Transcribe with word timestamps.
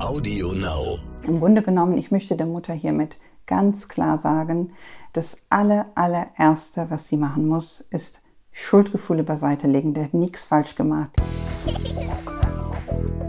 Audio 0.00 0.52
Now. 0.52 0.98
Im 1.26 1.40
Grunde 1.40 1.62
genommen, 1.62 1.98
ich 1.98 2.10
möchte 2.10 2.36
der 2.36 2.46
Mutter 2.46 2.72
hiermit 2.72 3.16
ganz 3.46 3.88
klar 3.88 4.18
sagen, 4.18 4.72
das 5.12 5.36
aller, 5.50 5.86
allererste, 5.94 6.86
was 6.88 7.08
sie 7.08 7.16
machen 7.16 7.46
muss, 7.46 7.80
ist 7.80 8.22
Schuldgefühle 8.52 9.24
beiseite 9.24 9.66
legen. 9.66 9.92
Der 9.92 10.04
hat 10.04 10.14
nichts 10.14 10.44
falsch 10.44 10.74
gemacht. 10.74 11.10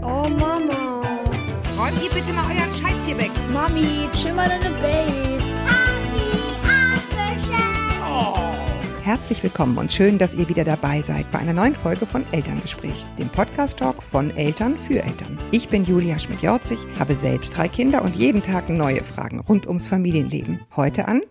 Oh 0.02 0.28
Mama. 0.28 1.02
Räumt 1.78 2.02
ihr 2.02 2.10
bitte 2.10 2.32
mal 2.32 2.46
euren 2.46 2.72
Scheiß 2.72 3.04
hier 3.04 3.18
weg. 3.18 3.32
Mami, 3.52 4.08
chill 4.12 4.32
mal 4.32 4.48
deine 4.48 4.74
Base. 4.76 5.91
Herzlich 9.02 9.42
willkommen 9.42 9.78
und 9.78 9.92
schön, 9.92 10.16
dass 10.16 10.36
ihr 10.36 10.48
wieder 10.48 10.62
dabei 10.62 11.02
seid 11.02 11.28
bei 11.32 11.40
einer 11.40 11.52
neuen 11.52 11.74
Folge 11.74 12.06
von 12.06 12.24
Elterngespräch, 12.30 13.04
dem 13.18 13.28
Podcast-Talk 13.28 14.00
von 14.00 14.30
Eltern 14.36 14.78
für 14.78 15.02
Eltern. 15.02 15.38
Ich 15.50 15.68
bin 15.68 15.84
Julia 15.84 16.20
Schmidt-Jorzig, 16.20 16.78
habe 17.00 17.16
selbst 17.16 17.56
drei 17.56 17.66
Kinder 17.66 18.02
und 18.02 18.14
jeden 18.14 18.44
Tag 18.44 18.68
neue 18.68 19.02
Fragen 19.02 19.40
rund 19.40 19.66
ums 19.66 19.88
Familienleben. 19.88 20.60
Heute 20.76 21.08
an 21.08 21.22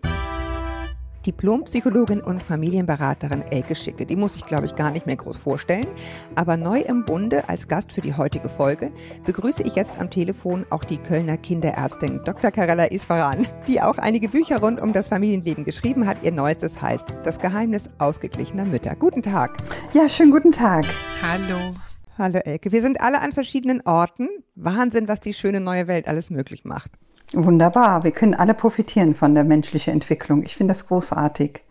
Diplompsychologin 1.25 2.21
und 2.21 2.41
Familienberaterin 2.41 3.43
Elke 3.43 3.75
Schicke. 3.75 4.05
Die 4.05 4.15
muss 4.15 4.35
ich, 4.35 4.45
glaube 4.45 4.65
ich, 4.65 4.75
gar 4.75 4.91
nicht 4.91 5.05
mehr 5.05 5.15
groß 5.15 5.37
vorstellen. 5.37 5.87
Aber 6.35 6.57
neu 6.57 6.79
im 6.79 7.05
Bunde 7.05 7.47
als 7.49 7.67
Gast 7.67 7.91
für 7.91 8.01
die 8.01 8.15
heutige 8.15 8.49
Folge 8.49 8.91
begrüße 9.25 9.63
ich 9.63 9.75
jetzt 9.75 9.99
am 9.99 10.09
Telefon 10.09 10.65
auch 10.69 10.83
die 10.83 10.97
Kölner 10.97 11.37
Kinderärztin 11.37 12.21
Dr. 12.25 12.51
Karella 12.51 12.85
Isfaran, 12.85 13.47
die 13.67 13.81
auch 13.81 13.97
einige 13.97 14.29
Bücher 14.29 14.59
rund 14.59 14.81
um 14.81 14.93
das 14.93 15.07
Familienleben 15.07 15.65
geschrieben 15.65 16.07
hat. 16.07 16.23
Ihr 16.23 16.31
neuestes 16.31 16.81
heißt 16.81 17.13
Das 17.23 17.39
Geheimnis 17.39 17.89
ausgeglichener 17.97 18.65
Mütter. 18.65 18.95
Guten 18.95 19.21
Tag. 19.21 19.57
Ja, 19.93 20.09
schönen 20.09 20.31
guten 20.31 20.51
Tag. 20.51 20.85
Hallo. 21.21 21.75
Hallo 22.17 22.39
Elke. 22.43 22.71
Wir 22.71 22.81
sind 22.81 23.01
alle 23.01 23.19
an 23.19 23.31
verschiedenen 23.31 23.81
Orten. 23.85 24.29
Wahnsinn, 24.55 25.07
was 25.07 25.21
die 25.21 25.33
schöne 25.33 25.59
neue 25.59 25.87
Welt 25.87 26.07
alles 26.07 26.29
möglich 26.29 26.65
macht. 26.65 26.91
Wunderbar. 27.33 28.03
Wir 28.03 28.11
können 28.11 28.33
alle 28.33 28.53
profitieren 28.53 29.15
von 29.15 29.33
der 29.33 29.43
menschlichen 29.43 29.93
Entwicklung. 29.93 30.43
Ich 30.43 30.57
finde 30.57 30.73
das 30.73 30.87
großartig. 30.87 31.63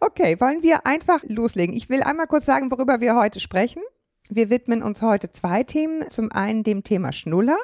Okay, 0.00 0.40
wollen 0.40 0.62
wir 0.62 0.86
einfach 0.86 1.22
loslegen. 1.24 1.76
Ich 1.76 1.88
will 1.88 2.02
einmal 2.02 2.26
kurz 2.26 2.46
sagen, 2.46 2.70
worüber 2.70 3.00
wir 3.00 3.16
heute 3.16 3.40
sprechen. 3.40 3.82
Wir 4.28 4.50
widmen 4.50 4.82
uns 4.82 5.02
heute 5.02 5.30
zwei 5.30 5.62
Themen. 5.62 6.10
Zum 6.10 6.32
einen 6.32 6.64
dem 6.64 6.84
Thema 6.84 7.12
Schnuller 7.12 7.58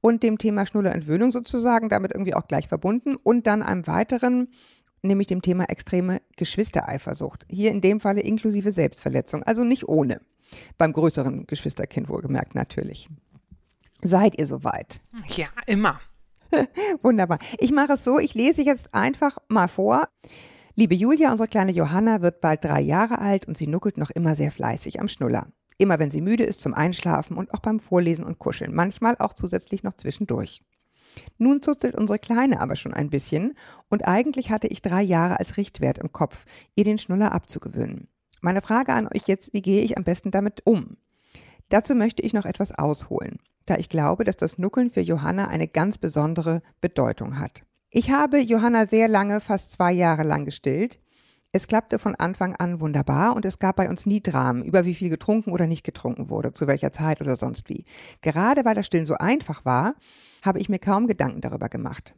und 0.00 0.22
dem 0.22 0.38
Thema 0.38 0.66
Schnullerentwöhnung 0.66 1.32
sozusagen, 1.32 1.88
damit 1.88 2.12
irgendwie 2.14 2.34
auch 2.34 2.46
gleich 2.46 2.68
verbunden. 2.68 3.16
Und 3.16 3.46
dann 3.46 3.62
einem 3.62 3.86
weiteren, 3.86 4.48
nämlich 5.02 5.26
dem 5.26 5.42
Thema 5.42 5.64
extreme 5.64 6.22
Geschwistereifersucht. 6.36 7.44
Hier 7.50 7.70
in 7.72 7.80
dem 7.80 8.00
Falle 8.00 8.20
inklusive 8.20 8.72
Selbstverletzung, 8.72 9.42
also 9.42 9.64
nicht 9.64 9.88
ohne. 9.88 10.20
Beim 10.78 10.92
größeren 10.92 11.46
Geschwisterkind 11.46 12.08
wohlgemerkt 12.08 12.54
natürlich. 12.54 13.08
Seid 14.02 14.38
ihr 14.38 14.46
soweit? 14.46 15.00
Ja, 15.36 15.48
immer. 15.66 16.00
Wunderbar. 17.02 17.38
Ich 17.58 17.72
mache 17.72 17.94
es 17.94 18.04
so, 18.04 18.18
ich 18.18 18.34
lese 18.34 18.62
jetzt 18.62 18.94
einfach 18.94 19.38
mal 19.48 19.68
vor. 19.68 20.08
Liebe 20.74 20.94
Julia, 20.94 21.30
unsere 21.30 21.48
kleine 21.48 21.72
Johanna 21.72 22.22
wird 22.22 22.40
bald 22.40 22.64
drei 22.64 22.80
Jahre 22.80 23.18
alt 23.18 23.46
und 23.46 23.56
sie 23.56 23.66
nuckelt 23.66 23.98
noch 23.98 24.10
immer 24.10 24.34
sehr 24.34 24.52
fleißig 24.52 25.00
am 25.00 25.08
Schnuller. 25.08 25.48
Immer 25.78 25.98
wenn 25.98 26.10
sie 26.10 26.20
müde 26.20 26.44
ist 26.44 26.60
zum 26.60 26.74
Einschlafen 26.74 27.36
und 27.36 27.52
auch 27.54 27.60
beim 27.60 27.80
Vorlesen 27.80 28.24
und 28.24 28.38
Kuscheln, 28.38 28.74
manchmal 28.74 29.16
auch 29.18 29.32
zusätzlich 29.32 29.82
noch 29.82 29.94
zwischendurch. 29.94 30.62
Nun 31.38 31.60
zuzelt 31.60 31.96
unsere 31.96 32.18
Kleine 32.18 32.60
aber 32.60 32.76
schon 32.76 32.94
ein 32.94 33.10
bisschen 33.10 33.54
und 33.88 34.06
eigentlich 34.06 34.50
hatte 34.50 34.68
ich 34.68 34.82
drei 34.82 35.02
Jahre 35.02 35.40
als 35.40 35.56
Richtwert 35.56 35.98
im 35.98 36.12
Kopf, 36.12 36.44
ihr 36.76 36.84
den 36.84 36.98
Schnuller 36.98 37.32
abzugewöhnen. 37.32 38.08
Meine 38.40 38.62
Frage 38.62 38.92
an 38.92 39.08
euch 39.08 39.26
jetzt, 39.26 39.52
wie 39.52 39.62
gehe 39.62 39.82
ich 39.82 39.96
am 39.96 40.04
besten 40.04 40.30
damit 40.30 40.62
um? 40.64 40.96
Dazu 41.68 41.94
möchte 41.94 42.22
ich 42.22 42.32
noch 42.32 42.46
etwas 42.46 42.72
ausholen 42.72 43.38
da 43.66 43.76
ich 43.76 43.88
glaube, 43.88 44.24
dass 44.24 44.36
das 44.36 44.58
Nuckeln 44.58 44.90
für 44.90 45.00
Johanna 45.00 45.48
eine 45.48 45.68
ganz 45.68 45.98
besondere 45.98 46.62
Bedeutung 46.80 47.38
hat. 47.38 47.62
Ich 47.90 48.10
habe 48.10 48.38
Johanna 48.38 48.86
sehr 48.86 49.08
lange, 49.08 49.40
fast 49.40 49.72
zwei 49.72 49.92
Jahre 49.92 50.22
lang 50.22 50.44
gestillt. 50.44 51.00
Es 51.52 51.66
klappte 51.66 51.98
von 51.98 52.14
Anfang 52.14 52.54
an 52.54 52.78
wunderbar 52.78 53.34
und 53.34 53.44
es 53.44 53.58
gab 53.58 53.76
bei 53.76 53.88
uns 53.88 54.06
nie 54.06 54.20
Dramen 54.20 54.64
über 54.64 54.84
wie 54.84 54.94
viel 54.94 55.08
getrunken 55.08 55.50
oder 55.50 55.66
nicht 55.66 55.82
getrunken 55.82 56.28
wurde, 56.28 56.52
zu 56.52 56.68
welcher 56.68 56.92
Zeit 56.92 57.20
oder 57.20 57.34
sonst 57.34 57.68
wie. 57.68 57.84
Gerade 58.20 58.64
weil 58.64 58.76
das 58.76 58.86
Stillen 58.86 59.06
so 59.06 59.14
einfach 59.14 59.64
war, 59.64 59.96
habe 60.44 60.60
ich 60.60 60.68
mir 60.68 60.78
kaum 60.78 61.08
Gedanken 61.08 61.40
darüber 61.40 61.68
gemacht. 61.68 62.14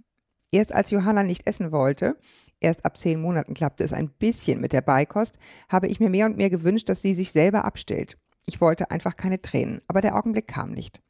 Erst 0.51 0.75
als 0.75 0.91
Johanna 0.91 1.23
nicht 1.23 1.47
essen 1.47 1.73
wollte, 1.73 2.19
erst 2.61 2.85
ab 2.85 2.99
zehn 2.99 3.23
Monaten 3.23 3.55
klappte 3.55 3.85
es 3.85 3.95
ein 3.95 4.11
bisschen 4.11 4.61
mit 4.61 4.75
der 4.75 4.83
Beikost, 4.83 5.39
habe 5.71 5.87
ich 5.87 5.99
mir 5.99 6.11
mehr 6.11 6.27
und 6.27 6.37
mehr 6.37 6.51
gewünscht, 6.51 6.91
dass 6.91 7.01
sie 7.01 7.15
sich 7.15 7.33
selber 7.33 7.65
abstillt. 7.65 8.19
Ich 8.47 8.61
wollte 8.61 8.91
einfach 8.91 9.17
keine 9.17 9.41
Tränen, 9.41 9.81
aber 9.89 10.03
der 10.03 10.15
Augenblick 10.15 10.47
kam 10.47 10.73
nicht. 10.73 11.01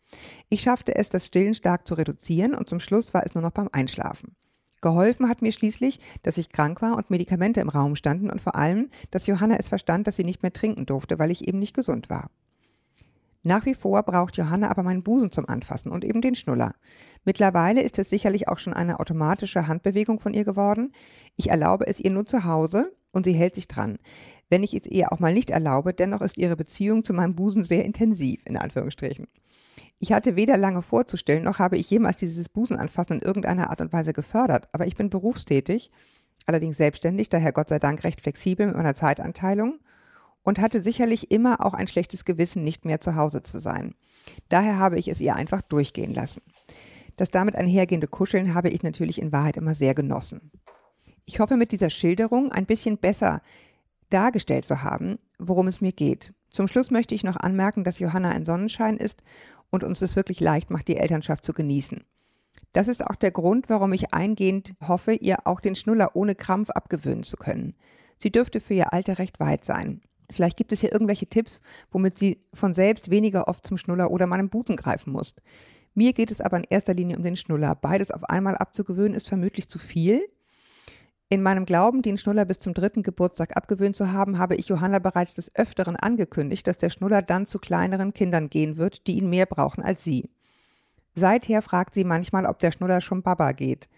Ich 0.49 0.63
schaffte 0.63 0.95
es, 0.95 1.09
das 1.09 1.27
Stillen 1.27 1.55
stark 1.55 1.87
zu 1.87 1.95
reduzieren 1.95 2.55
und 2.55 2.69
zum 2.69 2.81
Schluss 2.81 3.15
war 3.15 3.25
es 3.25 3.35
nur 3.35 3.43
noch 3.43 3.51
beim 3.51 3.69
Einschlafen. 3.73 4.37
Geholfen 4.83 5.29
hat 5.29 5.43
mir 5.43 5.53
schließlich, 5.53 6.01
dass 6.23 6.39
ich 6.39 6.51
krank 6.51 6.83
war 6.83 6.97
und 6.97 7.09
Medikamente 7.09 7.61
im 7.61 7.69
Raum 7.69 7.95
standen 7.95 8.31
und 8.31 8.41
vor 8.41 8.57
allem, 8.57 8.91
dass 9.11 9.27
Johanna 9.27 9.57
es 9.57 9.69
verstand, 9.69 10.07
dass 10.07 10.17
sie 10.17 10.25
nicht 10.25 10.43
mehr 10.43 10.53
trinken 10.53 10.87
durfte, 10.87 11.19
weil 11.19 11.31
ich 11.31 11.47
eben 11.47 11.61
nicht 11.61 11.75
gesund 11.75 12.11
war. 12.11 12.31
Nach 13.45 13.65
wie 13.67 13.75
vor 13.75 14.03
braucht 14.03 14.37
Johanna 14.37 14.71
aber 14.71 14.83
meinen 14.83 15.03
Busen 15.03 15.33
zum 15.33 15.49
Anfassen 15.49 15.91
und 15.91 16.05
eben 16.05 16.21
den 16.21 16.35
Schnuller. 16.35 16.75
Mittlerweile 17.25 17.83
ist 17.83 17.99
es 17.99 18.11
sicherlich 18.11 18.49
auch 18.49 18.59
schon 18.59 18.73
eine 18.73 19.01
automatische 19.01 19.67
Handbewegung 19.67 20.21
von 20.21 20.33
ihr 20.33 20.45
geworden. 20.45 20.93
Ich 21.37 21.51
erlaube 21.51 21.87
es 21.87 21.99
ihr 21.99 22.11
nur 22.11 22.27
zu 22.27 22.45
Hause 22.45 22.93
und 23.11 23.25
sie 23.25 23.33
hält 23.33 23.57
sich 23.57 23.67
dran. 23.67 23.99
Wenn 24.49 24.63
ich 24.63 24.75
es 24.75 24.87
ihr 24.87 25.13
auch 25.13 25.19
mal 25.19 25.33
nicht 25.33 25.51
erlaube, 25.51 25.93
dennoch 25.93 26.21
ist 26.21 26.37
ihre 26.37 26.57
Beziehung 26.57 27.05
zu 27.05 27.15
meinem 27.15 27.35
Busen 27.35 27.65
sehr 27.65 27.85
intensiv, 27.85 28.43
in 28.47 28.57
Anführungsstrichen. 28.57 29.27
Ich 30.03 30.11
hatte 30.11 30.35
weder 30.35 30.57
lange 30.57 30.83
vorzustellen, 30.83 31.45
noch 31.45 31.61
habe 31.61 31.79
ich 31.79 31.89
jemals 31.89 32.17
dieses 32.17 32.49
Busenanfassen 32.49 33.21
in 33.21 33.23
irgendeiner 33.23 33.71
Art 33.71 33.81
und 33.81 33.93
Weise 33.93 34.13
gefördert, 34.13 34.69
aber 34.73 34.85
ich 34.89 34.97
bin 34.97 35.11
berufstätig, 35.11 35.93
allerdings 36.45 36.77
selbstständig, 36.77 37.29
daher 37.29 37.53
Gott 37.53 37.69
sei 37.69 37.79
Dank 37.79 38.03
recht 38.03 38.21
flexibel 38.21 38.67
mit 38.67 38.75
meiner 38.75 38.97
Zeitanteilung 38.97 39.79
und 40.43 40.59
hatte 40.59 40.83
sicherlich 40.83 41.31
immer 41.31 41.65
auch 41.65 41.73
ein 41.73 41.87
schlechtes 41.87 42.25
Gewissen, 42.25 42.65
nicht 42.65 42.85
mehr 42.85 43.01
zu 43.01 43.15
Hause 43.15 43.45
zu 43.45 43.61
sein. 43.61 43.95
Daher 44.49 44.77
habe 44.77 44.99
ich 44.99 45.07
es 45.07 45.21
ihr 45.21 45.37
einfach 45.37 45.63
durchgehen 45.63 46.13
lassen. 46.13 46.43
Das 47.15 47.31
damit 47.31 47.55
einhergehende 47.55 48.09
Kuscheln 48.09 48.55
habe 48.55 48.71
ich 48.71 48.83
natürlich 48.83 49.23
in 49.23 49.31
Wahrheit 49.31 49.57
immer 49.57 49.77
sehr 49.77 49.95
genossen. 49.95 50.51
Ich 51.27 51.39
hoffe 51.39 51.57
mit 51.57 51.71
dieser 51.71 51.91
Schilderung 51.91 52.51
ein 52.51 52.67
bisschen 52.67 52.99
besser 52.99 53.41
dargestellt 54.11 54.65
zu 54.65 54.83
haben, 54.83 55.21
worum 55.39 55.69
es 55.69 55.81
mir 55.81 55.93
geht. 55.93 56.35
Zum 56.51 56.67
Schluss 56.67 56.91
möchte 56.91 57.15
ich 57.15 57.23
noch 57.23 57.37
anmerken, 57.37 57.85
dass 57.85 58.01
Johanna 58.01 58.31
ein 58.31 58.45
Sonnenschein 58.45 58.97
ist 58.97 59.23
und 59.73 59.83
uns 59.83 60.01
es 60.03 60.15
wirklich 60.15 60.39
leicht 60.39 60.71
macht, 60.71 60.87
die 60.87 60.97
Elternschaft 60.97 61.45
zu 61.45 61.53
genießen. 61.53 62.05
Das 62.73 62.87
ist 62.87 63.05
auch 63.05 63.17
der 63.17 63.33
Grund, 63.33 63.69
warum 63.69 63.93
ich 63.93 64.15
eingehend 64.15 64.75
hoffe, 64.87 65.15
ihr 65.15 65.47
auch 65.47 65.61
den 65.61 65.75
Schnuller 65.75 66.15
ohne 66.15 66.35
Krampf 66.37 66.71
abgewöhnen 66.71 67.25
zu 67.25 67.37
können. 67.37 67.75
Sie 68.17 68.31
dürfte 68.31 68.61
für 68.61 68.75
ihr 68.75 68.93
Alter 68.93 69.19
recht 69.19 69.41
weit 69.41 69.65
sein. 69.65 70.03
Vielleicht 70.31 70.57
gibt 70.57 70.73
es 70.73 70.81
hier 70.81 70.93
irgendwelche 70.93 71.27
Tipps, 71.27 71.61
womit 71.91 72.19
sie 72.19 72.45
von 72.55 72.73
selbst 72.75 73.11
weniger 73.11 73.49
oft 73.49 73.67
zum 73.67 73.79
Schnuller 73.79 74.11
oder 74.11 74.27
meinem 74.27 74.49
Busen 74.49 74.77
greifen 74.77 75.13
muss. 75.13 75.35
Mir 75.95 76.13
geht 76.13 76.31
es 76.31 76.41
aber 76.41 76.59
in 76.59 76.65
erster 76.69 76.95
Linie 76.95 77.17
um 77.17 77.23
den 77.23 77.37
Schnuller. 77.37 77.75
Beides 77.75 78.11
auf 78.11 78.25
einmal 78.25 78.57
abzugewöhnen 78.57 79.15
ist 79.15 79.29
vermutlich 79.29 79.69
zu 79.69 79.79
viel. 79.79 80.23
In 81.33 81.43
meinem 81.43 81.65
Glauben, 81.65 82.03
den 82.03 82.19
Schnuller 82.19 82.45
bis 82.45 82.59
zum 82.59 82.75
dritten 82.75 83.03
Geburtstag 83.03 83.57
abgewöhnt 83.57 83.97
zu 83.97 84.13
haben, 84.13 84.37
habe 84.37 84.55
ich 84.55 84.69
Johanna 84.69 84.99
bereits 84.99 85.33
des 85.33 85.57
Öfteren 85.57 85.97
angekündigt, 85.97 86.67
dass 86.67 86.77
der 86.77 86.91
Schnuller 86.91 87.23
dann 87.23 87.47
zu 87.47 87.59
kleineren 87.59 88.13
Kindern 88.13 88.51
gehen 88.51 88.77
wird, 88.77 89.07
die 89.07 89.17
ihn 89.17 89.31
mehr 89.31 89.47
brauchen 89.47 89.83
als 89.83 90.05
sie. 90.05 90.29
Seither 91.15 91.63
fragt 91.63 91.95
sie 91.95 92.05
manchmal, 92.05 92.45
ob 92.45 92.59
der 92.59 92.71
Schnuller 92.71 93.01
schon 93.01 93.23
Baba 93.23 93.53
geht. 93.53 93.89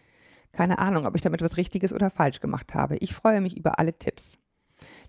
Keine 0.52 0.78
Ahnung, 0.78 1.06
ob 1.06 1.16
ich 1.16 1.22
damit 1.22 1.42
was 1.42 1.56
Richtiges 1.56 1.92
oder 1.92 2.08
falsch 2.08 2.38
gemacht 2.38 2.72
habe. 2.72 2.98
Ich 2.98 3.12
freue 3.12 3.40
mich 3.40 3.56
über 3.56 3.80
alle 3.80 3.98
Tipps. 3.98 4.38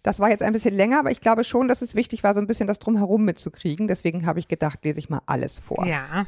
Das 0.02 0.20
war 0.20 0.32
jetzt 0.32 0.42
ein 0.42 0.54
bisschen 0.54 0.74
länger, 0.74 0.98
aber 0.98 1.12
ich 1.12 1.22
glaube 1.22 1.44
schon, 1.44 1.68
dass 1.68 1.84
es 1.84 1.94
wichtig 1.94 2.24
war, 2.24 2.34
so 2.34 2.40
ein 2.40 2.48
bisschen 2.48 2.66
das 2.66 2.80
Drumherum 2.80 3.24
mitzukriegen. 3.24 3.86
Deswegen 3.86 4.26
habe 4.26 4.40
ich 4.40 4.48
gedacht, 4.48 4.84
lese 4.84 4.98
ich 4.98 5.12
mal 5.12 5.22
alles 5.28 5.60
vor. 5.60 5.86
Ja. 5.86 6.26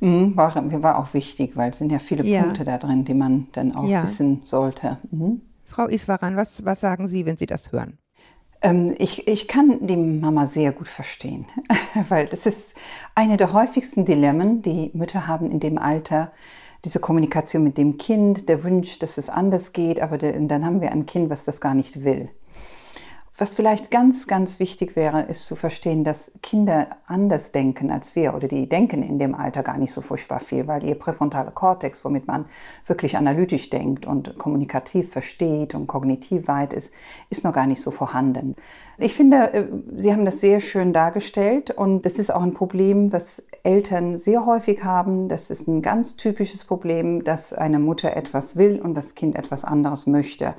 Mhm, 0.00 0.36
war, 0.36 0.54
war 0.82 0.98
auch 0.98 1.12
wichtig, 1.14 1.56
weil 1.56 1.70
es 1.72 1.78
sind 1.78 1.90
ja 1.90 1.98
viele 1.98 2.24
Ja. 2.24 2.42
Punkte 2.44 2.64
da 2.64 2.78
drin, 2.78 3.04
die 3.04 3.14
man 3.14 3.48
dann 3.52 3.74
auch 3.74 3.88
Ja. 3.88 4.02
wissen 4.04 4.42
sollte. 4.44 4.98
Mhm. 5.10 5.42
Frau 5.64 5.86
Iswaran, 5.86 6.36
was, 6.36 6.64
was 6.64 6.80
sagen 6.80 7.08
Sie, 7.08 7.26
wenn 7.26 7.36
Sie 7.36 7.46
das 7.46 7.72
hören? 7.72 7.98
Ähm, 8.62 8.94
ich, 8.98 9.28
ich 9.28 9.46
kann 9.46 9.86
die 9.86 9.96
Mama 9.96 10.46
sehr 10.46 10.72
gut 10.72 10.88
verstehen, 10.88 11.46
weil 12.08 12.26
das 12.26 12.46
ist 12.46 12.74
eine 13.14 13.36
der 13.36 13.52
häufigsten 13.52 14.04
Dilemmen, 14.04 14.62
die 14.62 14.90
Mütter 14.94 15.26
haben 15.26 15.50
in 15.50 15.60
dem 15.60 15.78
Alter. 15.78 16.32
Diese 16.84 17.00
Kommunikation 17.00 17.64
mit 17.64 17.76
dem 17.76 17.98
Kind, 17.98 18.48
der 18.48 18.62
Wunsch, 18.64 18.98
dass 19.00 19.18
es 19.18 19.28
anders 19.28 19.72
geht, 19.72 20.00
aber 20.00 20.16
der, 20.16 20.38
dann 20.40 20.64
haben 20.64 20.80
wir 20.80 20.92
ein 20.92 21.06
Kind, 21.06 21.28
was 21.28 21.44
das 21.44 21.60
gar 21.60 21.74
nicht 21.74 22.04
will. 22.04 22.30
Was 23.40 23.54
vielleicht 23.54 23.92
ganz, 23.92 24.26
ganz 24.26 24.58
wichtig 24.58 24.96
wäre, 24.96 25.22
ist 25.22 25.46
zu 25.46 25.54
verstehen, 25.54 26.02
dass 26.02 26.32
Kinder 26.42 26.88
anders 27.06 27.52
denken 27.52 27.92
als 27.92 28.16
wir 28.16 28.34
oder 28.34 28.48
die 28.48 28.68
denken 28.68 29.00
in 29.04 29.20
dem 29.20 29.36
Alter 29.36 29.62
gar 29.62 29.78
nicht 29.78 29.92
so 29.92 30.00
furchtbar 30.00 30.40
viel, 30.40 30.66
weil 30.66 30.82
ihr 30.82 30.96
präfrontaler 30.96 31.52
Kortex, 31.52 32.04
womit 32.04 32.26
man 32.26 32.46
wirklich 32.84 33.16
analytisch 33.16 33.70
denkt 33.70 34.06
und 34.06 34.36
kommunikativ 34.38 35.12
versteht 35.12 35.76
und 35.76 35.86
kognitiv 35.86 36.48
weit 36.48 36.72
ist, 36.72 36.92
ist 37.30 37.44
noch 37.44 37.52
gar 37.52 37.68
nicht 37.68 37.80
so 37.80 37.92
vorhanden. 37.92 38.56
Ich 38.98 39.14
finde, 39.14 39.54
äh, 39.54 39.66
Sie 39.96 40.12
haben 40.12 40.24
das 40.24 40.40
sehr 40.40 40.58
schön 40.60 40.92
dargestellt 40.92 41.70
und 41.70 42.04
das 42.04 42.18
ist 42.18 42.34
auch 42.34 42.42
ein 42.42 42.54
Problem, 42.54 43.12
was 43.12 43.46
Eltern 43.62 44.18
sehr 44.18 44.46
häufig 44.46 44.82
haben. 44.82 45.28
Das 45.28 45.50
ist 45.50 45.68
ein 45.68 45.80
ganz 45.80 46.16
typisches 46.16 46.64
Problem, 46.64 47.22
dass 47.22 47.52
eine 47.52 47.78
Mutter 47.78 48.16
etwas 48.16 48.56
will 48.56 48.80
und 48.80 48.96
das 48.96 49.14
Kind 49.14 49.36
etwas 49.36 49.62
anderes 49.64 50.08
möchte. 50.08 50.54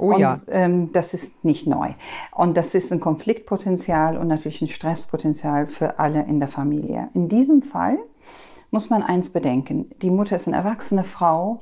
Oh 0.00 0.14
und, 0.14 0.20
ja. 0.20 0.40
Ähm, 0.48 0.92
das 0.92 1.14
ist 1.14 1.44
nicht 1.44 1.66
neu. 1.66 1.90
Und 2.32 2.56
das 2.56 2.74
ist 2.74 2.90
ein 2.90 3.00
Konfliktpotenzial 3.00 4.16
und 4.16 4.28
natürlich 4.28 4.62
ein 4.62 4.68
Stresspotenzial 4.68 5.66
für 5.66 5.98
alle 5.98 6.24
in 6.24 6.40
der 6.40 6.48
Familie. 6.48 7.10
In 7.14 7.28
diesem 7.28 7.62
Fall 7.62 7.98
muss 8.70 8.88
man 8.88 9.02
eins 9.02 9.30
bedenken. 9.30 9.90
Die 10.00 10.10
Mutter 10.10 10.36
ist 10.36 10.48
eine 10.48 10.56
erwachsene 10.56 11.04
Frau 11.04 11.60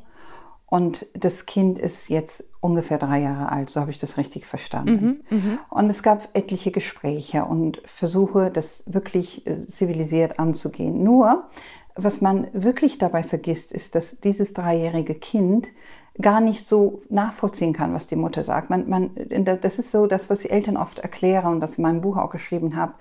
und 0.67 1.07
das 1.15 1.47
Kind 1.47 1.79
ist 1.79 2.09
jetzt 2.09 2.45
ungefähr 2.61 2.99
drei 2.99 3.21
Jahre 3.21 3.51
alt, 3.51 3.71
so 3.71 3.81
habe 3.81 3.91
ich 3.91 3.99
das 3.99 4.19
richtig 4.19 4.47
verstanden. 4.47 5.23
und 5.71 5.91
es 5.91 6.03
gab 6.03 6.29
etliche 6.35 6.71
Gespräche 6.71 7.45
und 7.45 7.81
Versuche, 7.87 8.51
das 8.51 8.85
wirklich 8.87 9.47
äh, 9.47 9.67
zivilisiert 9.67 10.39
anzugehen. 10.39 11.03
Nur, 11.03 11.49
was 11.95 12.21
man 12.21 12.49
wirklich 12.53 12.99
dabei 12.99 13.23
vergisst, 13.23 13.73
ist, 13.73 13.95
dass 13.95 14.21
dieses 14.21 14.53
dreijährige 14.53 15.15
Kind 15.15 15.69
gar 16.21 16.41
nicht 16.41 16.67
so 16.67 17.01
nachvollziehen 17.09 17.73
kann, 17.73 17.95
was 17.95 18.07
die 18.07 18.17
Mutter 18.17 18.43
sagt. 18.43 18.71
Man, 18.71 18.89
man, 18.89 19.11
das 19.61 19.79
ist 19.79 19.91
so 19.91 20.07
das, 20.07 20.31
was 20.31 20.45
ich 20.45 20.51
Eltern 20.51 20.77
oft 20.77 20.99
erkläre 20.99 21.49
und 21.49 21.61
was 21.61 21.73
ich 21.73 21.79
in 21.79 21.83
meinem 21.83 22.01
Buch 22.01 22.17
auch 22.17 22.31
geschrieben 22.31 22.77
habe. 22.77 22.95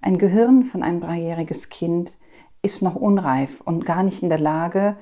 Ein 0.00 0.18
Gehirn 0.18 0.64
von 0.64 0.82
einem 0.82 1.00
dreijähriges 1.00 1.68
Kind 1.68 2.12
ist 2.62 2.82
noch 2.82 2.96
unreif 2.96 3.60
und 3.60 3.86
gar 3.86 4.02
nicht 4.02 4.22
in 4.22 4.28
der 4.28 4.40
Lage, 4.40 4.96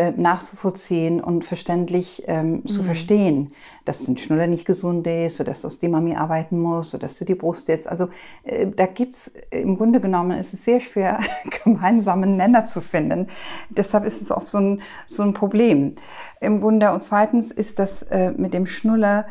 äh, 0.00 0.12
nachzuvollziehen 0.16 1.20
und 1.20 1.44
verständlich 1.44 2.24
ähm, 2.26 2.66
zu 2.66 2.82
verstehen, 2.82 3.52
dass 3.84 4.08
ein 4.08 4.16
Schnuller 4.16 4.46
nicht 4.46 4.64
gesund 4.64 5.06
ist 5.06 5.40
oder 5.40 5.50
dass 5.50 5.62
aus 5.66 5.78
die 5.78 5.88
Mami 5.88 6.16
arbeiten 6.16 6.58
muss 6.58 6.94
oder 6.94 7.02
dass 7.02 7.18
du 7.18 7.26
die 7.26 7.34
Brust 7.34 7.68
jetzt. 7.68 7.86
Also 7.86 8.08
äh, 8.44 8.66
da 8.66 8.86
gibt 8.86 9.16
es 9.16 9.30
im 9.50 9.76
Grunde 9.76 10.00
genommen, 10.00 10.38
ist 10.38 10.54
es 10.54 10.64
sehr 10.64 10.80
schwer, 10.80 11.20
gemeinsamen 11.64 12.36
Nenner 12.36 12.64
zu 12.64 12.80
finden. 12.80 13.26
Deshalb 13.68 14.06
ist 14.06 14.22
es 14.22 14.30
oft 14.30 14.48
so 14.48 14.56
ein, 14.56 14.80
so 15.04 15.22
ein 15.22 15.34
Problem. 15.34 15.96
Im 16.40 16.62
Grunde 16.62 16.92
und 16.92 17.02
zweitens 17.02 17.50
ist 17.50 17.78
das 17.78 18.02
äh, 18.04 18.30
mit 18.30 18.54
dem 18.54 18.66
Schnuller 18.66 19.26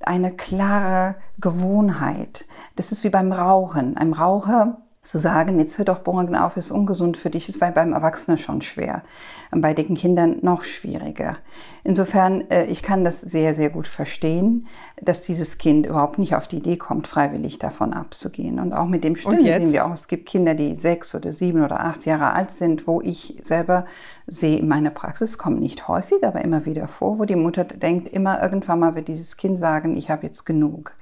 eine 0.00 0.32
klare 0.32 1.16
Gewohnheit. 1.38 2.46
Das 2.76 2.92
ist 2.92 3.04
wie 3.04 3.10
beim 3.10 3.30
Rauchen. 3.30 3.98
Ein 3.98 4.14
Raucher 4.14 4.78
zu 5.04 5.18
sagen, 5.18 5.58
jetzt 5.58 5.76
hör 5.76 5.84
doch 5.84 5.98
Bohren 5.98 6.34
auf, 6.34 6.56
ist 6.56 6.70
ungesund 6.70 7.16
für 7.18 7.30
dich, 7.30 7.48
ist 7.48 7.60
beim 7.60 7.92
Erwachsenen 7.92 8.38
schon 8.38 8.62
schwer. 8.62 9.02
Und 9.50 9.60
bei 9.60 9.74
den 9.74 9.94
Kindern 9.94 10.38
noch 10.40 10.64
schwieriger. 10.64 11.36
Insofern, 11.84 12.50
äh, 12.50 12.64
ich 12.64 12.82
kann 12.82 13.04
das 13.04 13.20
sehr, 13.20 13.54
sehr 13.54 13.68
gut 13.68 13.86
verstehen, 13.86 14.66
dass 15.00 15.22
dieses 15.22 15.58
Kind 15.58 15.86
überhaupt 15.86 16.18
nicht 16.18 16.34
auf 16.34 16.48
die 16.48 16.56
Idee 16.56 16.78
kommt, 16.78 17.06
freiwillig 17.06 17.58
davon 17.58 17.92
abzugehen. 17.92 18.58
Und 18.58 18.72
auch 18.72 18.86
mit 18.86 19.04
dem 19.04 19.16
Stillen 19.16 19.40
sehen 19.40 19.72
wir 19.72 19.86
auch, 19.86 19.92
es 19.92 20.08
gibt 20.08 20.26
Kinder, 20.26 20.54
die 20.54 20.74
sechs 20.74 21.14
oder 21.14 21.32
sieben 21.32 21.62
oder 21.62 21.80
acht 21.80 22.06
Jahre 22.06 22.32
alt 22.32 22.50
sind, 22.50 22.86
wo 22.86 23.02
ich 23.02 23.38
selber 23.42 23.84
sehe 24.26 24.58
in 24.58 24.68
meiner 24.68 24.90
Praxis, 24.90 25.36
kommt 25.36 25.60
nicht 25.60 25.86
häufig, 25.86 26.24
aber 26.24 26.42
immer 26.42 26.64
wieder 26.64 26.88
vor, 26.88 27.18
wo 27.18 27.26
die 27.26 27.36
Mutter 27.36 27.64
denkt, 27.64 28.08
immer 28.08 28.42
irgendwann 28.42 28.80
mal 28.80 28.94
wird 28.94 29.08
dieses 29.08 29.36
Kind 29.36 29.58
sagen, 29.58 29.98
ich 29.98 30.10
habe 30.10 30.24
jetzt 30.24 30.46
genug. 30.46 30.92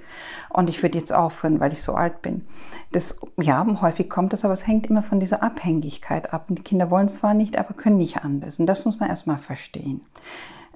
Und 0.51 0.69
ich 0.69 0.83
würde 0.83 0.99
jetzt 0.99 1.13
aufhören, 1.13 1.61
weil 1.61 1.73
ich 1.73 1.83
so 1.83 1.95
alt 1.95 2.21
bin. 2.21 2.45
Das, 2.93 3.19
ja, 3.41 3.67
häufig 3.81 4.09
kommt 4.11 4.33
das, 4.33 4.45
aber 4.45 4.55
es 4.55 4.67
hängt 4.67 4.87
immer 4.87 5.03
von 5.03 5.19
dieser 5.19 5.43
Abhängigkeit 5.43 6.33
ab. 6.33 6.47
Und 6.49 6.59
die 6.59 6.63
Kinder 6.63 6.91
wollen 6.91 7.09
zwar 7.09 7.35
nicht, 7.35 7.57
aber 7.59 7.75
können 7.75 7.97
nicht 7.97 8.19
anders. 8.19 8.59
Und 8.59 8.67
das 8.67 8.85
muss 8.85 9.01
man 9.01 9.09
erstmal 9.09 9.39
verstehen. 9.39 10.03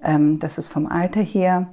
Ähm, 0.02 0.38
das 0.38 0.58
ist 0.58 0.68
vom 0.68 0.86
Alter 0.86 1.20
her. 1.20 1.68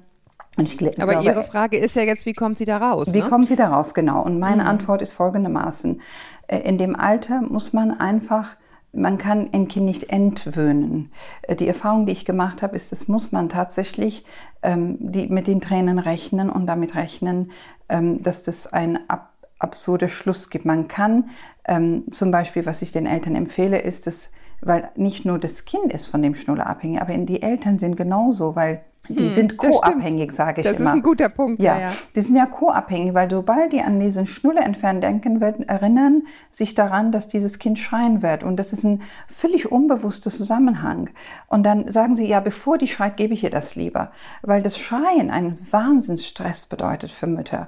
Und 0.55 0.65
ich, 0.65 0.79
Aber 1.01 1.13
glaube, 1.13 1.25
Ihre 1.25 1.43
Frage 1.43 1.77
ist 1.77 1.95
ja 1.95 2.03
jetzt, 2.03 2.25
wie 2.25 2.33
kommt 2.33 2.57
sie 2.57 2.65
da 2.65 2.77
raus? 2.77 3.11
Wie 3.13 3.21
ne? 3.21 3.29
kommen 3.29 3.47
Sie 3.47 3.55
da 3.55 3.69
raus? 3.69 3.93
Genau. 3.93 4.21
Und 4.21 4.39
meine 4.39 4.65
Antwort 4.65 5.01
ist 5.01 5.13
folgendermaßen. 5.13 6.01
Äh, 6.47 6.59
In 6.59 6.77
dem 6.77 6.95
Alter 6.95 7.41
muss 7.41 7.73
man 7.73 7.99
einfach, 7.99 8.55
man 8.91 9.17
kann 9.17 9.49
ein 9.51 9.67
Kind 9.67 9.85
nicht 9.85 10.09
entwöhnen. 10.09 11.11
Äh, 11.43 11.55
Die 11.55 11.67
Erfahrung, 11.67 12.05
die 12.05 12.11
ich 12.11 12.25
gemacht 12.25 12.61
habe, 12.61 12.75
ist, 12.75 12.91
das 12.91 13.07
muss 13.07 13.31
man 13.31 13.49
tatsächlich 13.49 14.25
ähm, 14.61 14.97
die, 14.99 15.27
mit 15.27 15.47
den 15.47 15.59
Tränen 15.61 15.97
rechnen 15.97 16.49
und 16.49 16.67
damit 16.67 16.93
rechnen, 16.95 17.51
ähm, 17.89 18.21
dass 18.21 18.43
das 18.43 18.71
ein 18.71 19.09
ab, 19.09 19.32
absurder 19.63 20.09
Schluss 20.09 20.49
gibt. 20.49 20.65
Man 20.65 20.87
kann 20.87 21.29
ähm, 21.65 22.03
zum 22.11 22.31
Beispiel, 22.31 22.65
was 22.65 22.81
ich 22.81 22.91
den 22.91 23.05
Eltern 23.05 23.35
empfehle, 23.35 23.79
ist 23.79 24.05
es, 24.07 24.29
weil 24.61 24.89
nicht 24.95 25.25
nur 25.25 25.39
das 25.39 25.65
Kind 25.65 25.91
ist 25.93 26.07
von 26.07 26.21
dem 26.21 26.35
Schnuller 26.35 26.67
abhängig, 26.67 27.01
aber 27.01 27.17
die 27.17 27.41
Eltern 27.41 27.79
sind 27.79 27.95
genauso, 27.97 28.55
weil 28.55 28.81
die 29.09 29.27
sind 29.27 29.51
Hm, 29.51 29.57
das 29.57 29.75
stimmt. 29.75 29.81
co-abhängig, 29.83 30.31
sage 30.31 30.61
ich 30.61 30.67
Das 30.67 30.79
immer. 30.79 30.91
ist 30.91 30.95
ein 30.95 31.01
guter 31.01 31.27
Punkt. 31.27 31.61
Ja, 31.61 31.77
ja. 31.77 31.91
die 32.15 32.21
sind 32.21 32.37
ja 32.37 32.45
co-abhängig, 32.45 33.13
weil 33.13 33.29
sobald 33.29 33.73
die 33.73 33.81
an 33.81 33.99
diesen 33.99 34.25
Schnuller 34.25 34.63
entfernen 34.63 35.01
denken, 35.01 35.41
werden 35.41 35.67
erinnern 35.67 36.21
sich 36.51 36.73
daran, 36.73 37.11
dass 37.11 37.27
dieses 37.27 37.59
Kind 37.59 37.79
schreien 37.79 38.21
wird. 38.21 38.43
Und 38.43 38.55
das 38.55 38.71
ist 38.71 38.85
ein 38.85 39.01
völlig 39.27 39.69
unbewusster 39.69 40.29
Zusammenhang. 40.31 41.09
Und 41.47 41.63
dann 41.63 41.91
sagen 41.91 42.15
sie, 42.15 42.25
ja, 42.25 42.39
bevor 42.39 42.77
die 42.77 42.87
schreit, 42.87 43.17
gebe 43.17 43.33
ich 43.33 43.43
ihr 43.43 43.49
das 43.49 43.75
lieber. 43.75 44.13
Weil 44.41 44.61
das 44.63 44.77
Schreien 44.77 45.31
einen 45.31 45.57
Wahnsinnsstress 45.69 46.67
bedeutet 46.67 47.11
für 47.11 47.27
Mütter. 47.27 47.67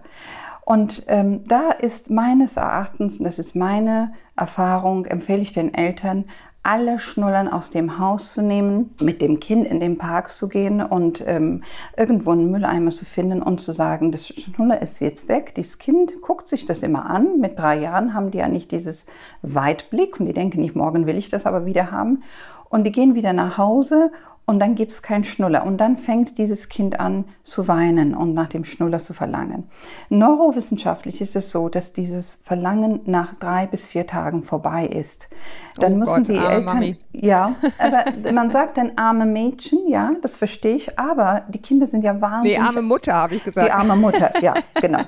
Und 0.65 1.03
ähm, 1.07 1.43
da 1.47 1.69
ist 1.69 2.09
meines 2.09 2.57
Erachtens, 2.57 3.19
und 3.19 3.25
das 3.25 3.37
ist 3.37 3.55
meine 3.55 4.13
Erfahrung, 4.35 5.05
empfehle 5.05 5.43
ich 5.43 5.53
den 5.53 5.73
Eltern, 5.73 6.25
alle 6.63 6.99
Schnullern 6.99 7.47
aus 7.47 7.69
dem 7.69 7.99
Haus 7.99 8.31
zu 8.31 8.41
nehmen, 8.41 8.95
mit 8.99 9.21
dem 9.21 9.39
Kind 9.39 9.67
in 9.67 9.79
den 9.79 9.99
Park 9.99 10.31
zu 10.31 10.49
gehen 10.49 10.81
und 10.81 11.23
ähm, 11.27 11.63
irgendwo 11.95 12.31
einen 12.31 12.49
Mülleimer 12.49 12.89
zu 12.89 13.05
finden 13.05 13.43
und 13.43 13.61
zu 13.61 13.71
sagen, 13.71 14.11
das 14.11 14.27
Schnuller 14.27 14.81
ist 14.81 14.99
jetzt 14.99 15.29
weg. 15.29 15.53
Dieses 15.53 15.77
Kind 15.77 16.19
guckt 16.23 16.47
sich 16.47 16.65
das 16.65 16.81
immer 16.81 17.07
an. 17.07 17.39
Mit 17.39 17.59
drei 17.59 17.79
Jahren 17.79 18.15
haben 18.15 18.31
die 18.31 18.39
ja 18.39 18.47
nicht 18.47 18.71
dieses 18.71 19.05
Weitblick 19.43 20.19
und 20.19 20.25
die 20.25 20.33
denken 20.33 20.61
nicht, 20.61 20.75
morgen 20.75 21.05
will 21.05 21.19
ich 21.19 21.29
das 21.29 21.45
aber 21.45 21.67
wieder 21.67 21.91
haben. 21.91 22.23
Und 22.69 22.83
die 22.83 22.91
gehen 22.91 23.13
wieder 23.13 23.33
nach 23.33 23.59
Hause 23.59 24.11
und 24.47 24.59
dann 24.59 24.75
gibt 24.75 24.91
es 24.91 25.01
keinen 25.01 25.23
Schnuller. 25.23 25.65
Und 25.65 25.77
dann 25.77 25.97
fängt 25.97 26.37
dieses 26.37 26.69
Kind 26.69 26.99
an 26.99 27.25
zu 27.43 27.67
weinen 27.67 28.13
und 28.13 28.33
nach 28.33 28.47
dem 28.47 28.63
Schnuller 28.63 28.99
zu 28.99 29.13
verlangen. 29.13 29.69
Neurowissenschaftlich 30.09 31.19
ist 31.21 31.35
es 31.35 31.49
so, 31.49 31.67
dass 31.67 31.93
dieses 31.93 32.39
Verlangen 32.43 32.99
nach 33.05 33.33
drei 33.35 33.65
bis 33.65 33.87
vier 33.87 34.05
Tagen 34.05 34.43
vorbei 34.43 34.85
ist. 34.85 35.29
Dann 35.77 35.93
Oh 35.93 35.97
müssen 35.97 36.25
Gott, 36.25 36.27
die 36.29 36.37
Eltern. 36.37 36.65
Mami. 36.65 36.99
Ja, 37.11 37.55
aber 37.79 38.05
man 38.31 38.51
sagt 38.51 38.77
dann 38.77 38.91
arme 38.97 39.25
Mädchen, 39.25 39.79
ja, 39.87 40.11
das 40.21 40.37
verstehe 40.37 40.75
ich, 40.75 40.99
aber 40.99 41.43
die 41.49 41.61
Kinder 41.61 41.87
sind 41.87 42.03
ja 42.03 42.21
wahnsinnig. 42.21 42.59
Nee, 42.59 42.63
arme 42.63 42.81
Mutter, 42.83 43.13
habe 43.13 43.35
ich 43.35 43.43
gesagt. 43.43 43.67
Die 43.67 43.71
arme 43.71 43.95
Mutter, 43.95 44.31
ja, 44.41 44.53
genau. 44.75 45.01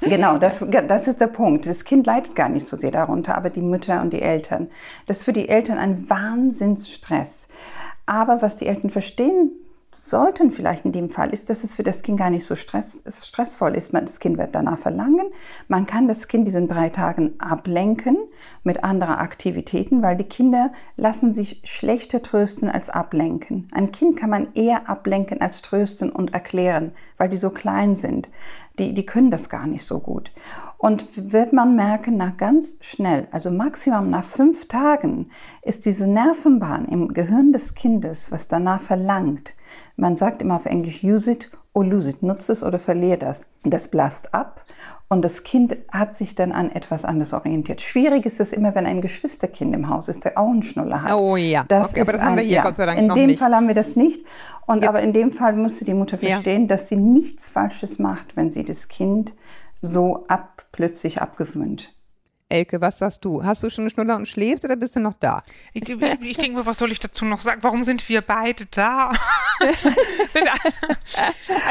Genau, 0.00 0.38
das, 0.38 0.64
das 0.88 1.08
ist 1.08 1.20
der 1.20 1.26
Punkt. 1.26 1.66
Das 1.66 1.84
Kind 1.84 2.06
leidet 2.06 2.34
gar 2.36 2.48
nicht 2.48 2.66
so 2.66 2.76
sehr 2.76 2.90
darunter, 2.90 3.36
aber 3.36 3.50
die 3.50 3.60
Mütter 3.60 4.00
und 4.02 4.12
die 4.12 4.22
Eltern. 4.22 4.68
Das 5.06 5.18
ist 5.18 5.24
für 5.24 5.32
die 5.32 5.48
Eltern 5.48 5.78
ein 5.78 6.08
Wahnsinnsstress. 6.08 7.48
Aber 8.06 8.42
was 8.42 8.58
die 8.58 8.66
Eltern 8.66 8.90
verstehen 8.90 9.52
sollten 9.94 10.52
vielleicht 10.52 10.86
in 10.86 10.92
dem 10.92 11.10
Fall, 11.10 11.30
ist, 11.30 11.50
dass 11.50 11.64
es 11.64 11.74
für 11.74 11.82
das 11.82 12.02
Kind 12.02 12.18
gar 12.18 12.30
nicht 12.30 12.46
so 12.46 12.56
stress, 12.56 13.02
stressvoll 13.06 13.76
ist. 13.76 13.92
Das 13.92 14.20
Kind 14.20 14.38
wird 14.38 14.54
danach 14.54 14.78
verlangen. 14.78 15.26
Man 15.68 15.86
kann 15.86 16.08
das 16.08 16.28
Kind 16.28 16.48
diesen 16.48 16.66
drei 16.66 16.88
Tagen 16.88 17.34
ablenken 17.38 18.16
mit 18.64 18.84
anderen 18.84 19.16
Aktivitäten, 19.16 20.02
weil 20.02 20.16
die 20.16 20.24
Kinder 20.24 20.72
lassen 20.96 21.34
sich 21.34 21.60
schlechter 21.64 22.22
trösten 22.22 22.70
als 22.70 22.88
ablenken. 22.88 23.68
Ein 23.72 23.92
Kind 23.92 24.18
kann 24.18 24.30
man 24.30 24.54
eher 24.54 24.88
ablenken 24.88 25.42
als 25.42 25.60
trösten 25.60 26.10
und 26.10 26.32
erklären, 26.32 26.92
weil 27.18 27.28
die 27.28 27.36
so 27.36 27.50
klein 27.50 27.94
sind. 27.94 28.30
Die, 28.78 28.94
die 28.94 29.04
können 29.04 29.30
das 29.30 29.50
gar 29.50 29.66
nicht 29.66 29.84
so 29.84 30.00
gut. 30.00 30.30
Und 30.82 31.32
wird 31.32 31.52
man 31.52 31.76
merken, 31.76 32.16
nach 32.16 32.36
ganz 32.36 32.78
schnell, 32.80 33.28
also 33.30 33.52
maximal 33.52 34.02
nach 34.04 34.24
fünf 34.24 34.66
Tagen, 34.66 35.30
ist 35.62 35.86
diese 35.86 36.08
Nervenbahn 36.08 36.86
im 36.86 37.14
Gehirn 37.14 37.52
des 37.52 37.76
Kindes, 37.76 38.32
was 38.32 38.48
danach 38.48 38.80
verlangt. 38.80 39.54
Man 39.94 40.16
sagt 40.16 40.42
immer 40.42 40.56
auf 40.56 40.66
Englisch, 40.66 41.04
use 41.04 41.30
it 41.30 41.52
or 41.72 41.84
lose 41.84 42.10
it, 42.10 42.24
nutze 42.24 42.50
es 42.50 42.64
oder 42.64 42.80
verliere 42.80 43.18
das. 43.18 43.42
Das 43.62 43.86
blast 43.92 44.34
ab 44.34 44.64
und 45.08 45.22
das 45.24 45.44
Kind 45.44 45.76
hat 45.92 46.16
sich 46.16 46.34
dann 46.34 46.50
an 46.50 46.72
etwas 46.72 47.04
anderes 47.04 47.32
orientiert. 47.32 47.80
Schwierig 47.80 48.26
ist 48.26 48.40
es 48.40 48.52
immer, 48.52 48.74
wenn 48.74 48.84
ein 48.86 49.00
Geschwisterkind 49.02 49.72
im 49.76 49.88
Haus 49.88 50.08
ist, 50.08 50.24
der 50.24 50.36
auch 50.36 50.50
einen 50.50 50.64
Schnuller 50.64 51.04
hat. 51.04 51.12
Oh 51.14 51.36
ja, 51.36 51.62
Das 51.68 51.90
okay, 51.90 52.00
aber 52.00 52.12
das 52.14 52.22
haben 52.22 52.34
wir 52.34 52.42
ein- 52.42 52.48
hier 52.48 52.56
ja. 52.56 52.62
Gott 52.64 52.74
sei 52.74 52.86
Dank 52.86 52.98
In 52.98 53.06
noch 53.06 53.14
dem 53.14 53.26
nicht. 53.28 53.38
Fall 53.38 53.54
haben 53.54 53.68
wir 53.68 53.76
das 53.76 53.94
nicht. 53.94 54.26
Und 54.66 54.80
Jetzt- 54.80 54.88
aber 54.88 55.00
in 55.00 55.12
dem 55.12 55.32
Fall 55.32 55.52
musste 55.52 55.84
die 55.84 55.94
Mutter 55.94 56.18
Ja. 56.20 56.30
verstehen, 56.30 56.66
dass 56.66 56.88
sie 56.88 56.96
nichts 56.96 57.50
Falsches 57.50 58.00
macht, 58.00 58.34
wenn 58.36 58.50
sie 58.50 58.64
das 58.64 58.88
Kind 58.88 59.32
so 59.82 60.24
ab, 60.28 60.66
plötzlich 60.72 61.20
abgewöhnt. 61.20 61.92
Elke, 62.52 62.82
was 62.82 62.98
sagst 62.98 63.24
du? 63.24 63.42
Hast 63.42 63.62
du 63.62 63.70
schon 63.70 63.84
einen 63.84 63.90
Schnuller 63.90 64.14
und 64.14 64.28
schläfst 64.28 64.62
oder 64.66 64.76
bist 64.76 64.94
du 64.94 65.00
noch 65.00 65.14
da? 65.14 65.42
Ich, 65.72 65.88
ich, 65.88 66.00
ich 66.20 66.36
denke 66.36 66.58
mir, 66.58 66.66
was 66.66 66.76
soll 66.76 66.92
ich 66.92 67.00
dazu 67.00 67.24
noch 67.24 67.40
sagen? 67.40 67.62
Warum 67.62 67.82
sind 67.82 68.06
wir 68.10 68.20
beide 68.20 68.66
da? 68.66 69.08
also 69.60 69.72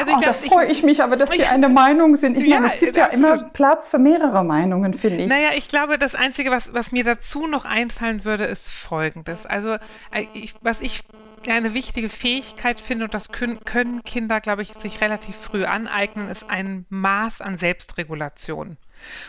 ich 0.07 0.15
oh, 0.17 0.21
da 0.21 0.33
freue 0.33 0.71
ich 0.71 0.81
mich 0.81 1.03
aber, 1.03 1.17
dass 1.17 1.31
wir 1.31 1.51
eine 1.51 1.69
Meinung 1.69 2.15
sind. 2.15 2.35
Ich 2.35 2.47
ja, 2.47 2.59
meine, 2.59 2.73
es 2.73 2.79
gibt 2.79 2.95
ja 2.95 3.05
absolut. 3.05 3.41
immer 3.41 3.49
Platz 3.49 3.91
für 3.91 3.99
mehrere 3.99 4.43
Meinungen, 4.43 4.95
finde 4.95 5.23
ich. 5.23 5.29
Naja, 5.29 5.49
ich 5.55 5.67
glaube, 5.67 5.99
das 5.99 6.15
Einzige, 6.15 6.49
was, 6.49 6.73
was 6.73 6.91
mir 6.91 7.03
dazu 7.03 7.45
noch 7.45 7.65
einfallen 7.65 8.25
würde, 8.25 8.45
ist 8.45 8.71
Folgendes. 8.71 9.45
Also, 9.45 9.73
äh, 10.11 10.25
ich, 10.33 10.55
was 10.61 10.81
ich 10.81 11.03
eine 11.47 11.75
wichtige 11.75 12.09
Fähigkeit 12.09 12.81
finde, 12.81 13.05
und 13.05 13.13
das 13.13 13.31
können, 13.31 13.59
können 13.65 14.03
Kinder, 14.03 14.41
glaube 14.41 14.63
ich, 14.63 14.73
sich 14.73 14.99
relativ 14.99 15.35
früh 15.35 15.63
aneignen, 15.65 16.27
ist 16.27 16.49
ein 16.49 16.85
Maß 16.89 17.41
an 17.41 17.59
Selbstregulation. 17.59 18.77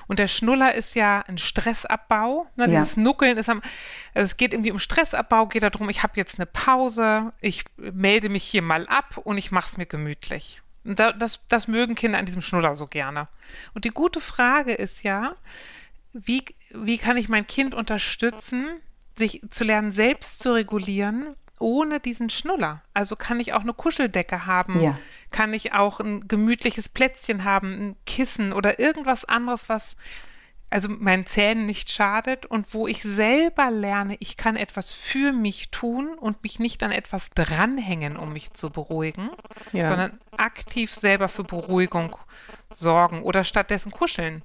Und 0.07 0.19
der 0.19 0.29
Schnuller 0.29 0.75
ist 0.75 0.95
ja 0.95 1.21
ein 1.27 1.39
Stressabbau. 1.39 2.47
Ne? 2.57 2.71
Ja. 2.71 2.81
Dieses 2.81 2.97
Nuckeln 2.97 3.37
ist 3.37 3.49
am, 3.49 3.63
also 4.15 4.27
es 4.27 4.37
geht 4.37 4.53
irgendwie 4.53 4.73
um 4.73 4.79
Stressabbau, 4.79 5.47
geht 5.47 5.63
darum, 5.63 5.89
ich 5.89 6.03
habe 6.03 6.15
jetzt 6.17 6.39
eine 6.39 6.47
Pause, 6.47 7.33
ich 7.41 7.65
melde 7.77 8.29
mich 8.29 8.45
hier 8.45 8.63
mal 8.63 8.87
ab 8.87 9.19
und 9.19 9.39
ich 9.39 9.51
mache 9.51 9.71
es 9.71 9.77
mir 9.77 9.87
gemütlich. 9.87 10.63
Und 10.85 10.99
da, 10.99 11.13
das, 11.13 11.47
das 11.49 11.69
mögen 11.69 11.95
Kinder 11.95 12.19
an 12.19 12.27
diesem 12.27 12.43
Schnuller 12.43 12.75
so 12.75 12.87
gerne. 12.87 13.29
Und 13.75 13.85
die 13.85 13.91
gute 13.91 14.21
Frage 14.21 14.73
ist 14.73 15.03
ja, 15.03 15.37
wie, 16.13 16.45
wie 16.71 16.99
kann 16.99 17.17
ich 17.17 17.29
mein 17.29 17.47
Kind 17.47 17.75
unterstützen, 17.75 18.67
sich 19.17 19.43
zu 19.51 19.65
lernen, 19.65 19.93
selbst 19.93 20.41
zu 20.41 20.55
regulieren 20.55 21.37
ohne 21.63 22.01
diesen 22.01 22.29
Schnuller. 22.29 22.83
Also 22.93 23.17
kann 23.17 23.41
ich 23.41 23.53
auch 23.55 23.61
eine 23.61 23.73
Kuscheldecke 23.73 24.47
haben, 24.47 24.81
ja. 24.81 24.99
kann 25.31 25.55
ich 25.55 25.73
auch 25.73 26.01
ein 26.01 26.29
gemütliches 26.29 26.89
Plätzchen 26.89 27.45
haben, 27.45 27.73
ein 27.73 27.97
Kissen 28.07 28.53
oder 28.53 28.79
irgendwas 28.79 29.25
anderes, 29.25 29.69
was 29.69 29.97
also 30.73 30.89
meinen 30.89 31.27
Zähnen 31.27 31.67
nicht 31.67 31.91
schadet 31.91 32.47
und 32.47 32.73
wo 32.73 32.87
ich 32.87 33.03
selber 33.03 33.71
lerne, 33.71 34.17
ich 34.21 34.39
kann 34.39 34.57
etwas 34.57 34.91
für 34.93 35.33
mich 35.33 35.71
tun 35.71 36.15
und 36.15 36.43
mich 36.43 36.59
nicht 36.59 36.83
an 36.83 36.93
etwas 36.93 37.29
dranhängen, 37.31 38.17
um 38.17 38.33
mich 38.33 38.55
zu 38.55 38.71
beruhigen, 38.71 39.29
ja. 39.73 39.89
sondern 39.89 40.19
aktiv 40.37 40.95
selber 40.95 41.29
für 41.29 41.45
Beruhigung 41.45 42.17
sorgen 42.71 43.23
oder 43.23 43.45
stattdessen 43.45 43.93
kuscheln. 43.93 44.43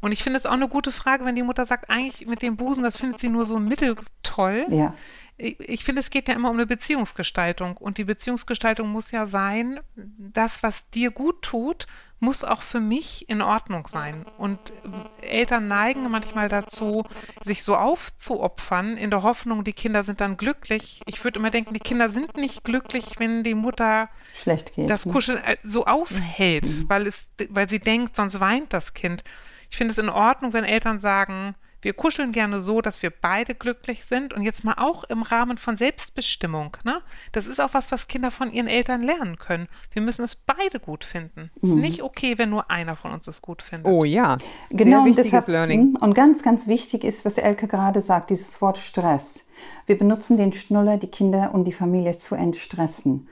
Und 0.00 0.12
ich 0.12 0.22
finde 0.22 0.38
es 0.38 0.46
auch 0.46 0.52
eine 0.52 0.68
gute 0.68 0.92
Frage, 0.92 1.24
wenn 1.24 1.34
die 1.34 1.42
Mutter 1.42 1.66
sagt, 1.66 1.90
eigentlich 1.90 2.26
mit 2.26 2.42
dem 2.42 2.56
Busen, 2.56 2.84
das 2.84 2.96
findet 2.96 3.20
sie 3.20 3.28
nur 3.28 3.44
so 3.44 3.58
mitteltoll. 3.58 4.66
Ja 4.70 4.94
ich, 5.38 5.60
ich 5.60 5.84
finde, 5.84 6.00
es 6.00 6.10
geht 6.10 6.28
ja 6.28 6.34
immer 6.34 6.50
um 6.50 6.56
eine 6.56 6.66
Beziehungsgestaltung. 6.66 7.76
Und 7.76 7.98
die 7.98 8.04
Beziehungsgestaltung 8.04 8.88
muss 8.88 9.10
ja 9.10 9.26
sein, 9.26 9.80
das, 9.94 10.62
was 10.62 10.88
dir 10.90 11.10
gut 11.10 11.42
tut, 11.42 11.86
muss 12.18 12.44
auch 12.44 12.62
für 12.62 12.80
mich 12.80 13.28
in 13.28 13.42
Ordnung 13.42 13.86
sein. 13.86 14.24
Und 14.38 14.58
Eltern 15.20 15.68
neigen 15.68 16.10
manchmal 16.10 16.48
dazu, 16.48 17.04
sich 17.44 17.62
so 17.62 17.76
aufzuopfern, 17.76 18.96
in 18.96 19.10
der 19.10 19.22
Hoffnung, 19.22 19.64
die 19.64 19.74
Kinder 19.74 20.02
sind 20.02 20.22
dann 20.22 20.38
glücklich. 20.38 21.02
Ich 21.04 21.22
würde 21.22 21.38
immer 21.38 21.50
denken, 21.50 21.74
die 21.74 21.80
Kinder 21.80 22.08
sind 22.08 22.38
nicht 22.38 22.64
glücklich, 22.64 23.18
wenn 23.18 23.42
die 23.42 23.54
Mutter 23.54 24.08
Schlecht 24.34 24.74
geht, 24.74 24.88
das 24.88 25.04
ne? 25.04 25.12
Kuscheln 25.12 25.42
ne? 25.46 25.58
so 25.62 25.84
aushält, 25.84 26.64
mhm. 26.64 26.88
weil, 26.88 27.06
es, 27.06 27.28
weil 27.50 27.68
sie 27.68 27.80
denkt, 27.80 28.16
sonst 28.16 28.40
weint 28.40 28.72
das 28.72 28.94
Kind. 28.94 29.22
Ich 29.70 29.76
finde 29.76 29.92
es 29.92 29.98
in 29.98 30.08
Ordnung, 30.08 30.54
wenn 30.54 30.64
Eltern 30.64 30.98
sagen, 30.98 31.54
wir 31.86 31.92
kuscheln 31.92 32.32
gerne 32.32 32.62
so, 32.62 32.80
dass 32.80 33.00
wir 33.00 33.10
beide 33.10 33.54
glücklich 33.54 34.06
sind 34.06 34.34
und 34.34 34.42
jetzt 34.42 34.64
mal 34.64 34.74
auch 34.76 35.04
im 35.04 35.22
Rahmen 35.22 35.56
von 35.56 35.76
Selbstbestimmung. 35.76 36.76
Ne? 36.82 37.00
Das 37.30 37.46
ist 37.46 37.60
auch 37.60 37.74
was, 37.74 37.92
was 37.92 38.08
Kinder 38.08 38.32
von 38.32 38.50
ihren 38.50 38.66
Eltern 38.66 39.04
lernen 39.04 39.38
können. 39.38 39.68
Wir 39.92 40.02
müssen 40.02 40.24
es 40.24 40.34
beide 40.34 40.80
gut 40.80 41.04
finden. 41.04 41.52
Es 41.62 41.62
mhm. 41.62 41.68
ist 41.68 41.82
nicht 41.82 42.02
okay, 42.02 42.38
wenn 42.38 42.50
nur 42.50 42.72
einer 42.72 42.96
von 42.96 43.12
uns 43.12 43.28
es 43.28 43.40
gut 43.40 43.62
findet. 43.62 43.86
Oh 43.86 44.02
ja, 44.02 44.38
genau. 44.70 44.96
Sehr 44.96 45.04
wichtiges 45.04 45.30
deshalb, 45.30 45.46
Learning. 45.46 45.96
Und 46.00 46.14
ganz, 46.14 46.42
ganz 46.42 46.66
wichtig 46.66 47.04
ist, 47.04 47.24
was 47.24 47.38
Elke 47.38 47.68
gerade 47.68 48.00
sagt, 48.00 48.30
dieses 48.30 48.60
Wort 48.60 48.78
Stress. 48.78 49.44
Wir 49.86 49.96
benutzen 49.96 50.36
den 50.38 50.52
Schnuller, 50.52 50.96
die 50.96 51.06
Kinder 51.06 51.54
und 51.54 51.66
die 51.66 51.72
Familie 51.72 52.16
zu 52.16 52.34
entstressen. 52.34 53.28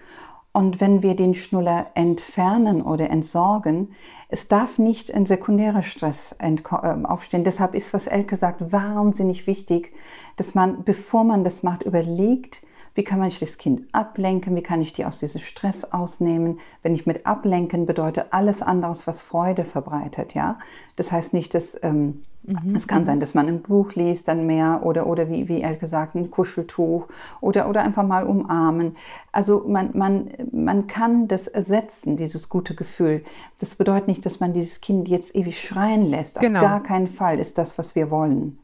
Und 0.52 0.80
wenn 0.80 1.02
wir 1.02 1.16
den 1.16 1.34
Schnuller 1.34 1.90
entfernen 1.96 2.82
oder 2.82 3.10
entsorgen, 3.10 3.96
es 4.34 4.48
darf 4.48 4.78
nicht 4.78 5.14
ein 5.14 5.26
sekundärer 5.26 5.84
Stress 5.84 6.34
ähm, 6.40 7.06
aufstehen. 7.06 7.44
Deshalb 7.44 7.72
ist, 7.76 7.94
was 7.94 8.08
Elke 8.08 8.34
sagt, 8.34 8.72
wahnsinnig 8.72 9.46
wichtig, 9.46 9.92
dass 10.36 10.56
man, 10.56 10.82
bevor 10.82 11.22
man 11.22 11.44
das 11.44 11.62
macht, 11.62 11.82
überlegt, 11.82 12.66
wie 12.94 13.02
kann 13.02 13.18
man 13.18 13.32
das 13.40 13.58
Kind 13.58 13.92
ablenken, 13.92 14.54
wie 14.54 14.62
kann 14.62 14.80
ich 14.80 14.92
die 14.92 15.04
aus 15.04 15.18
diesem 15.18 15.40
Stress 15.40 15.84
ausnehmen. 15.84 16.60
Wenn 16.82 16.94
ich 16.94 17.06
mit 17.06 17.26
ablenken 17.26 17.86
bedeutet 17.86 18.26
alles 18.30 18.62
anderes, 18.62 19.06
was 19.06 19.20
Freude 19.20 19.64
verbreitet, 19.64 20.34
ja. 20.34 20.58
Das 20.94 21.10
heißt 21.10 21.32
nicht, 21.32 21.54
dass 21.54 21.76
ähm, 21.82 22.22
mhm. 22.44 22.76
es 22.76 22.86
kann 22.86 23.04
sein, 23.04 23.18
dass 23.18 23.34
man 23.34 23.48
ein 23.48 23.62
Buch 23.62 23.94
liest, 23.94 24.28
dann 24.28 24.46
mehr 24.46 24.82
oder 24.84 25.08
oder 25.08 25.28
wie 25.28 25.48
wie 25.48 25.60
er 25.60 25.74
gesagt 25.74 26.14
ein 26.14 26.30
Kuscheltuch 26.30 27.08
oder 27.40 27.68
oder 27.68 27.82
einfach 27.82 28.06
mal 28.06 28.24
umarmen. 28.24 28.96
Also 29.32 29.64
man 29.66 29.90
man 29.94 30.30
man 30.52 30.86
kann 30.86 31.26
das 31.26 31.48
ersetzen, 31.48 32.16
dieses 32.16 32.48
gute 32.48 32.76
Gefühl. 32.76 33.24
Das 33.58 33.74
bedeutet 33.74 34.06
nicht, 34.06 34.24
dass 34.24 34.38
man 34.38 34.52
dieses 34.52 34.80
Kind 34.80 35.08
jetzt 35.08 35.34
ewig 35.34 35.60
schreien 35.60 36.06
lässt. 36.06 36.38
Genau. 36.38 36.60
Auf 36.60 36.66
gar 36.66 36.82
keinen 36.82 37.08
Fall 37.08 37.40
ist 37.40 37.58
das, 37.58 37.76
was 37.76 37.96
wir 37.96 38.12
wollen. 38.12 38.58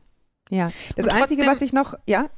Ja, 0.50 0.70
das 0.96 1.08
Einzige, 1.08 1.46
was 1.46 1.62
ich 1.62 1.72
noch, 1.72 1.94
ja, 2.06 2.28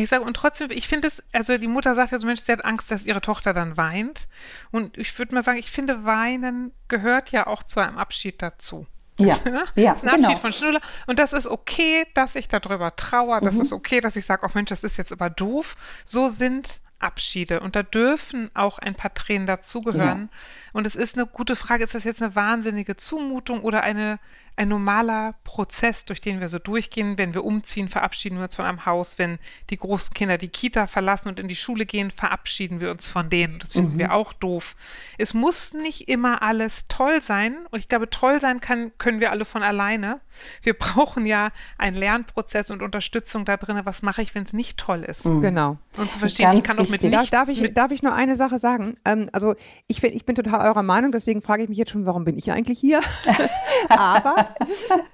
ich 0.00 0.08
sage, 0.08 0.24
und 0.24 0.34
trotzdem, 0.34 0.70
ich 0.70 0.88
finde 0.88 1.08
es, 1.08 1.22
also 1.32 1.58
die 1.58 1.68
Mutter 1.68 1.94
sagt 1.94 2.12
ja 2.12 2.18
so, 2.18 2.26
Mensch, 2.26 2.40
sie 2.40 2.52
hat 2.52 2.64
Angst, 2.64 2.90
dass 2.90 3.04
ihre 3.04 3.20
Tochter 3.20 3.52
dann 3.52 3.76
weint. 3.76 4.26
Und 4.70 4.96
ich 4.96 5.16
würde 5.18 5.34
mal 5.34 5.44
sagen, 5.44 5.58
ich 5.58 5.70
finde, 5.70 6.04
Weinen 6.04 6.72
gehört 6.88 7.30
ja 7.30 7.46
auch 7.46 7.62
zu 7.62 7.78
einem 7.80 7.98
Abschied 7.98 8.40
dazu. 8.40 8.86
Ja, 9.18 9.36
ne? 9.44 9.64
ja 9.74 9.92
das 9.92 10.02
ist 10.02 10.08
ein 10.08 10.14
genau. 10.16 10.28
Abschied 10.28 10.40
von 10.40 10.52
Schnuller. 10.54 10.80
Und 11.06 11.18
das 11.18 11.34
ist 11.34 11.46
okay, 11.46 12.06
dass 12.14 12.36
ich 12.36 12.48
darüber 12.48 12.96
trauere. 12.96 13.42
Das 13.42 13.56
mhm. 13.56 13.62
ist 13.62 13.72
okay, 13.72 14.00
dass 14.00 14.16
ich 14.16 14.24
sage, 14.24 14.46
oh 14.46 14.50
Mensch, 14.54 14.70
das 14.70 14.82
ist 14.82 14.96
jetzt 14.96 15.12
aber 15.12 15.28
doof. 15.28 15.76
So 16.06 16.28
sind 16.28 16.80
Abschiede. 16.98 17.60
Und 17.60 17.76
da 17.76 17.82
dürfen 17.82 18.50
auch 18.54 18.78
ein 18.78 18.94
paar 18.94 19.12
Tränen 19.12 19.46
dazugehören. 19.46 20.30
Ja. 20.32 20.38
Und 20.72 20.86
es 20.86 20.96
ist 20.96 21.16
eine 21.16 21.26
gute 21.26 21.56
Frage, 21.56 21.84
ist 21.84 21.94
das 21.94 22.04
jetzt 22.04 22.22
eine 22.22 22.34
wahnsinnige 22.34 22.96
Zumutung 22.96 23.62
oder 23.62 23.82
eine 23.82 24.18
ein 24.54 24.68
normaler 24.68 25.34
Prozess, 25.44 26.04
durch 26.04 26.20
den 26.20 26.40
wir 26.40 26.48
so 26.48 26.58
durchgehen. 26.58 27.16
Wenn 27.16 27.32
wir 27.32 27.44
umziehen, 27.44 27.88
verabschieden 27.88 28.36
wir 28.36 28.44
uns 28.44 28.54
von 28.54 28.66
einem 28.66 28.84
Haus. 28.84 29.18
Wenn 29.18 29.38
die 29.70 29.78
großen 29.78 30.12
Kinder 30.12 30.36
die 30.36 30.48
Kita 30.48 30.86
verlassen 30.86 31.28
und 31.28 31.40
in 31.40 31.48
die 31.48 31.56
Schule 31.56 31.86
gehen, 31.86 32.10
verabschieden 32.10 32.80
wir 32.80 32.90
uns 32.90 33.06
von 33.06 33.30
denen. 33.30 33.58
Das 33.60 33.72
finden 33.72 33.94
mhm. 33.94 33.98
wir 33.98 34.12
auch 34.12 34.32
doof. 34.34 34.76
Es 35.16 35.32
muss 35.32 35.72
nicht 35.72 36.08
immer 36.08 36.42
alles 36.42 36.86
toll 36.88 37.22
sein. 37.22 37.56
Und 37.70 37.78
ich 37.78 37.88
glaube, 37.88 38.10
toll 38.10 38.40
sein 38.40 38.60
kann, 38.60 38.92
können 38.98 39.20
wir 39.20 39.30
alle 39.30 39.46
von 39.46 39.62
alleine. 39.62 40.20
Wir 40.62 40.74
brauchen 40.78 41.24
ja 41.24 41.50
einen 41.78 41.96
Lernprozess 41.96 42.70
und 42.70 42.82
Unterstützung 42.82 43.46
da 43.46 43.56
drin. 43.56 43.80
Was 43.84 44.02
mache 44.02 44.20
ich, 44.20 44.34
wenn 44.34 44.44
es 44.44 44.52
nicht 44.52 44.78
toll 44.78 45.02
ist? 45.04 45.24
Mhm. 45.24 45.40
Genau. 45.40 45.78
Und 45.96 46.10
zu 46.10 46.18
verstehen, 46.18 46.46
Ganz 46.46 46.58
ich 46.58 46.64
kann 46.64 46.76
doch 46.76 46.88
mit 46.88 47.02
nicht. 47.02 47.32
Darf 47.32 47.48
ich, 47.48 47.72
darf 47.72 47.90
ich 47.90 48.02
nur 48.02 48.14
eine 48.14 48.36
Sache 48.36 48.58
sagen? 48.58 48.98
Ähm, 49.06 49.30
also 49.32 49.54
ich, 49.86 50.02
ich 50.02 50.26
bin 50.26 50.34
total 50.34 50.60
eurer 50.66 50.82
Meinung, 50.82 51.12
deswegen 51.12 51.42
frage 51.42 51.62
ich 51.62 51.68
mich 51.68 51.78
jetzt 51.78 51.90
schon, 51.90 52.06
warum 52.06 52.24
bin 52.24 52.38
ich 52.38 52.52
eigentlich 52.52 52.78
hier? 52.78 53.00
Aber 53.88 54.54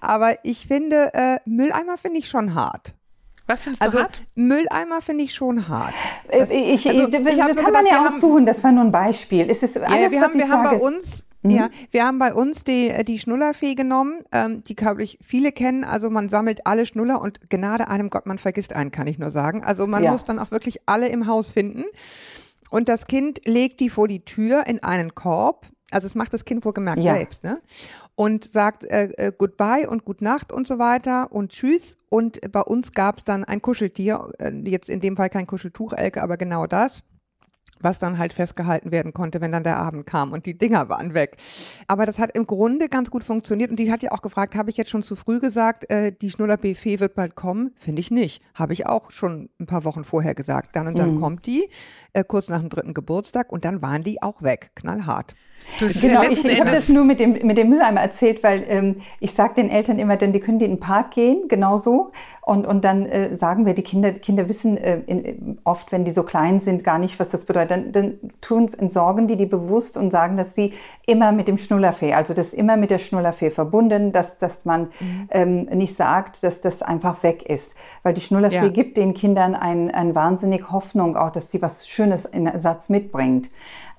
aber 0.00 0.44
ich 0.44 0.66
finde, 0.66 1.12
äh, 1.14 1.38
Mülleimer 1.46 1.96
finde 1.96 2.18
ich 2.18 2.28
schon 2.28 2.54
hart. 2.54 2.94
Was 3.46 3.62
findest 3.62 3.82
du 3.82 3.86
also, 3.86 4.00
hart? 4.00 4.20
Mülleimer 4.34 5.00
finde 5.00 5.24
ich 5.24 5.34
schon 5.34 5.68
hart. 5.68 5.94
Äh, 6.28 6.40
das, 6.40 6.50
ich, 6.50 6.88
also, 6.88 7.08
ich, 7.08 7.36
das 7.36 7.56
kann 7.56 7.72
man 7.72 7.86
ja 7.86 8.06
aussuchen, 8.06 8.44
das 8.44 8.62
war 8.62 8.72
nur 8.72 8.84
ein 8.84 8.92
Beispiel. 8.92 9.48
Es 9.48 9.62
ist 9.62 9.78
alles, 9.78 9.90
ja, 10.04 10.10
wir 10.10 10.20
haben, 10.20 10.34
wir 10.34 10.48
haben 10.48 10.64
bei 10.64 10.78
uns 10.78 11.28
Mhm. 11.42 11.50
Ja, 11.50 11.68
wir 11.90 12.04
haben 12.04 12.18
bei 12.18 12.34
uns 12.34 12.64
die, 12.64 12.92
die 13.04 13.18
Schnullerfee 13.18 13.74
genommen, 13.74 14.22
ähm, 14.32 14.64
die, 14.64 14.74
glaube 14.74 15.02
ich, 15.02 15.18
viele 15.22 15.52
kennen. 15.52 15.84
Also 15.84 16.10
man 16.10 16.28
sammelt 16.28 16.66
alle 16.66 16.84
Schnuller 16.84 17.20
und 17.20 17.48
Gnade 17.48 17.88
einem 17.88 18.10
Gott, 18.10 18.26
man 18.26 18.38
vergisst 18.38 18.72
einen, 18.74 18.90
kann 18.90 19.06
ich 19.06 19.18
nur 19.18 19.30
sagen. 19.30 19.64
Also 19.64 19.86
man 19.86 20.02
ja. 20.02 20.10
muss 20.10 20.24
dann 20.24 20.38
auch 20.38 20.50
wirklich 20.50 20.80
alle 20.86 21.08
im 21.08 21.26
Haus 21.26 21.50
finden. 21.50 21.84
Und 22.70 22.88
das 22.88 23.06
Kind 23.06 23.46
legt 23.46 23.80
die 23.80 23.88
vor 23.88 24.08
die 24.08 24.24
Tür 24.24 24.66
in 24.66 24.82
einen 24.82 25.14
Korb. 25.14 25.66
Also 25.90 26.06
es 26.06 26.14
macht 26.14 26.34
das 26.34 26.44
Kind 26.44 26.64
wohlgemerkt 26.64 27.02
ja. 27.02 27.14
selbst, 27.14 27.44
ne? 27.44 27.62
und 28.14 28.44
sagt 28.44 28.84
äh, 28.84 29.10
äh, 29.16 29.32
Goodbye 29.36 29.88
und 29.88 30.04
Good 30.04 30.20
Nacht 30.20 30.52
und 30.52 30.66
so 30.66 30.78
weiter 30.78 31.32
und 31.32 31.52
Tschüss. 31.52 31.96
Und 32.10 32.40
bei 32.52 32.60
uns 32.60 32.92
gab 32.92 33.18
es 33.18 33.24
dann 33.24 33.44
ein 33.44 33.62
Kuscheltier, 33.62 34.28
äh, 34.38 34.50
jetzt 34.64 34.90
in 34.90 35.00
dem 35.00 35.16
Fall 35.16 35.30
kein 35.30 35.46
Kuscheltuch, 35.46 35.92
Elke, 35.94 36.22
aber 36.22 36.36
genau 36.36 36.66
das 36.66 37.04
was 37.82 37.98
dann 37.98 38.18
halt 38.18 38.32
festgehalten 38.32 38.90
werden 38.90 39.12
konnte, 39.12 39.40
wenn 39.40 39.52
dann 39.52 39.64
der 39.64 39.78
Abend 39.78 40.06
kam 40.06 40.32
und 40.32 40.46
die 40.46 40.56
Dinger 40.56 40.88
waren 40.88 41.14
weg. 41.14 41.36
Aber 41.86 42.06
das 42.06 42.18
hat 42.18 42.34
im 42.36 42.46
Grunde 42.46 42.88
ganz 42.88 43.10
gut 43.10 43.24
funktioniert 43.24 43.70
und 43.70 43.78
die 43.78 43.90
hat 43.90 44.02
ja 44.02 44.12
auch 44.12 44.22
gefragt, 44.22 44.54
habe 44.54 44.70
ich 44.70 44.76
jetzt 44.76 44.90
schon 44.90 45.02
zu 45.02 45.16
früh 45.16 45.40
gesagt, 45.40 45.90
äh, 45.90 46.12
die 46.12 46.30
Schnuller-Buffet 46.30 47.00
wird 47.00 47.14
bald 47.14 47.34
kommen? 47.34 47.72
Finde 47.76 48.00
ich 48.00 48.10
nicht. 48.10 48.42
Habe 48.54 48.72
ich 48.72 48.86
auch 48.86 49.10
schon 49.10 49.48
ein 49.60 49.66
paar 49.66 49.84
Wochen 49.84 50.04
vorher 50.04 50.34
gesagt. 50.34 50.76
Dann 50.76 50.86
und 50.86 50.98
dann 50.98 51.14
mhm. 51.14 51.20
kommt 51.20 51.46
die, 51.46 51.68
äh, 52.12 52.24
kurz 52.24 52.48
nach 52.48 52.60
dem 52.60 52.68
dritten 52.68 52.94
Geburtstag 52.94 53.52
und 53.52 53.64
dann 53.64 53.82
waren 53.82 54.02
die 54.02 54.22
auch 54.22 54.42
weg, 54.42 54.72
knallhart. 54.74 55.34
Genau, 55.78 56.22
ich, 56.22 56.44
ich 56.44 56.60
habe 56.60 56.70
das 56.70 56.88
nur 56.88 57.04
mit 57.04 57.20
dem, 57.20 57.46
mit 57.46 57.56
dem 57.58 57.68
Mülleimer 57.68 58.00
erzählt, 58.00 58.42
weil 58.42 58.64
ähm, 58.68 58.96
ich 59.20 59.32
sage 59.32 59.54
den 59.54 59.70
Eltern 59.70 59.98
immer, 59.98 60.16
denn 60.16 60.32
die 60.32 60.40
können 60.40 60.58
die 60.58 60.64
in 60.64 60.72
den 60.72 60.80
Park 60.80 61.12
gehen, 61.12 61.48
genauso. 61.48 62.12
Und, 62.48 62.66
und 62.66 62.82
dann 62.82 63.04
äh, 63.04 63.36
sagen 63.36 63.66
wir, 63.66 63.74
die 63.74 63.82
Kinder, 63.82 64.10
Kinder 64.12 64.48
wissen 64.48 64.78
äh, 64.78 65.00
in, 65.06 65.58
oft, 65.64 65.92
wenn 65.92 66.06
die 66.06 66.12
so 66.12 66.22
klein 66.22 66.60
sind, 66.60 66.82
gar 66.82 66.98
nicht, 66.98 67.20
was 67.20 67.28
das 67.28 67.44
bedeutet. 67.44 67.70
Dann, 67.70 67.92
dann 67.92 68.14
tun, 68.40 68.70
entsorgen 68.78 69.28
die 69.28 69.36
die 69.36 69.44
bewusst 69.44 69.98
und 69.98 70.10
sagen, 70.10 70.38
dass 70.38 70.54
sie 70.54 70.72
immer 71.06 71.30
mit 71.30 71.46
dem 71.46 71.58
Schnullerfee, 71.58 72.14
also 72.14 72.32
das 72.32 72.54
immer 72.54 72.78
mit 72.78 72.90
der 72.90 73.00
Schnullerfee 73.00 73.50
verbunden, 73.50 74.12
dass, 74.12 74.38
dass 74.38 74.64
man 74.64 74.88
mhm. 74.98 75.28
ähm, 75.30 75.62
nicht 75.64 75.94
sagt, 75.94 76.42
dass 76.42 76.62
das 76.62 76.80
einfach 76.80 77.22
weg 77.22 77.42
ist. 77.42 77.74
Weil 78.02 78.14
die 78.14 78.22
Schnullerfee 78.22 78.56
ja. 78.56 78.68
gibt 78.68 78.96
den 78.96 79.12
Kindern 79.12 79.54
ein, 79.54 79.90
ein 79.90 80.14
wahnsinnig 80.14 80.70
Hoffnung 80.70 81.18
auch, 81.18 81.30
dass 81.30 81.50
sie 81.50 81.60
was 81.60 81.86
Schönes 81.86 82.24
in 82.24 82.46
Ersatz 82.46 82.88
mitbringt. 82.88 83.50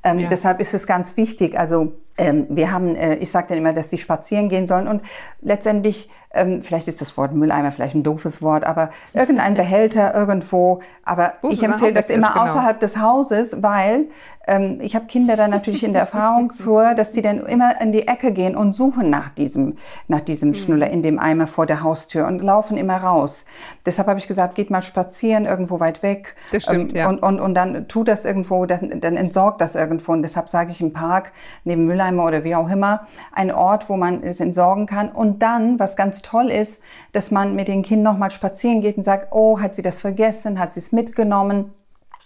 Ähm, 0.03 0.19
ja. 0.19 0.29
Deshalb 0.29 0.59
ist 0.59 0.73
es 0.73 0.87
ganz 0.87 1.17
wichtig. 1.17 1.57
Also 1.57 1.93
ähm, 2.19 2.45
wir 2.49 2.71
haben, 2.71 2.95
äh, 2.95 3.15
ich 3.15 3.31
sage 3.31 3.47
dann 3.49 3.57
immer, 3.57 3.73
dass 3.73 3.89
sie 3.89 3.97
spazieren 3.97 4.49
gehen 4.49 4.67
sollen 4.67 4.87
und 4.87 5.01
letztendlich 5.41 6.09
ähm, 6.31 6.61
vielleicht 6.61 6.87
ist 6.87 7.01
das 7.01 7.17
Wort 7.17 7.33
Mülleimer 7.33 7.71
vielleicht 7.71 7.95
ein 7.95 8.03
doofes 8.03 8.41
Wort, 8.41 8.63
aber 8.63 8.91
irgendein 9.13 9.55
Behälter 9.55 10.13
irgendwo. 10.15 10.81
Aber 11.03 11.33
Wo 11.41 11.49
ich 11.49 11.63
empfehle 11.63 11.93
das 11.93 12.09
immer 12.09 12.29
genau. 12.29 12.43
außerhalb 12.43 12.79
des 12.79 12.97
Hauses, 12.97 13.63
weil 13.63 14.09
ähm, 14.45 14.79
ich 14.81 14.95
habe 14.95 15.05
Kinder 15.07 15.35
dann 15.35 15.49
natürlich 15.49 15.83
in 15.83 15.93
der 15.93 16.01
Erfahrung 16.01 16.51
vor, 16.53 16.93
dass 16.93 17.13
die 17.13 17.23
dann 17.23 17.45
immer 17.47 17.81
in 17.81 17.91
die 17.91 18.07
Ecke 18.07 18.31
gehen 18.31 18.55
und 18.55 18.73
suchen 18.73 19.09
nach 19.09 19.29
diesem, 19.29 19.77
nach 20.07 20.21
diesem 20.21 20.49
mhm. 20.49 20.53
Schnuller 20.53 20.89
in 20.91 21.01
dem 21.01 21.17
Eimer 21.17 21.47
vor 21.47 21.65
der 21.65 21.81
Haustür 21.81 22.27
und 22.27 22.43
laufen 22.43 22.77
immer 22.77 22.97
raus. 22.97 23.45
Deshalb 23.87 24.07
habe 24.07 24.19
ich 24.19 24.27
gesagt, 24.27 24.53
geht 24.53 24.69
mal 24.69 24.83
spazieren 24.83 25.45
irgendwo 25.45 25.79
weit 25.79 26.03
weg. 26.03 26.35
Das 26.51 26.63
stimmt, 26.63 26.93
ähm, 26.93 26.99
ja. 26.99 27.09
Und, 27.09 27.23
und, 27.23 27.39
und 27.39 27.55
dann 27.55 27.87
tu 27.87 28.03
das 28.03 28.23
irgendwo, 28.25 28.67
dann, 28.67 28.99
dann 29.01 29.17
entsorgt 29.17 29.61
das 29.61 29.73
irgendwo. 29.73 30.11
Und 30.11 30.21
deshalb 30.21 30.47
sage 30.47 30.69
ich 30.71 30.81
im 30.81 30.93
Park, 30.93 31.31
neben 31.63 31.85
Mülleimer 31.85 32.08
oder 32.17 32.43
wie 32.43 32.55
auch 32.55 32.69
immer, 32.69 33.07
ein 33.31 33.51
Ort, 33.51 33.89
wo 33.89 33.97
man 33.97 34.23
es 34.23 34.39
entsorgen 34.39 34.87
kann. 34.87 35.09
Und 35.09 35.43
dann, 35.43 35.79
was 35.79 35.95
ganz 35.95 36.21
toll 36.21 36.49
ist, 36.49 36.81
dass 37.11 37.29
man 37.29 37.55
mit 37.55 37.67
den 37.67 37.83
Kindern 37.83 38.13
nochmal 38.13 38.31
spazieren 38.31 38.81
geht 38.81 38.97
und 38.97 39.03
sagt, 39.03 39.27
oh, 39.31 39.59
hat 39.59 39.75
sie 39.75 39.81
das 39.81 39.99
vergessen, 39.99 40.57
hat 40.57 40.73
sie 40.73 40.79
es 40.79 40.91
mitgenommen. 40.91 41.73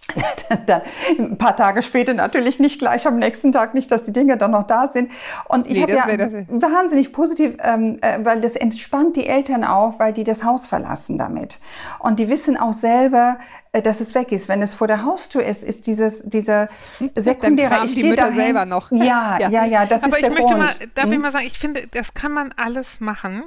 dann 0.66 0.82
ein 1.18 1.38
paar 1.38 1.56
Tage 1.56 1.82
später 1.82 2.14
natürlich 2.14 2.60
nicht 2.60 2.80
gleich 2.80 3.08
am 3.08 3.18
nächsten 3.18 3.52
Tag 3.52 3.74
nicht, 3.74 3.92
dass 3.92 4.04
die 4.04 4.14
Dinge 4.14 4.38
dann 4.38 4.52
noch 4.52 4.68
da 4.68 4.88
sind. 4.88 5.12
Und 5.48 5.68
ich 5.68 5.86
nee, 5.86 5.94
habe 5.94 5.94
ja 5.94 6.46
wahnsinnig 6.50 7.14
positiv, 7.14 7.56
ähm, 7.60 8.00
äh, 8.02 8.20
weil 8.24 8.42
das 8.42 8.56
entspannt 8.56 9.16
die 9.16 9.28
Eltern 9.28 9.64
auch, 9.64 10.00
weil 10.00 10.14
die 10.14 10.24
das 10.24 10.44
Haus 10.44 10.66
verlassen 10.66 11.18
damit. 11.18 11.60
Und 12.00 12.20
die 12.20 12.30
wissen 12.30 12.58
auch 12.58 12.74
selber, 12.74 13.38
äh, 13.72 13.82
dass 13.82 14.02
es 14.02 14.14
weg 14.14 14.32
ist. 14.32 14.50
Wenn 14.50 14.62
es 14.62 14.74
vor 14.74 14.88
der 14.88 15.04
Haustür 15.04 15.46
ist, 15.46 15.64
ist 15.64 15.88
dieses, 15.88 16.22
dieser 16.24 16.68
sekundäre... 17.16 17.70
Dann 17.70 17.86
ich 17.86 17.96
die 17.96 18.04
Mütter 18.04 18.24
dahin. 18.24 18.38
selber 18.38 18.66
noch. 18.66 18.92
Ja, 19.04 19.38
ja, 19.40 19.50
ja, 19.50 19.66
ja 19.66 19.86
das 19.86 20.04
Aber 20.04 20.18
ist 20.18 20.22
der 20.22 20.32
ich 20.32 20.36
möchte 20.38 20.54
Grund. 20.54 20.60
mal, 20.60 20.76
darf 20.96 21.06
hm? 21.06 21.14
ich 21.14 21.20
mal 21.20 21.32
sagen, 21.32 21.46
ich 21.48 21.58
finde, 21.58 21.88
das 21.88 22.14
kann 22.14 22.32
man 22.32 22.54
alles 22.56 23.00
machen. 23.00 23.44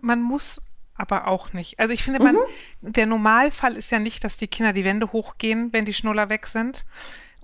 Man 0.00 0.22
muss 0.22 0.62
aber 0.98 1.28
auch 1.28 1.52
nicht. 1.52 1.78
Also 1.78 1.94
ich 1.94 2.02
finde, 2.02 2.22
man, 2.22 2.34
mhm. 2.34 2.92
der 2.92 3.06
Normalfall 3.06 3.76
ist 3.76 3.90
ja 3.90 3.98
nicht, 3.98 4.24
dass 4.24 4.36
die 4.36 4.48
Kinder 4.48 4.72
die 4.72 4.84
Wände 4.84 5.12
hochgehen, 5.12 5.72
wenn 5.72 5.84
die 5.84 5.94
Schnuller 5.94 6.28
weg 6.28 6.46
sind. 6.46 6.84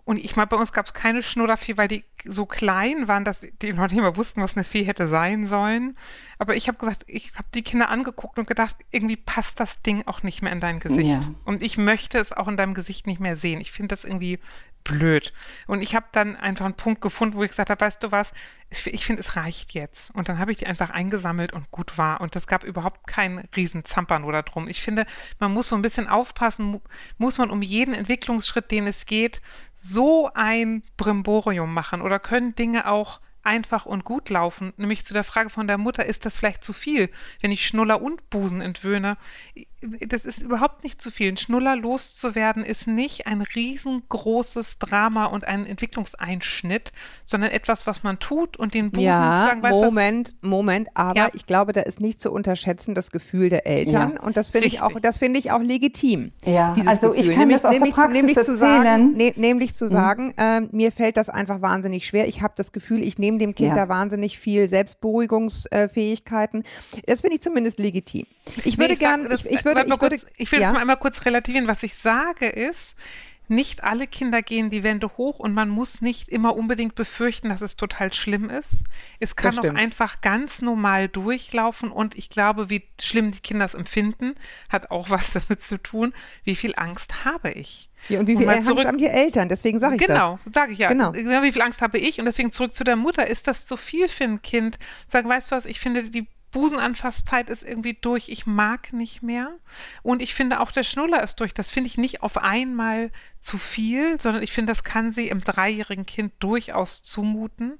Und 0.06 0.18
ich 0.22 0.36
meine, 0.36 0.48
bei 0.48 0.56
uns 0.56 0.72
gab 0.72 0.84
es 0.84 0.92
keine 0.92 1.22
Schnullerfee, 1.22 1.78
weil 1.78 1.88
die 1.88 2.04
so 2.26 2.44
klein 2.44 3.08
waren, 3.08 3.24
dass 3.24 3.46
die 3.62 3.72
noch 3.72 3.90
nicht 3.90 4.00
mal 4.00 4.16
wussten, 4.16 4.42
was 4.42 4.54
eine 4.54 4.64
Fee 4.64 4.84
hätte 4.84 5.08
sein 5.08 5.46
sollen. 5.46 5.96
Aber 6.38 6.56
ich 6.56 6.68
habe 6.68 6.76
gesagt, 6.76 7.04
ich 7.06 7.32
habe 7.36 7.48
die 7.54 7.62
Kinder 7.62 7.88
angeguckt 7.88 8.38
und 8.38 8.46
gedacht, 8.46 8.76
irgendwie 8.90 9.16
passt 9.16 9.60
das 9.60 9.80
Ding 9.80 10.02
auch 10.06 10.22
nicht 10.22 10.42
mehr 10.42 10.52
in 10.52 10.60
dein 10.60 10.78
Gesicht. 10.78 11.08
Ja. 11.08 11.20
Und 11.46 11.62
ich 11.62 11.78
möchte 11.78 12.18
es 12.18 12.34
auch 12.34 12.48
in 12.48 12.58
deinem 12.58 12.74
Gesicht 12.74 13.06
nicht 13.06 13.20
mehr 13.20 13.38
sehen. 13.38 13.62
Ich 13.62 13.72
finde 13.72 13.94
das 13.94 14.04
irgendwie 14.04 14.40
blöd. 14.84 15.32
Und 15.66 15.82
ich 15.82 15.94
habe 15.94 16.06
dann 16.12 16.36
einfach 16.36 16.66
einen 16.66 16.76
Punkt 16.76 17.00
gefunden, 17.00 17.36
wo 17.36 17.42
ich 17.42 17.50
gesagt 17.50 17.70
habe, 17.70 17.80
weißt 17.80 18.02
du 18.02 18.12
was, 18.12 18.32
ich 18.70 19.06
finde, 19.06 19.20
es 19.20 19.36
reicht 19.36 19.72
jetzt. 19.72 20.14
Und 20.14 20.28
dann 20.28 20.38
habe 20.38 20.52
ich 20.52 20.58
die 20.58 20.66
einfach 20.66 20.90
eingesammelt 20.90 21.52
und 21.52 21.70
gut 21.70 21.96
war. 21.96 22.20
Und 22.20 22.36
es 22.36 22.46
gab 22.46 22.64
überhaupt 22.64 23.06
keinen 23.06 23.48
riesen 23.56 23.84
Zampern 23.84 24.24
oder 24.24 24.42
drum. 24.42 24.68
Ich 24.68 24.82
finde, 24.82 25.06
man 25.38 25.52
muss 25.52 25.68
so 25.68 25.76
ein 25.76 25.82
bisschen 25.82 26.08
aufpassen, 26.08 26.80
muss 27.18 27.38
man 27.38 27.50
um 27.50 27.62
jeden 27.62 27.94
Entwicklungsschritt, 27.94 28.70
den 28.70 28.86
es 28.86 29.06
geht, 29.06 29.40
so 29.74 30.30
ein 30.34 30.82
Brimborium 30.96 31.72
machen 31.72 32.02
oder 32.02 32.18
können 32.18 32.54
Dinge 32.54 32.88
auch 32.88 33.20
einfach 33.44 33.86
und 33.86 34.04
gut 34.04 34.30
laufen. 34.30 34.72
Nämlich 34.76 35.04
zu 35.04 35.14
der 35.14 35.24
Frage 35.24 35.50
von 35.50 35.66
der 35.66 35.78
Mutter, 35.78 36.06
ist 36.06 36.24
das 36.24 36.38
vielleicht 36.38 36.64
zu 36.64 36.72
viel, 36.72 37.10
wenn 37.40 37.52
ich 37.52 37.66
Schnuller 37.66 38.00
und 38.00 38.28
Busen 38.30 38.60
entwöhne? 38.60 39.16
Das 40.08 40.24
ist 40.24 40.42
überhaupt 40.42 40.84
nicht 40.84 41.00
zu 41.00 41.10
viel. 41.10 41.32
Ein 41.32 41.36
Schnuller 41.36 41.76
loszuwerden 41.76 42.64
ist 42.64 42.86
nicht 42.86 43.26
ein 43.26 43.42
riesengroßes 43.42 44.78
Drama 44.78 45.26
und 45.26 45.44
ein 45.44 45.66
Entwicklungseinschnitt, 45.66 46.92
sondern 47.24 47.50
etwas, 47.50 47.86
was 47.86 48.02
man 48.02 48.18
tut 48.18 48.56
und 48.56 48.74
den 48.74 48.90
Busen 48.90 49.06
ja, 49.06 49.36
sozusagen 49.36 49.62
weiß, 49.62 49.72
Moment, 49.72 50.34
Moment, 50.42 50.88
aber 50.94 51.18
ja. 51.18 51.28
ich 51.34 51.46
glaube, 51.46 51.72
da 51.72 51.82
ist 51.82 52.00
nicht 52.00 52.20
zu 52.20 52.30
unterschätzen 52.30 52.94
das 52.94 53.10
Gefühl 53.10 53.48
der 53.48 53.66
Eltern 53.66 54.14
ja. 54.14 54.22
und 54.22 54.36
das 54.36 54.50
finde 54.50 54.68
ich 54.68 54.80
auch, 54.80 54.98
das 55.00 55.18
finde 55.18 55.38
ich 55.38 55.50
auch 55.50 55.60
legitim. 55.60 56.32
Ja, 56.44 56.74
also 56.86 57.10
Gefühl. 57.10 57.30
ich 57.30 57.36
kann 57.36 57.48
nämlich, 57.48 57.56
das 57.56 57.64
aus 57.66 57.72
nämlich, 57.72 57.94
der 57.94 58.02
Praxis 58.02 58.22
nämlich 58.22 58.38
zu 58.38 58.56
sagen, 58.56 59.12
ne, 59.12 59.32
nämlich 59.36 59.74
zu 59.74 59.86
mhm. 59.86 59.90
sagen, 59.90 60.34
äh, 60.36 60.60
mir 60.72 60.92
fällt 60.92 61.16
das 61.16 61.28
einfach 61.28 61.62
wahnsinnig 61.62 62.06
schwer. 62.06 62.28
Ich 62.28 62.42
habe 62.42 62.54
das 62.56 62.72
Gefühl, 62.72 63.02
ich 63.02 63.18
nehme 63.18 63.38
dem 63.38 63.54
Kind 63.54 63.76
da 63.76 63.88
wahnsinnig 63.88 64.38
viel 64.38 64.68
Selbstberuhigungsfähigkeiten. 64.68 66.64
Das 67.06 67.20
finde 67.20 67.36
ich 67.36 67.42
zumindest 67.42 67.78
legitim. 67.78 68.26
Ich 68.64 68.78
würde 68.78 68.92
nee, 68.94 68.98
gerne, 68.98 69.34
ich, 69.34 69.46
ich, 69.46 69.64
würde, 69.64 69.84
ich, 69.86 70.00
würde, 70.00 70.20
ich 70.36 70.52
will 70.52 70.60
ja? 70.60 70.66
das 70.66 70.74
mal 70.74 70.80
einmal 70.80 70.98
kurz 70.98 71.24
relativieren. 71.24 71.66
Was 71.66 71.82
ich 71.82 71.94
sage 71.94 72.48
ist, 72.48 72.94
nicht 73.48 73.84
alle 73.84 74.06
Kinder 74.06 74.42
gehen 74.42 74.70
die 74.70 74.82
Wände 74.82 75.10
hoch 75.18 75.38
und 75.38 75.52
man 75.52 75.68
muss 75.68 76.00
nicht 76.00 76.28
immer 76.28 76.56
unbedingt 76.56 76.94
befürchten, 76.94 77.50
dass 77.50 77.60
es 77.60 77.76
total 77.76 78.12
schlimm 78.12 78.48
ist. 78.48 78.84
Es 79.20 79.36
kann 79.36 79.58
auch 79.58 79.74
einfach 79.74 80.22
ganz 80.22 80.62
normal 80.62 81.08
durchlaufen 81.08 81.90
und 81.90 82.16
ich 82.16 82.30
glaube, 82.30 82.70
wie 82.70 82.84
schlimm 83.00 83.32
die 83.32 83.40
Kinder 83.40 83.66
es 83.66 83.74
empfinden, 83.74 84.34
hat 84.70 84.90
auch 84.90 85.10
was 85.10 85.32
damit 85.32 85.62
zu 85.62 85.82
tun, 85.82 86.14
wie 86.44 86.54
viel 86.54 86.72
Angst 86.76 87.24
habe 87.24 87.50
ich. 87.50 87.90
Ja, 88.08 88.20
und 88.20 88.26
wie 88.26 88.36
viel 88.36 88.48
Angst 88.48 88.68
haben 88.68 88.98
die 88.98 89.06
Eltern? 89.06 89.48
Deswegen 89.48 89.78
sage 89.78 89.96
ich 89.96 90.00
genau, 90.02 90.32
das. 90.32 90.44
Genau, 90.44 90.52
sage 90.52 90.72
ich 90.72 90.78
ja. 90.78 90.88
Genau. 90.88 91.14
Wie 91.14 91.52
viel 91.52 91.62
Angst 91.62 91.80
habe 91.80 91.98
ich? 91.98 92.18
Und 92.18 92.26
deswegen 92.26 92.52
zurück 92.52 92.74
zu 92.74 92.84
der 92.84 92.96
Mutter. 92.96 93.26
Ist 93.26 93.46
das 93.46 93.64
zu 93.64 93.78
viel 93.78 94.08
für 94.08 94.24
ein 94.24 94.42
Kind? 94.42 94.78
Sagen, 95.08 95.28
weißt 95.28 95.50
du 95.50 95.56
was, 95.56 95.64
ich 95.64 95.80
finde, 95.80 96.10
die 96.10 96.26
Busenanfasszeit 96.54 97.50
ist 97.50 97.64
irgendwie 97.64 97.98
durch. 98.00 98.28
Ich 98.28 98.46
mag 98.46 98.92
nicht 98.92 99.22
mehr. 99.22 99.50
Und 100.02 100.22
ich 100.22 100.34
finde 100.34 100.60
auch 100.60 100.70
der 100.70 100.84
Schnuller 100.84 101.22
ist 101.22 101.40
durch. 101.40 101.52
Das 101.52 101.68
finde 101.68 101.88
ich 101.88 101.98
nicht 101.98 102.22
auf 102.22 102.38
einmal 102.38 103.10
zu 103.40 103.58
viel, 103.58 104.18
sondern 104.20 104.42
ich 104.42 104.52
finde, 104.52 104.70
das 104.70 104.84
kann 104.84 105.12
sie 105.12 105.28
im 105.28 105.42
dreijährigen 105.42 106.06
Kind 106.06 106.32
durchaus 106.38 107.02
zumuten. 107.02 107.78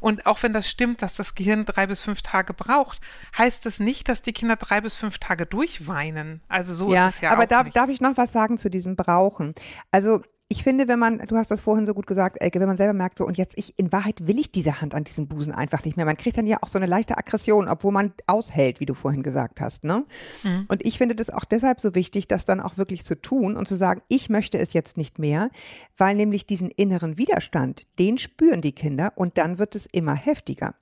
Und 0.00 0.24
auch 0.24 0.42
wenn 0.42 0.54
das 0.54 0.70
stimmt, 0.70 1.02
dass 1.02 1.16
das 1.16 1.34
Gehirn 1.34 1.66
drei 1.66 1.86
bis 1.86 2.00
fünf 2.00 2.22
Tage 2.22 2.54
braucht, 2.54 3.00
heißt 3.36 3.66
das 3.66 3.78
nicht, 3.78 4.08
dass 4.08 4.22
die 4.22 4.32
Kinder 4.32 4.56
drei 4.56 4.80
bis 4.80 4.96
fünf 4.96 5.18
Tage 5.18 5.44
durchweinen. 5.44 6.40
Also 6.48 6.72
so 6.72 6.92
ja, 6.94 7.08
ist 7.08 7.16
es 7.16 7.20
ja 7.20 7.30
aber 7.30 7.46
darf, 7.46 7.64
nicht. 7.64 7.76
darf 7.76 7.90
ich 7.90 8.00
noch 8.00 8.16
was 8.16 8.32
sagen 8.32 8.56
zu 8.56 8.70
diesem 8.70 8.96
Brauchen? 8.96 9.54
Also 9.90 10.22
ich 10.48 10.62
finde, 10.62 10.88
wenn 10.88 10.98
man, 10.98 11.18
du 11.18 11.36
hast 11.36 11.50
das 11.50 11.62
vorhin 11.62 11.86
so 11.86 11.94
gut 11.94 12.06
gesagt, 12.06 12.36
Elke, 12.40 12.60
wenn 12.60 12.66
man 12.66 12.76
selber 12.76 12.92
merkt, 12.92 13.18
so 13.18 13.26
und 13.26 13.38
jetzt 13.38 13.58
ich, 13.58 13.78
in 13.78 13.92
Wahrheit 13.92 14.26
will 14.26 14.38
ich 14.38 14.52
diese 14.52 14.80
Hand 14.80 14.94
an 14.94 15.04
diesem 15.04 15.26
Busen 15.26 15.54
einfach 15.54 15.84
nicht 15.84 15.96
mehr. 15.96 16.04
Man 16.04 16.18
kriegt 16.18 16.36
dann 16.36 16.46
ja 16.46 16.58
auch 16.60 16.68
so 16.68 16.78
eine 16.78 16.86
leichte 16.86 17.16
Aggression, 17.16 17.66
obwohl 17.66 17.92
man 17.92 18.12
aushält, 18.26 18.78
wie 18.78 18.86
du 18.86 18.94
vorhin 18.94 19.22
gesagt 19.22 19.60
hast, 19.60 19.84
ne? 19.84 20.04
Mhm. 20.42 20.66
Und 20.68 20.84
ich 20.84 20.98
finde 20.98 21.14
das 21.14 21.30
auch 21.30 21.44
deshalb 21.44 21.80
so 21.80 21.94
wichtig, 21.94 22.28
das 22.28 22.44
dann 22.44 22.60
auch 22.60 22.76
wirklich 22.76 23.04
zu 23.04 23.20
tun 23.20 23.56
und 23.56 23.66
zu 23.66 23.74
sagen, 23.74 24.02
ich 24.08 24.28
möchte 24.28 24.58
es 24.58 24.74
jetzt 24.74 24.98
nicht 24.98 25.18
mehr, 25.18 25.50
weil 25.96 26.14
nämlich 26.14 26.46
diesen 26.46 26.70
inneren 26.70 27.16
Widerstand, 27.16 27.86
den 27.98 28.18
spüren 28.18 28.60
die 28.60 28.72
Kinder 28.72 29.12
und 29.16 29.38
dann 29.38 29.58
wird 29.58 29.74
es 29.74 29.86
immer 29.86 30.14
heftiger. 30.14 30.74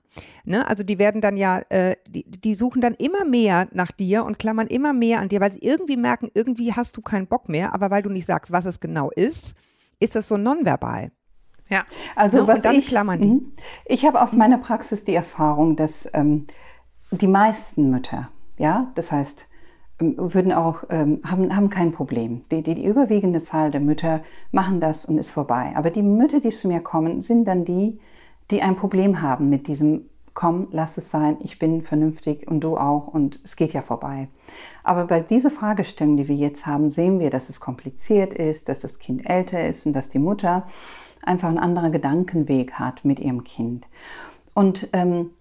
Ne? 0.45 0.67
Also 0.67 0.83
die 0.83 0.99
werden 0.99 1.21
dann 1.21 1.37
ja, 1.37 1.61
äh, 1.69 1.95
die, 2.07 2.23
die 2.23 2.55
suchen 2.55 2.81
dann 2.81 2.93
immer 2.93 3.25
mehr 3.25 3.67
nach 3.71 3.91
dir 3.91 4.23
und 4.25 4.39
klammern 4.39 4.67
immer 4.67 4.93
mehr 4.93 5.19
an 5.19 5.29
dir, 5.29 5.39
weil 5.41 5.53
sie 5.53 5.59
irgendwie 5.61 5.97
merken, 5.97 6.29
irgendwie 6.33 6.73
hast 6.73 6.95
du 6.97 7.01
keinen 7.01 7.27
Bock 7.27 7.49
mehr, 7.49 7.73
aber 7.73 7.91
weil 7.91 8.01
du 8.01 8.09
nicht 8.09 8.25
sagst, 8.25 8.51
was 8.51 8.65
es 8.65 8.79
genau 8.79 9.09
ist, 9.11 9.55
ist 9.99 10.15
das 10.15 10.27
so 10.27 10.37
nonverbal. 10.37 11.11
Ja, 11.69 11.85
also 12.15 12.41
ne? 12.41 12.47
was 12.47 12.57
und 12.57 12.65
dann 12.65 12.75
ich, 12.75 12.87
klammern 12.87 13.21
die. 13.21 13.27
Mhm. 13.29 13.51
Ich 13.85 14.05
habe 14.05 14.21
aus 14.21 14.33
meiner 14.33 14.57
Praxis 14.57 15.03
die 15.03 15.15
Erfahrung, 15.15 15.75
dass 15.75 16.07
ähm, 16.13 16.47
die 17.11 17.27
meisten 17.27 17.89
Mütter, 17.89 18.29
ja, 18.57 18.91
das 18.95 19.11
heißt, 19.11 19.47
ähm, 19.99 20.15
würden 20.17 20.51
auch, 20.51 20.83
ähm, 20.89 21.21
haben, 21.25 21.55
haben 21.55 21.69
kein 21.69 21.91
Problem. 21.91 22.43
Die, 22.51 22.61
die, 22.63 22.75
die 22.75 22.85
überwiegende 22.85 23.41
Zahl 23.41 23.71
der 23.71 23.81
Mütter 23.81 24.21
machen 24.51 24.79
das 24.81 25.05
und 25.05 25.17
ist 25.17 25.31
vorbei. 25.31 25.73
Aber 25.75 25.89
die 25.89 26.01
Mütter, 26.01 26.39
die 26.39 26.49
zu 26.49 26.67
mir 26.67 26.81
kommen, 26.81 27.21
sind 27.21 27.45
dann 27.45 27.65
die, 27.65 27.99
die 28.53 28.61
ein 28.61 28.77
Problem 28.77 29.21
haben 29.21 29.49
mit 29.49 29.67
diesem 29.67 30.09
komm, 30.33 30.67
lass 30.71 30.97
es 30.97 31.11
sein, 31.11 31.37
ich 31.41 31.59
bin 31.59 31.83
vernünftig 31.83 32.47
und 32.47 32.61
du 32.61 32.77
auch 32.77 33.07
und 33.07 33.39
es 33.43 33.55
geht 33.55 33.73
ja 33.73 33.81
vorbei. 33.81 34.29
Aber 34.83 35.05
bei 35.05 35.21
dieser 35.21 35.51
Fragestellung, 35.51 36.17
die 36.17 36.27
wir 36.27 36.35
jetzt 36.35 36.65
haben, 36.65 36.91
sehen 36.91 37.19
wir, 37.19 37.29
dass 37.29 37.49
es 37.49 37.59
kompliziert 37.59 38.33
ist, 38.33 38.67
dass 38.69 38.79
das 38.79 38.99
Kind 38.99 39.29
älter 39.29 39.67
ist 39.67 39.85
und 39.85 39.93
dass 39.93 40.09
die 40.09 40.19
Mutter 40.19 40.65
einfach 41.21 41.49
einen 41.49 41.59
anderen 41.59 41.91
Gedankenweg 41.91 42.73
hat 42.73 43.05
mit 43.05 43.19
ihrem 43.19 43.43
Kind. 43.43 43.85
Und 44.53 44.89
ähm, 44.93 45.31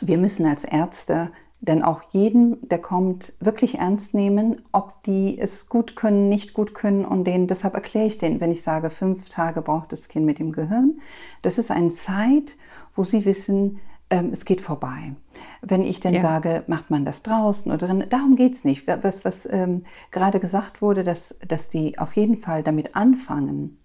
wir 0.00 0.18
müssen 0.18 0.46
als 0.46 0.64
Ärzte 0.64 1.30
denn 1.60 1.82
auch 1.82 2.02
jeden, 2.10 2.68
der 2.68 2.78
kommt, 2.78 3.32
wirklich 3.40 3.78
ernst 3.78 4.14
nehmen, 4.14 4.62
ob 4.72 5.02
die 5.02 5.38
es 5.38 5.68
gut 5.68 5.96
können, 5.96 6.28
nicht 6.28 6.54
gut 6.54 6.74
können 6.74 7.04
und 7.04 7.24
denen, 7.24 7.48
deshalb 7.48 7.74
erkläre 7.74 8.06
ich 8.06 8.18
denen, 8.18 8.40
wenn 8.40 8.52
ich 8.52 8.62
sage, 8.62 8.90
fünf 8.90 9.28
Tage 9.28 9.62
braucht 9.62 9.92
das 9.92 10.08
Kind 10.08 10.24
mit 10.24 10.38
dem 10.38 10.52
Gehirn, 10.52 11.00
das 11.42 11.58
ist 11.58 11.70
eine 11.70 11.88
Zeit, 11.88 12.56
wo 12.94 13.04
sie 13.04 13.24
wissen, 13.24 13.80
ähm, 14.10 14.30
es 14.32 14.44
geht 14.44 14.60
vorbei. 14.60 15.14
Wenn 15.60 15.82
ich 15.82 16.00
dann 16.00 16.14
ja. 16.14 16.20
sage, 16.20 16.64
macht 16.66 16.90
man 16.90 17.04
das 17.04 17.22
draußen 17.22 17.70
oder 17.70 17.86
drin, 17.86 18.04
darum 18.08 18.36
geht 18.36 18.54
es 18.54 18.64
nicht. 18.64 18.86
Was, 18.86 19.24
was 19.24 19.46
ähm, 19.50 19.84
gerade 20.10 20.40
gesagt 20.40 20.80
wurde, 20.80 21.04
dass, 21.04 21.36
dass 21.46 21.68
die 21.68 21.98
auf 21.98 22.14
jeden 22.14 22.38
Fall 22.38 22.62
damit 22.62 22.94
anfangen, 22.96 23.78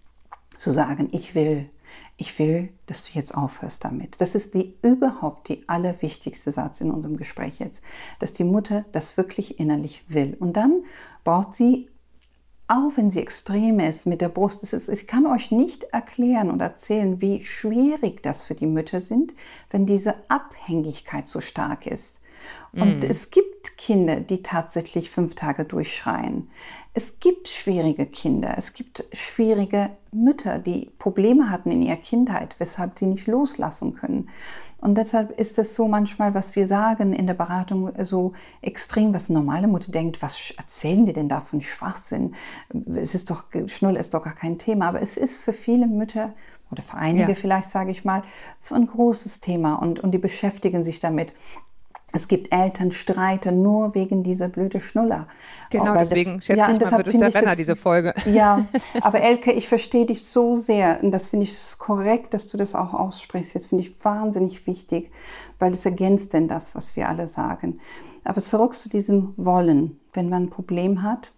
zu 0.57 0.71
sagen, 0.71 1.09
ich 1.11 1.33
will, 1.35 1.69
ich 2.17 2.37
will, 2.39 2.69
dass 2.85 3.03
du 3.03 3.13
jetzt 3.13 3.35
aufhörst 3.35 3.83
damit. 3.83 4.15
Das 4.19 4.35
ist 4.35 4.53
die 4.53 4.75
überhaupt 4.81 5.49
die 5.49 5.67
allerwichtigste 5.67 6.51
Satz 6.51 6.79
in 6.81 6.91
unserem 6.91 7.17
Gespräch 7.17 7.59
jetzt, 7.59 7.83
dass 8.19 8.33
die 8.33 8.43
Mutter 8.43 8.85
das 8.91 9.17
wirklich 9.17 9.59
innerlich 9.59 10.03
will. 10.07 10.37
Und 10.39 10.53
dann 10.53 10.83
braucht 11.23 11.55
sie 11.55 11.89
auch 12.67 12.91
wenn 12.95 13.11
sie 13.11 13.19
extrem 13.19 13.79
ist 13.79 14.05
mit 14.05 14.21
der 14.21 14.29
Brust, 14.29 14.63
ist, 14.63 14.89
ich 14.89 15.05
kann 15.05 15.25
euch 15.25 15.51
nicht 15.51 15.83
erklären 15.83 16.49
und 16.49 16.61
erzählen, 16.61 17.21
wie 17.21 17.43
schwierig 17.43 18.23
das 18.23 18.45
für 18.45 18.55
die 18.55 18.67
Mütter 18.67 19.01
sind, 19.01 19.33
wenn 19.69 19.85
diese 19.85 20.15
Abhängigkeit 20.29 21.27
so 21.27 21.41
stark 21.41 21.85
ist. 21.85 22.21
Und 22.71 23.01
mm. 23.01 23.03
es 23.03 23.31
gibt 23.31 23.77
Kinder, 23.77 24.19
die 24.19 24.41
tatsächlich 24.43 25.09
fünf 25.09 25.35
Tage 25.35 25.65
durchschreien. 25.65 26.49
Es 26.95 27.19
gibt 27.19 27.47
schwierige 27.47 28.05
Kinder, 28.05 28.53
es 28.55 28.73
gibt 28.73 29.05
schwierige 29.13 29.89
Mütter, 30.11 30.59
die 30.59 30.91
Probleme 30.99 31.49
hatten 31.49 31.71
in 31.71 31.81
ihrer 31.81 31.97
Kindheit, 31.97 32.55
weshalb 32.59 32.99
sie 32.99 33.07
nicht 33.07 33.25
loslassen 33.25 33.95
können. 33.95 34.29
Und 34.79 34.95
deshalb 34.95 35.31
ist 35.39 35.57
es 35.57 35.73
so 35.73 35.87
manchmal, 35.87 36.35
was 36.35 36.55
wir 36.55 36.67
sagen 36.67 37.13
in 37.13 37.25
der 37.25 37.33
Beratung, 37.33 37.91
so 38.03 38.33
extrem, 38.61 39.13
was 39.13 39.29
eine 39.29 39.39
normale 39.39 39.67
Mutter 39.67 39.91
denkt, 39.91 40.21
was 40.21 40.53
erzählen 40.57 41.05
die 41.05 41.13
denn 41.13 41.29
da 41.29 41.41
von 41.41 41.61
Schwachsinn? 41.61 42.35
Es 42.95 43.15
ist 43.15 43.31
doch, 43.31 43.45
Schnull 43.67 43.95
ist 43.95 44.13
doch 44.13 44.23
gar 44.23 44.35
kein 44.35 44.59
Thema, 44.59 44.89
aber 44.89 45.01
es 45.01 45.17
ist 45.17 45.41
für 45.41 45.53
viele 45.53 45.87
Mütter 45.87 46.33
oder 46.69 46.83
für 46.83 46.97
einige 46.97 47.29
ja. 47.29 47.35
vielleicht, 47.35 47.71
sage 47.71 47.91
ich 47.91 48.03
mal, 48.03 48.23
so 48.59 48.75
ein 48.75 48.85
großes 48.85 49.39
Thema 49.39 49.75
und, 49.75 49.99
und 49.99 50.11
die 50.11 50.19
beschäftigen 50.19 50.83
sich 50.83 50.99
damit. 50.99 51.31
Es 52.15 52.27
gibt 52.27 52.53
Elternstreite 52.53 53.51
nur 53.51 53.95
wegen 53.95 54.21
dieser 54.21 54.47
blöde 54.47 54.79
Schnuller. 54.81 55.27
Genau, 55.71 55.95
deswegen 55.95 56.39
schätze 56.43 56.59
ja, 56.59 56.71
ich 56.71 56.79
mal, 56.79 56.97
wird 56.99 57.07
es 57.07 57.17
der 57.17 57.33
Renner, 57.33 57.55
diese 57.55 57.75
Folge. 57.75 58.13
Ja, 58.25 58.65
aber 59.01 59.19
Elke, 59.21 59.51
ich 59.51 59.67
verstehe 59.67 60.05
dich 60.05 60.23
so 60.23 60.55
sehr 60.55 60.99
und 61.01 61.09
das 61.09 61.27
finde 61.27 61.47
ich 61.47 61.57
korrekt, 61.79 62.35
dass 62.35 62.47
du 62.47 62.55
das 62.55 62.75
auch 62.75 62.93
aussprichst. 62.93 63.55
Das 63.55 63.65
finde 63.65 63.83
ich 63.85 64.05
wahnsinnig 64.05 64.67
wichtig, 64.67 65.11
weil 65.57 65.73
es 65.73 65.85
ergänzt 65.85 66.33
denn 66.33 66.47
das, 66.47 66.75
was 66.75 66.95
wir 66.95 67.09
alle 67.09 67.27
sagen. 67.27 67.79
Aber 68.23 68.41
zurück 68.41 68.75
zu 68.75 68.89
diesem 68.89 69.33
Wollen. 69.35 69.99
Wenn 70.13 70.29
man 70.29 70.43
ein 70.43 70.49
Problem 70.51 71.01
hat, 71.01 71.31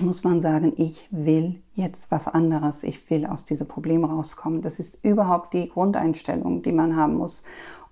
muss 0.00 0.24
man 0.24 0.40
sagen, 0.40 0.72
ich 0.78 1.06
will 1.12 1.62
jetzt 1.74 2.10
was 2.10 2.26
anderes. 2.26 2.82
Ich 2.82 3.08
will 3.08 3.24
aus 3.24 3.44
diesem 3.44 3.68
Problem 3.68 4.04
rauskommen. 4.04 4.62
Das 4.62 4.80
ist 4.80 5.04
überhaupt 5.04 5.54
die 5.54 5.68
Grundeinstellung, 5.68 6.62
die 6.62 6.72
man 6.72 6.96
haben 6.96 7.14
muss 7.14 7.44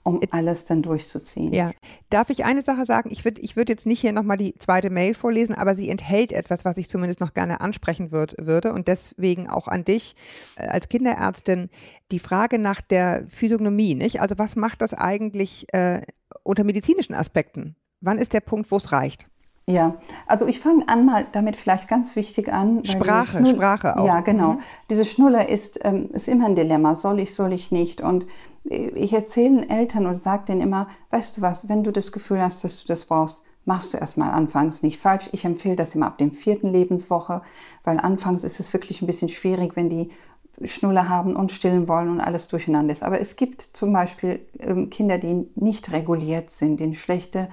um 0.03 0.21
alles 0.31 0.65
dann 0.65 0.83
durchzuziehen. 0.83 1.53
Ja. 1.53 1.73
Darf 2.09 2.31
ich 2.31 2.45
eine 2.45 2.63
Sache 2.63 2.87
sagen? 2.87 3.11
Ich 3.13 3.25
würde 3.25 3.41
ich 3.41 3.57
würd 3.57 3.69
jetzt 3.69 3.87
nicht 3.87 4.01
hier 4.01 4.13
nochmal 4.13 4.37
die 4.37 4.55
zweite 4.57 4.91
Mail 4.91 5.15
vorlesen, 5.15 5.55
aber 5.55 5.75
sie 5.75 5.91
enthält 5.91 6.33
etwas, 6.33 6.65
was 6.65 6.77
ich 6.79 6.89
zumindest 6.89 7.21
noch 7.21 7.35
gerne 7.35 7.61
ansprechen 7.61 8.11
würd, 8.11 8.35
würde 8.39 8.73
und 8.73 8.89
deswegen 8.89 9.49
auch 9.49 9.69
an 9.69 9.85
dich 9.85 10.15
äh, 10.57 10.67
als 10.69 10.89
Kinderärztin 10.89 11.69
die 12.11 12.19
Frage 12.19 12.59
nach 12.59 12.81
der 12.81 13.25
Physiognomie, 13.29 13.95
nicht? 13.95 14.21
Also 14.21 14.39
was 14.39 14.57
macht 14.57 14.81
das 14.83 14.95
eigentlich 14.95 15.67
äh, 15.73 16.03
unter 16.43 16.65
medizinischen 16.65 17.15
Aspekten? 17.15 17.77
Wann 18.01 18.19
ist 18.19 18.33
der 18.33 18.41
Punkt, 18.41 18.71
wo 18.71 18.77
es 18.77 18.93
reicht? 18.93 19.29
Ja, 19.67 19.97
also 20.27 20.47
ich 20.47 20.59
fange 20.59 20.89
an 20.89 21.05
mal 21.05 21.27
damit 21.31 21.55
vielleicht 21.55 21.87
ganz 21.87 22.17
wichtig 22.17 22.53
an. 22.53 22.85
Sprache, 22.85 23.45
Sprache 23.47 23.97
auch. 23.97 24.07
Ja, 24.07 24.21
genau. 24.21 24.55
Mhm. 24.55 24.61
Diese 24.89 25.05
Schnuller 25.05 25.49
ist, 25.49 25.79
ähm, 25.85 26.11
ist 26.13 26.27
immer 26.27 26.47
ein 26.47 26.57
Dilemma. 26.57 26.97
Soll 26.97 27.21
ich, 27.21 27.35
soll 27.35 27.53
ich 27.53 27.71
nicht? 27.71 28.01
Und 28.01 28.27
ich 28.65 29.13
erzähle 29.13 29.69
Eltern 29.69 30.07
und 30.07 30.19
sage 30.19 30.45
denen 30.47 30.61
immer, 30.61 30.89
weißt 31.11 31.39
du 31.39 31.43
was, 31.43 31.69
wenn 31.69 31.83
du 31.83 31.91
das 31.93 32.13
Gefühl 32.13 32.41
hast, 32.41 32.63
dass 32.63 32.83
du 32.83 32.89
das 32.89 33.05
brauchst, 33.05 33.43
machst 33.65 33.95
du 33.95 33.99
erstmal 33.99 34.31
anfangs 34.31 34.83
nicht 34.83 35.01
falsch. 35.01 35.29
Ich 35.33 35.45
empfehle 35.45 35.77
das 35.77 35.95
immer 35.95 36.07
ab 36.07 36.19
dem 36.19 36.33
vierten 36.33 36.73
Lebenswoche, 36.73 37.43
weil 37.85 37.99
anfangs 37.99 38.45
ist 38.45 38.61
es 38.61 38.73
wirklich 38.73 39.03
ein 39.03 39.07
bisschen 39.07 39.29
schwierig, 39.29 39.77
wenn 39.77 39.89
die 39.89 40.11
Schnuller 40.65 41.09
haben 41.09 41.37
und 41.37 41.53
stillen 41.53 41.89
wollen 41.89 42.11
und 42.11 42.21
alles 42.21 42.49
durcheinander 42.49 42.93
ist. 42.93 43.03
Aber 43.03 43.21
es 43.21 43.37
gibt 43.37 43.63
zum 43.63 43.93
Beispiel 43.93 44.41
ähm, 44.59 44.91
Kinder, 44.91 45.19
die 45.19 45.49
nicht 45.55 45.91
reguliert 45.93 46.51
sind, 46.51 46.79
die 46.81 46.85
eine 46.85 46.97
schlechte 46.97 47.49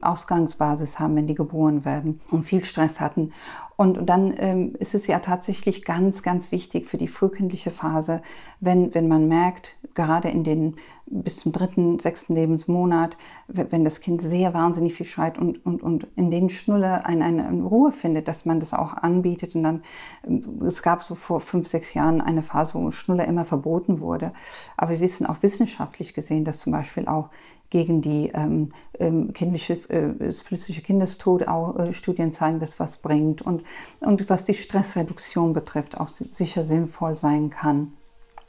Ausgangsbasis 0.00 0.98
haben, 0.98 1.16
wenn 1.16 1.26
die 1.26 1.34
geboren 1.34 1.84
werden 1.84 2.20
und 2.30 2.44
viel 2.44 2.64
Stress 2.64 3.00
hatten. 3.00 3.32
Und 3.76 4.06
dann 4.08 4.34
ähm, 4.38 4.74
ist 4.78 4.94
es 4.94 5.06
ja 5.06 5.18
tatsächlich 5.18 5.84
ganz, 5.84 6.22
ganz 6.22 6.50
wichtig 6.50 6.86
für 6.86 6.96
die 6.96 7.08
frühkindliche 7.08 7.70
Phase, 7.70 8.22
wenn, 8.58 8.94
wenn 8.94 9.06
man 9.06 9.28
merkt, 9.28 9.76
gerade 9.94 10.30
in 10.30 10.44
den 10.44 10.76
bis 11.08 11.36
zum 11.36 11.52
dritten, 11.52 12.00
sechsten 12.00 12.34
Lebensmonat, 12.34 13.16
wenn 13.46 13.84
das 13.84 14.00
Kind 14.00 14.22
sehr 14.22 14.54
wahnsinnig 14.54 14.94
viel 14.94 15.06
schreit 15.06 15.38
und, 15.38 15.64
und, 15.64 15.80
und 15.80 16.08
in 16.16 16.32
den 16.32 16.48
Schnuller 16.48 17.06
eine, 17.06 17.24
eine 17.24 17.62
Ruhe 17.62 17.92
findet, 17.92 18.26
dass 18.26 18.44
man 18.44 18.58
das 18.58 18.74
auch 18.74 18.94
anbietet. 18.94 19.54
Und 19.54 19.62
dann, 19.62 19.82
ähm, 20.26 20.62
es 20.66 20.82
gab 20.82 21.04
so 21.04 21.14
vor 21.14 21.40
fünf, 21.40 21.68
sechs 21.68 21.94
Jahren 21.94 22.20
eine 22.20 22.42
Phase, 22.42 22.74
wo 22.74 22.90
Schnuller 22.90 23.26
immer 23.26 23.44
verboten 23.44 24.00
wurde. 24.00 24.32
Aber 24.76 24.92
wir 24.92 25.00
wissen 25.00 25.26
auch 25.26 25.42
wissenschaftlich 25.42 26.12
gesehen, 26.12 26.44
dass 26.44 26.58
zum 26.58 26.72
Beispiel 26.72 27.06
auch 27.06 27.30
gegen 27.70 28.02
die 28.02 28.30
ähm, 28.34 28.72
ähm, 28.98 29.32
äh, 29.34 30.32
plötzliche 30.44 30.82
Kindestod 30.82 31.48
auch 31.48 31.78
äh, 31.78 31.94
Studien 31.94 32.32
zeigen, 32.32 32.60
dass 32.60 32.78
was 32.78 32.98
bringt 32.98 33.42
und, 33.42 33.62
und 34.00 34.28
was 34.30 34.44
die 34.44 34.54
Stressreduktion 34.54 35.52
betrifft, 35.52 35.96
auch 35.96 36.08
sicher 36.08 36.64
sinnvoll 36.64 37.16
sein 37.16 37.50
kann. 37.50 37.92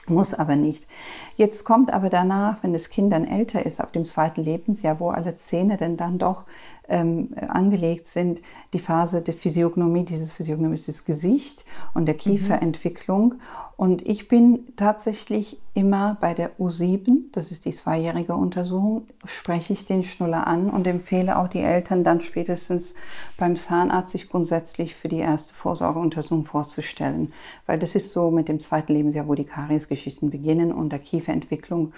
Muss 0.10 0.34
aber 0.34 0.56
nicht. 0.56 0.88
Jetzt 1.36 1.66
kommt 1.66 1.92
aber 1.92 2.10
danach, 2.10 2.64
wenn 2.64 2.72
das 2.72 2.90
Kind 2.90 3.12
dann 3.12 3.28
älter 3.28 3.66
ist, 3.66 3.82
ab 3.82 3.92
dem 3.92 4.06
zweiten 4.06 4.42
Lebensjahr, 4.42 5.02
wo 5.02 5.10
alle 5.10 5.36
Zähne 5.36 5.76
denn 5.76 5.98
dann 5.98 6.18
doch 6.18 6.44
ähm, 6.89 7.30
angelegt 7.47 8.08
sind, 8.08 8.41
die 8.73 8.80
Phase 8.80 9.21
der 9.21 9.34
Physiognomie, 9.34 10.06
dieses 10.06 10.34
Physiognomie 10.34 10.76
ist 10.76 10.88
das 10.88 11.06
Gesicht 11.06 11.65
und 11.93 12.06
der 12.06 12.15
mhm. 12.15 12.19
Kieferentwicklung. 12.19 13.36
Und 13.76 14.04
ich 14.08 14.28
bin 14.28 14.73
tatsächlich 14.76 15.60
immer 15.76 16.17
bei 16.19 16.34
der 16.34 16.58
U7, 16.58 17.26
das 17.32 17.52
ist 17.52 17.65
die 17.65 17.71
zweijährige 17.71 18.34
Untersuchung, 18.34 19.04
spreche 19.26 19.73
ich 19.73 19.86
den 19.86 20.02
Schnuller 20.02 20.47
an 20.47 20.71
und 20.71 20.88
empfehle 20.88 21.38
auch 21.38 21.47
die 21.47 21.60
Eltern 21.60 22.04
dann 22.04 22.19
spätestens 22.21 22.95
beim 23.38 23.56
Zahnarzt 23.56 24.13
sich 24.13 24.30
grundsätzlich 24.30 24.95
für 24.95 25.10
die 25.10 25.19
erste 25.19 25.54
Vorsorgeuntersuchung 25.54 26.45
vorzustellen. 26.45 27.34
Weil 27.67 27.78
das 27.78 27.93
ist 27.93 28.13
so 28.13 28.32
mit 28.32 28.47
dem 28.47 28.60
zweiten 28.60 28.93
Lebensjahr, 28.93 29.28
wo 29.28 29.36
die 29.36 29.43
Kariesgeschichten 29.43 30.32
beginnen 30.32 30.71
und 30.71 30.89
der 30.89 31.00
Kieferentwicklung. 31.00 31.93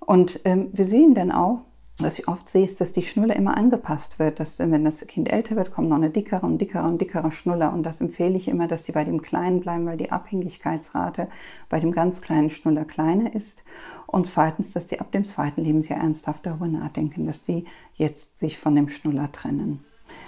Und 0.00 0.40
ähm, 0.44 0.70
wir 0.72 0.86
sehen 0.86 1.14
dann 1.14 1.30
auch, 1.30 1.60
was 1.98 2.18
ich 2.18 2.28
oft 2.28 2.48
sehe, 2.48 2.64
ist, 2.64 2.80
dass 2.80 2.92
die 2.92 3.02
Schnuller 3.02 3.36
immer 3.36 3.56
angepasst 3.56 4.18
wird. 4.18 4.40
Dass, 4.40 4.58
wenn 4.58 4.84
das 4.84 5.06
Kind 5.06 5.30
älter 5.30 5.56
wird, 5.56 5.72
kommt 5.72 5.88
noch 5.88 5.96
eine 5.96 6.10
dickere 6.10 6.44
und 6.46 6.58
dickere 6.58 6.84
und 6.84 7.00
dickere 7.00 7.32
Schnuller. 7.32 7.72
Und 7.72 7.84
das 7.84 8.00
empfehle 8.00 8.36
ich 8.36 8.48
immer, 8.48 8.66
dass 8.66 8.84
die 8.84 8.92
bei 8.92 9.04
dem 9.04 9.22
Kleinen 9.22 9.60
bleiben, 9.60 9.86
weil 9.86 9.96
die 9.96 10.10
Abhängigkeitsrate 10.10 11.28
bei 11.68 11.80
dem 11.80 11.92
ganz 11.92 12.20
kleinen 12.20 12.50
Schnuller 12.50 12.84
kleiner 12.84 13.34
ist. 13.34 13.62
Und 14.06 14.26
zweitens, 14.26 14.72
dass 14.72 14.86
die 14.86 15.00
ab 15.00 15.12
dem 15.12 15.24
zweiten 15.24 15.62
Lebensjahr 15.62 16.00
ernsthaft 16.00 16.46
darüber 16.46 16.66
nachdenken, 16.66 17.26
dass 17.26 17.42
die 17.42 17.64
jetzt 17.94 18.38
sich 18.38 18.58
von 18.58 18.74
dem 18.74 18.88
Schnuller 18.88 19.30
trennen. 19.32 19.84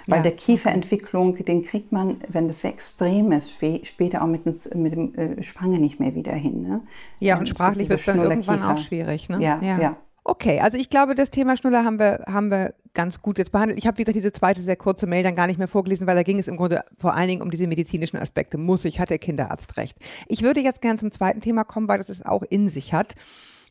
Weil 0.07 0.17
ja, 0.17 0.23
der 0.23 0.31
Kieferentwicklung, 0.33 1.35
den 1.35 1.65
kriegt 1.65 1.91
man, 1.91 2.17
wenn 2.27 2.47
das 2.47 2.61
sehr 2.61 2.71
extrem 2.71 3.31
ist, 3.31 3.51
später 3.51 4.21
auch 4.23 4.27
mit, 4.27 4.45
mit 4.45 4.93
dem 4.93 5.15
äh, 5.15 5.43
Spange 5.43 5.79
nicht 5.79 5.99
mehr 5.99 6.15
wieder 6.15 6.33
hin. 6.33 6.61
Ne? 6.61 6.81
Ja, 7.19 7.37
und 7.37 7.49
sprachlich 7.49 7.89
wird 7.89 7.99
es 7.99 8.05
dann 8.05 8.21
irgendwann 8.21 8.61
auch 8.61 8.77
schwierig. 8.77 9.29
Ne? 9.29 9.41
Ja, 9.41 9.59
ja. 9.61 9.79
ja. 9.79 9.97
Okay, 10.27 10.59
also 10.59 10.75
ich 10.75 10.89
glaube, 10.89 11.13
das 11.13 11.29
Thema 11.29 11.55
Schnuller 11.55 11.85
haben 11.85 11.99
wir, 11.99 12.23
haben 12.27 12.49
wir 12.49 12.73
ganz 12.95 13.21
gut 13.21 13.37
jetzt 13.37 13.51
behandelt. 13.51 13.77
Ich 13.77 13.85
habe, 13.85 13.99
wie 13.99 14.03
gesagt, 14.03 14.15
diese 14.15 14.31
zweite 14.31 14.59
sehr 14.59 14.75
kurze 14.75 15.05
Mail 15.05 15.21
dann 15.21 15.35
gar 15.35 15.45
nicht 15.45 15.59
mehr 15.59 15.67
vorgelesen, 15.67 16.07
weil 16.07 16.15
da 16.15 16.23
ging 16.23 16.39
es 16.39 16.47
im 16.47 16.57
Grunde 16.57 16.83
vor 16.97 17.13
allen 17.13 17.27
Dingen 17.27 17.43
um 17.43 17.51
diese 17.51 17.67
medizinischen 17.67 18.17
Aspekte. 18.17 18.57
Muss 18.57 18.85
ich, 18.85 18.99
hat 18.99 19.11
der 19.11 19.19
Kinderarzt 19.19 19.77
recht. 19.77 19.95
Ich 20.27 20.41
würde 20.41 20.61
jetzt 20.61 20.81
gerne 20.81 20.97
zum 20.97 21.11
zweiten 21.11 21.41
Thema 21.41 21.63
kommen, 21.63 21.87
weil 21.87 21.99
das 21.99 22.09
es 22.09 22.25
auch 22.25 22.41
in 22.41 22.69
sich 22.69 22.91
hat. 22.91 23.13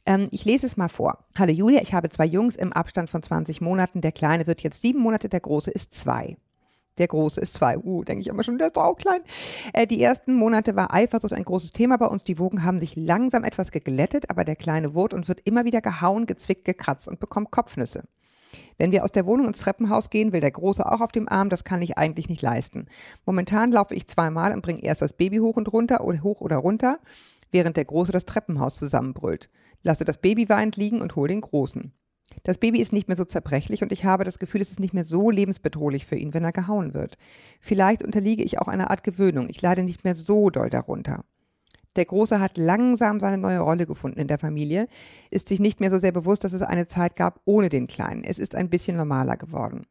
Ähm, 0.07 0.29
ich 0.31 0.45
lese 0.45 0.67
es 0.67 0.77
mal 0.77 0.87
vor. 0.87 1.25
Hallo 1.37 1.51
Julia, 1.51 1.83
ich 1.83 1.93
habe 1.93 2.09
zwei 2.09 2.27
Jungs 2.27 2.55
im 2.55 2.73
Abstand 2.73 3.11
von 3.11 3.21
20 3.21 3.61
Monaten. 3.61 4.01
Der 4.01 4.12
Kleine 4.12 4.47
wird 4.47 4.62
jetzt 4.62 4.81
sieben 4.81 5.01
Monate, 5.01 5.29
der 5.29 5.40
Große 5.40 5.73
ist 5.73 5.93
zwei. 5.93 6.37
Der 6.98 7.09
Große 7.09 7.40
ist 7.40 7.54
zwei. 7.54 7.76
Uh, 7.78 8.04
denke 8.04 8.20
ich 8.20 8.28
immer 8.28 8.44
schon, 8.44 8.59
der 8.59 8.68
ist 8.68 8.76
auch 8.76 8.96
klein. 8.96 9.20
Äh, 9.72 9.87
die 9.87 10.00
ersten 10.00 10.35
Monate 10.35 10.76
war 10.76 10.94
Eifersucht 10.94 11.33
ein 11.33 11.44
großes 11.44 11.72
Thema 11.72 11.96
bei 11.96 12.07
uns. 12.07 12.22
Die 12.22 12.38
Wogen 12.38 12.62
haben 12.62 12.80
sich 12.80 12.94
langsam 12.94 13.42
etwas 13.42 13.72
geglättet, 13.72 14.30
aber 14.30 14.44
der 14.44 14.57
Kleine 14.57 14.94
wurde 14.94 15.16
und 15.16 15.26
wird 15.26 15.40
immer 15.44 15.64
wieder 15.64 15.80
gehauen, 15.80 16.26
gezwickt, 16.26 16.64
gekratzt 16.64 17.09
und 17.09 17.18
bekommt 17.18 17.50
Kopfnüsse. 17.50 18.04
Wenn 18.78 18.92
wir 18.92 19.02
aus 19.02 19.11
der 19.11 19.26
Wohnung 19.26 19.48
ins 19.48 19.59
Treppenhaus 19.59 20.11
gehen, 20.11 20.33
will 20.33 20.40
der 20.40 20.50
Große 20.52 20.85
auch 20.90 21.00
auf 21.00 21.11
dem 21.11 21.28
Arm. 21.28 21.48
Das 21.48 21.64
kann 21.64 21.83
ich 21.83 21.98
eigentlich 21.98 22.28
nicht 22.28 22.42
leisten. 22.42 22.87
Momentan 23.26 23.72
laufe 23.72 23.94
ich 23.94 24.07
zweimal 24.07 24.52
und 24.52 24.62
bringe 24.62 24.83
erst 24.83 25.02
das 25.02 25.12
Baby 25.12 25.38
hoch 25.38 25.57
und 25.57 25.72
runter 25.72 26.04
oder 26.04 26.22
hoch 26.22 26.40
oder 26.40 26.57
runter, 26.57 26.98
während 27.50 27.76
der 27.76 27.85
Große 27.85 28.12
das 28.12 28.24
Treppenhaus 28.24 28.76
zusammenbrüllt. 28.76 29.48
Lasse 29.83 30.04
das 30.04 30.18
Baby 30.18 30.48
weinend 30.48 30.76
liegen 30.76 31.00
und 31.00 31.16
hole 31.16 31.28
den 31.28 31.40
Großen. 31.40 31.92
Das 32.42 32.59
Baby 32.59 32.81
ist 32.81 32.92
nicht 32.92 33.09
mehr 33.09 33.16
so 33.16 33.25
zerbrechlich 33.25 33.83
und 33.83 33.92
ich 33.92 34.05
habe 34.05 34.25
das 34.25 34.38
Gefühl, 34.38 34.61
es 34.61 34.70
ist 34.70 34.81
nicht 34.81 34.94
mehr 34.94 35.05
so 35.05 35.31
lebensbedrohlich 35.31 36.07
für 36.07 36.16
ihn, 36.16 36.35
wenn 36.35 36.44
er 36.44 36.53
gehauen 36.53 36.94
wird. 36.94 37.16
Vielleicht 37.61 38.03
unterliege 38.03 38.42
ich 38.42 38.59
auch 38.59 38.68
einer 38.68 38.90
Art 38.90 39.05
Gewöhnung. 39.05 39.49
Ich 39.49 39.62
leide 39.62 39.83
nicht 39.83 40.05
mehr 40.05 40.14
so 40.14 40.51
doll 40.51 40.70
darunter. 40.70 41.25
Der 41.97 42.05
Große 42.05 42.40
hat 42.40 42.59
langsam 42.59 43.20
seine 43.20 43.38
neue 43.38 43.61
Rolle 43.61 43.87
gefunden 43.87 44.18
in 44.18 44.27
der 44.27 44.38
Familie, 44.38 44.88
ist 45.31 45.49
sich 45.49 45.61
nicht 45.61 45.81
mehr 45.81 45.90
so 45.90 45.99
sehr 45.99 46.12
bewusst, 46.12 46.42
dass 46.42 46.53
es 46.53 46.62
eine 46.62 46.87
Zeit 46.87 47.14
gab 47.14 47.40
ohne 47.44 47.68
den 47.68 47.87
Kleinen. 47.87 48.25
Es 48.25 48.38
ist 48.38 48.55
ein 48.55 48.68
bisschen 48.68 48.97
normaler 48.97 49.37
geworden. 49.37 49.87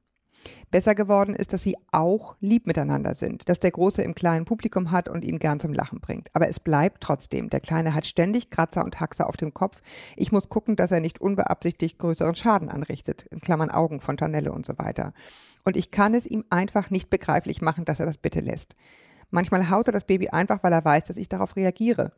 Besser 0.72 0.96
geworden 0.96 1.36
ist, 1.36 1.54
dass 1.54 1.64
sie 1.64 1.76
auch 1.92 2.36
lieb 2.40 2.68
miteinander 2.68 3.14
sind, 3.16 3.48
dass 3.50 3.60
der 3.60 3.72
Große 3.72 4.02
im 4.02 4.16
kleinen 4.16 4.46
Publikum 4.46 4.92
hat 4.92 5.10
und 5.10 5.24
ihn 5.24 5.40
gern 5.40 5.60
zum 5.60 5.74
Lachen 5.74 6.00
bringt. 6.00 6.30
Aber 6.34 6.48
es 6.48 6.60
bleibt 6.60 7.02
trotzdem. 7.02 7.50
Der 7.50 7.60
Kleine 7.60 7.94
hat 7.94 8.06
ständig 8.06 8.50
Kratzer 8.50 8.84
und 8.84 9.00
Haxer 9.00 9.28
auf 9.28 9.38
dem 9.38 9.54
Kopf. 9.54 9.82
Ich 10.16 10.32
muss 10.32 10.50
gucken, 10.50 10.76
dass 10.76 10.92
er 10.92 11.00
nicht 11.00 11.22
unbeabsichtigt 11.22 12.00
größeren 12.00 12.36
Schaden 12.36 12.70
anrichtet. 12.70 13.24
In 13.32 13.40
Klammern 13.40 13.70
Augen, 13.70 14.00
Fontanelle 14.00 14.52
und 14.52 14.66
so 14.66 14.74
weiter. 14.78 15.14
Und 15.64 15.78
ich 15.78 15.92
kann 15.92 16.14
es 16.14 16.26
ihm 16.26 16.44
einfach 16.50 16.90
nicht 16.90 17.10
begreiflich 17.10 17.62
machen, 17.62 17.86
dass 17.86 18.00
er 18.00 18.06
das 18.06 18.18
bitte 18.18 18.40
lässt. 18.40 18.76
Manchmal 19.30 19.70
haut 19.70 19.88
er 19.88 19.94
das 19.94 20.06
Baby 20.06 20.30
einfach, 20.30 20.64
weil 20.64 20.74
er 20.74 20.86
weiß, 20.86 21.06
dass 21.06 21.18
ich 21.18 21.30
darauf 21.30 21.56
reagiere. 21.56 22.12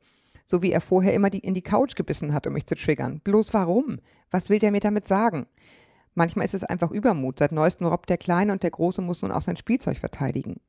So 0.45 0.61
wie 0.61 0.71
er 0.71 0.81
vorher 0.81 1.13
immer 1.13 1.29
die, 1.29 1.39
in 1.39 1.53
die 1.53 1.61
Couch 1.61 1.95
gebissen 1.95 2.33
hat, 2.33 2.45
um 2.45 2.53
mich 2.53 2.67
zu 2.67 2.75
triggern. 2.75 3.21
Bloß 3.23 3.53
warum? 3.53 3.99
Was 4.31 4.49
will 4.49 4.59
der 4.59 4.71
mir 4.71 4.79
damit 4.79 5.07
sagen? 5.07 5.47
Manchmal 6.15 6.45
ist 6.45 6.53
es 6.53 6.63
einfach 6.63 6.91
Übermut. 6.91 7.39
Seit 7.39 7.51
neuestem 7.51 7.87
robbt 7.87 8.09
der 8.09 8.17
Kleine 8.17 8.51
und 8.53 8.63
der 8.63 8.71
Große 8.71 9.01
muss 9.01 9.21
nun 9.21 9.31
auch 9.31 9.41
sein 9.41 9.57
Spielzeug 9.57 9.97
verteidigen. 9.97 10.59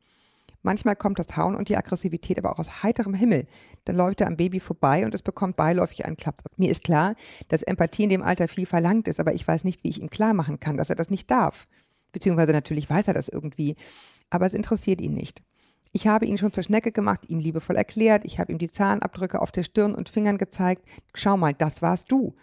Manchmal 0.62 0.96
kommt 0.96 1.20
das 1.20 1.36
Hauen 1.36 1.54
und 1.54 1.68
die 1.68 1.76
Aggressivität 1.76 2.38
aber 2.38 2.52
auch 2.52 2.58
aus 2.58 2.82
heiterem 2.82 3.14
Himmel. 3.14 3.46
Dann 3.84 3.94
läuft 3.94 4.20
er 4.20 4.26
am 4.26 4.36
Baby 4.36 4.58
vorbei 4.58 5.06
und 5.06 5.14
es 5.14 5.22
bekommt 5.22 5.54
beiläufig 5.54 6.04
einen 6.04 6.16
Klaps. 6.16 6.42
Mir 6.56 6.72
ist 6.72 6.82
klar, 6.82 7.14
dass 7.46 7.62
Empathie 7.62 8.02
in 8.02 8.10
dem 8.10 8.22
Alter 8.22 8.48
viel 8.48 8.66
verlangt 8.66 9.06
ist, 9.06 9.20
aber 9.20 9.32
ich 9.32 9.46
weiß 9.46 9.62
nicht, 9.62 9.84
wie 9.84 9.88
ich 9.88 10.00
ihm 10.00 10.10
klar 10.10 10.34
machen 10.34 10.58
kann, 10.58 10.76
dass 10.76 10.90
er 10.90 10.96
das 10.96 11.08
nicht 11.08 11.30
darf. 11.30 11.68
Beziehungsweise 12.10 12.50
natürlich 12.50 12.90
weiß 12.90 13.06
er 13.06 13.14
das 13.14 13.28
irgendwie, 13.28 13.76
aber 14.28 14.46
es 14.46 14.54
interessiert 14.54 15.00
ihn 15.00 15.14
nicht. 15.14 15.42
Ich 15.92 16.08
habe 16.08 16.26
ihn 16.26 16.36
schon 16.36 16.52
zur 16.52 16.64
Schnecke 16.64 16.90
gemacht, 16.90 17.20
ihm 17.28 17.38
liebevoll 17.38 17.76
erklärt, 17.76 18.24
ich 18.24 18.40
habe 18.40 18.50
ihm 18.50 18.58
die 18.58 18.70
Zahnabdrücke 18.70 19.40
auf 19.40 19.52
der 19.52 19.62
Stirn 19.62 19.94
und 19.94 20.08
Fingern 20.08 20.36
gezeigt. 20.36 20.84
Schau 21.14 21.36
mal, 21.36 21.54
das 21.54 21.80
warst 21.80 22.10
du. 22.10 22.34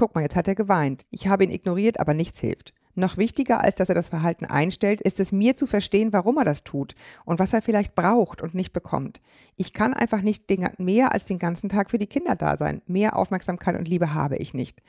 Guck 0.00 0.14
mal, 0.14 0.22
jetzt 0.22 0.34
hat 0.34 0.48
er 0.48 0.54
geweint. 0.54 1.04
Ich 1.10 1.28
habe 1.28 1.44
ihn 1.44 1.50
ignoriert, 1.50 2.00
aber 2.00 2.14
nichts 2.14 2.40
hilft. 2.40 2.72
Noch 2.94 3.18
wichtiger, 3.18 3.60
als 3.60 3.74
dass 3.74 3.90
er 3.90 3.94
das 3.94 4.08
Verhalten 4.08 4.46
einstellt, 4.46 5.02
ist 5.02 5.20
es 5.20 5.30
mir 5.30 5.58
zu 5.58 5.66
verstehen, 5.66 6.14
warum 6.14 6.38
er 6.38 6.46
das 6.46 6.64
tut 6.64 6.94
und 7.26 7.38
was 7.38 7.52
er 7.52 7.60
vielleicht 7.60 7.94
braucht 7.94 8.40
und 8.40 8.54
nicht 8.54 8.72
bekommt. 8.72 9.20
Ich 9.56 9.74
kann 9.74 9.92
einfach 9.92 10.22
nicht 10.22 10.46
mehr 10.78 11.12
als 11.12 11.26
den 11.26 11.38
ganzen 11.38 11.68
Tag 11.68 11.90
für 11.90 11.98
die 11.98 12.06
Kinder 12.06 12.34
da 12.34 12.56
sein. 12.56 12.80
Mehr 12.86 13.14
Aufmerksamkeit 13.14 13.78
und 13.78 13.88
Liebe 13.88 14.14
habe 14.14 14.38
ich 14.38 14.54
nicht. 14.54 14.80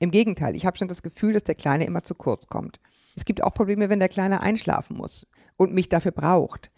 Im 0.00 0.10
Gegenteil, 0.10 0.54
ich 0.54 0.66
habe 0.66 0.76
schon 0.76 0.88
das 0.88 1.02
Gefühl, 1.02 1.32
dass 1.32 1.44
der 1.44 1.54
Kleine 1.54 1.86
immer 1.86 2.02
zu 2.02 2.14
kurz 2.14 2.46
kommt. 2.48 2.78
Es 3.16 3.24
gibt 3.24 3.42
auch 3.42 3.54
Probleme, 3.54 3.88
wenn 3.88 4.00
der 4.00 4.10
Kleine 4.10 4.42
einschlafen 4.42 4.98
muss 4.98 5.26
und 5.56 5.72
mich 5.72 5.88
dafür 5.88 6.12
braucht 6.12 6.70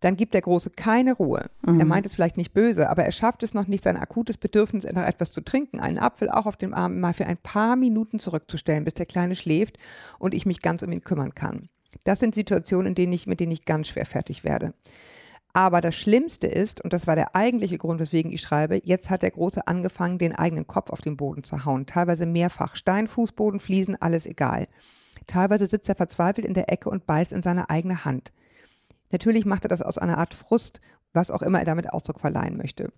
dann 0.00 0.16
gibt 0.16 0.34
der 0.34 0.42
Große 0.42 0.70
keine 0.70 1.14
Ruhe. 1.14 1.46
Mhm. 1.66 1.80
Er 1.80 1.86
meint 1.86 2.06
es 2.06 2.14
vielleicht 2.14 2.36
nicht 2.36 2.52
böse, 2.52 2.88
aber 2.88 3.04
er 3.04 3.12
schafft 3.12 3.42
es 3.42 3.54
noch 3.54 3.66
nicht, 3.66 3.84
sein 3.84 3.96
akutes 3.96 4.36
Bedürfnis 4.36 4.84
nach 4.84 5.06
etwas 5.06 5.32
zu 5.32 5.40
trinken, 5.40 5.80
einen 5.80 5.98
Apfel 5.98 6.30
auch 6.30 6.46
auf 6.46 6.56
dem 6.56 6.74
Arm 6.74 7.00
mal 7.00 7.14
für 7.14 7.26
ein 7.26 7.38
paar 7.38 7.76
Minuten 7.76 8.18
zurückzustellen, 8.18 8.84
bis 8.84 8.94
der 8.94 9.06
Kleine 9.06 9.34
schläft 9.34 9.78
und 10.18 10.34
ich 10.34 10.46
mich 10.46 10.62
ganz 10.62 10.82
um 10.82 10.92
ihn 10.92 11.02
kümmern 11.02 11.34
kann. 11.34 11.68
Das 12.04 12.20
sind 12.20 12.34
Situationen, 12.34 12.88
in 12.88 12.94
denen 12.94 13.12
ich, 13.12 13.26
mit 13.26 13.40
denen 13.40 13.52
ich 13.52 13.64
ganz 13.64 13.88
schwer 13.88 14.06
fertig 14.06 14.44
werde. 14.44 14.74
Aber 15.52 15.80
das 15.80 15.96
Schlimmste 15.96 16.46
ist, 16.46 16.80
und 16.84 16.92
das 16.92 17.06
war 17.06 17.16
der 17.16 17.34
eigentliche 17.34 17.78
Grund, 17.78 18.00
weswegen 18.00 18.30
ich 18.30 18.40
schreibe, 18.40 18.80
jetzt 18.84 19.10
hat 19.10 19.22
der 19.22 19.30
Große 19.30 19.66
angefangen, 19.66 20.18
den 20.18 20.34
eigenen 20.34 20.66
Kopf 20.66 20.90
auf 20.90 21.00
den 21.00 21.16
Boden 21.16 21.42
zu 21.42 21.64
hauen. 21.64 21.86
Teilweise 21.86 22.26
mehrfach. 22.26 22.76
Stein, 22.76 23.08
Fußboden, 23.08 23.58
Fliesen, 23.58 24.00
alles 24.00 24.26
egal. 24.26 24.68
Teilweise 25.26 25.66
sitzt 25.66 25.88
er 25.88 25.96
verzweifelt 25.96 26.46
in 26.46 26.54
der 26.54 26.70
Ecke 26.70 26.90
und 26.90 27.06
beißt 27.06 27.32
in 27.32 27.42
seine 27.42 27.70
eigene 27.70 28.04
Hand. 28.04 28.30
Natürlich 29.10 29.46
macht 29.46 29.64
er 29.64 29.68
das 29.68 29.82
aus 29.82 29.98
einer 29.98 30.18
Art 30.18 30.34
Frust, 30.34 30.80
was 31.12 31.30
auch 31.30 31.42
immer 31.42 31.58
er 31.58 31.64
damit 31.64 31.92
Ausdruck 31.92 32.20
verleihen 32.20 32.56
möchte. 32.56 32.92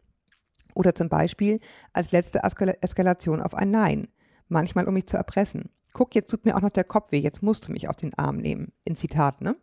Oder 0.75 0.95
zum 0.95 1.09
Beispiel 1.09 1.61
als 1.93 2.13
letzte 2.13 2.43
Eskalation 2.43 3.43
auf 3.43 3.55
ein 3.55 3.71
Nein, 3.71 4.09
manchmal 4.49 4.87
um 4.87 4.95
mich 4.95 5.07
zu 5.07 5.17
erpressen. 5.17 5.71
Guck, 5.93 6.15
jetzt 6.15 6.31
tut 6.31 6.45
mir 6.45 6.57
auch 6.57 6.61
noch 6.61 6.71
der 6.71 6.85
Kopf 6.85 7.11
weh, 7.11 7.19
jetzt 7.19 7.43
musst 7.43 7.67
du 7.67 7.73
mich 7.73 7.89
auf 7.89 7.97
den 7.97 8.15
Arm 8.15 8.37
nehmen. 8.37 8.73
In 8.85 8.95
Zitat, 8.95 9.41
ne? 9.41 9.57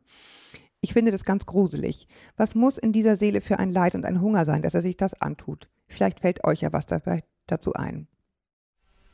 Ich 0.82 0.94
finde 0.94 1.12
das 1.12 1.24
ganz 1.24 1.46
gruselig. 1.46 2.08
Was 2.36 2.54
muss 2.54 2.78
in 2.78 2.92
dieser 2.92 3.16
Seele 3.16 3.42
für 3.42 3.60
ein 3.60 3.72
Leid 3.72 3.96
und 3.96 4.06
ein 4.06 4.22
Hunger 4.22 4.46
sein, 4.46 4.62
dass 4.62 4.74
er 4.74 4.82
sich 4.82 4.98
das 4.98 5.20
antut? 5.22 5.70
Vielleicht 5.88 6.20
fällt 6.20 6.46
euch 6.46 6.62
ja 6.62 6.74
was 6.74 6.86
dabei 6.86 7.24
dazu 7.48 7.74
ein. 7.74 8.08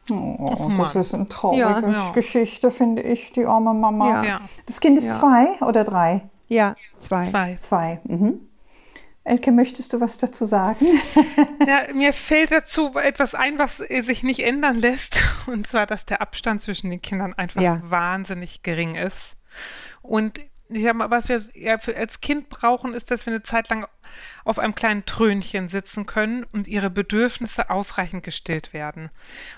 Oh, 0.09 0.69
das 0.77 0.95
ist 0.95 1.13
eine 1.13 1.29
traurige 1.29 1.61
ja, 1.61 1.79
ja. 1.79 2.11
Geschichte, 2.11 2.71
finde 2.71 3.03
ich, 3.03 3.31
die 3.31 3.45
arme 3.45 3.73
Mama. 3.73 4.25
Ja. 4.25 4.41
Das 4.65 4.81
Kind 4.81 4.97
ist 4.97 5.13
zwei 5.13 5.47
oder 5.61 5.85
drei? 5.85 6.29
Ja, 6.53 6.75
zwei. 6.99 7.25
Zwei. 7.29 7.53
Zwei. 7.55 8.01
Mhm. 8.03 8.41
Elke, 9.25 9.51
möchtest 9.51 9.93
du 9.93 10.01
was 10.01 10.17
dazu 10.17 10.45
sagen? 10.45 10.85
ja, 11.67 11.93
mir 11.93 12.11
fällt 12.11 12.51
dazu 12.51 12.93
etwas 12.95 13.33
ein, 13.35 13.57
was 13.57 13.77
sich 13.77 14.23
nicht 14.23 14.41
ändern 14.41 14.75
lässt. 14.75 15.21
Und 15.47 15.65
zwar, 15.65 15.85
dass 15.85 16.05
der 16.05 16.21
Abstand 16.21 16.61
zwischen 16.61 16.89
den 16.89 17.01
Kindern 17.01 17.33
einfach 17.33 17.61
ja. 17.61 17.81
wahnsinnig 17.85 18.63
gering 18.63 18.95
ist. 18.95 19.37
Und 20.01 20.39
ja, 20.69 20.91
was 21.09 21.29
wir 21.29 21.41
ja, 21.53 21.77
als 21.95 22.21
Kind 22.21 22.49
brauchen, 22.49 22.93
ist, 22.93 23.11
dass 23.11 23.25
wir 23.25 23.33
eine 23.33 23.43
Zeit 23.43 23.69
lang 23.69 23.87
auf 24.43 24.59
einem 24.59 24.75
kleinen 24.75 25.05
Trönchen 25.05 25.69
sitzen 25.69 26.05
können 26.05 26.45
und 26.51 26.67
ihre 26.67 26.89
Bedürfnisse 26.89 27.69
ausreichend 27.69 28.23
gestillt 28.23 28.73
werden. 28.73 29.09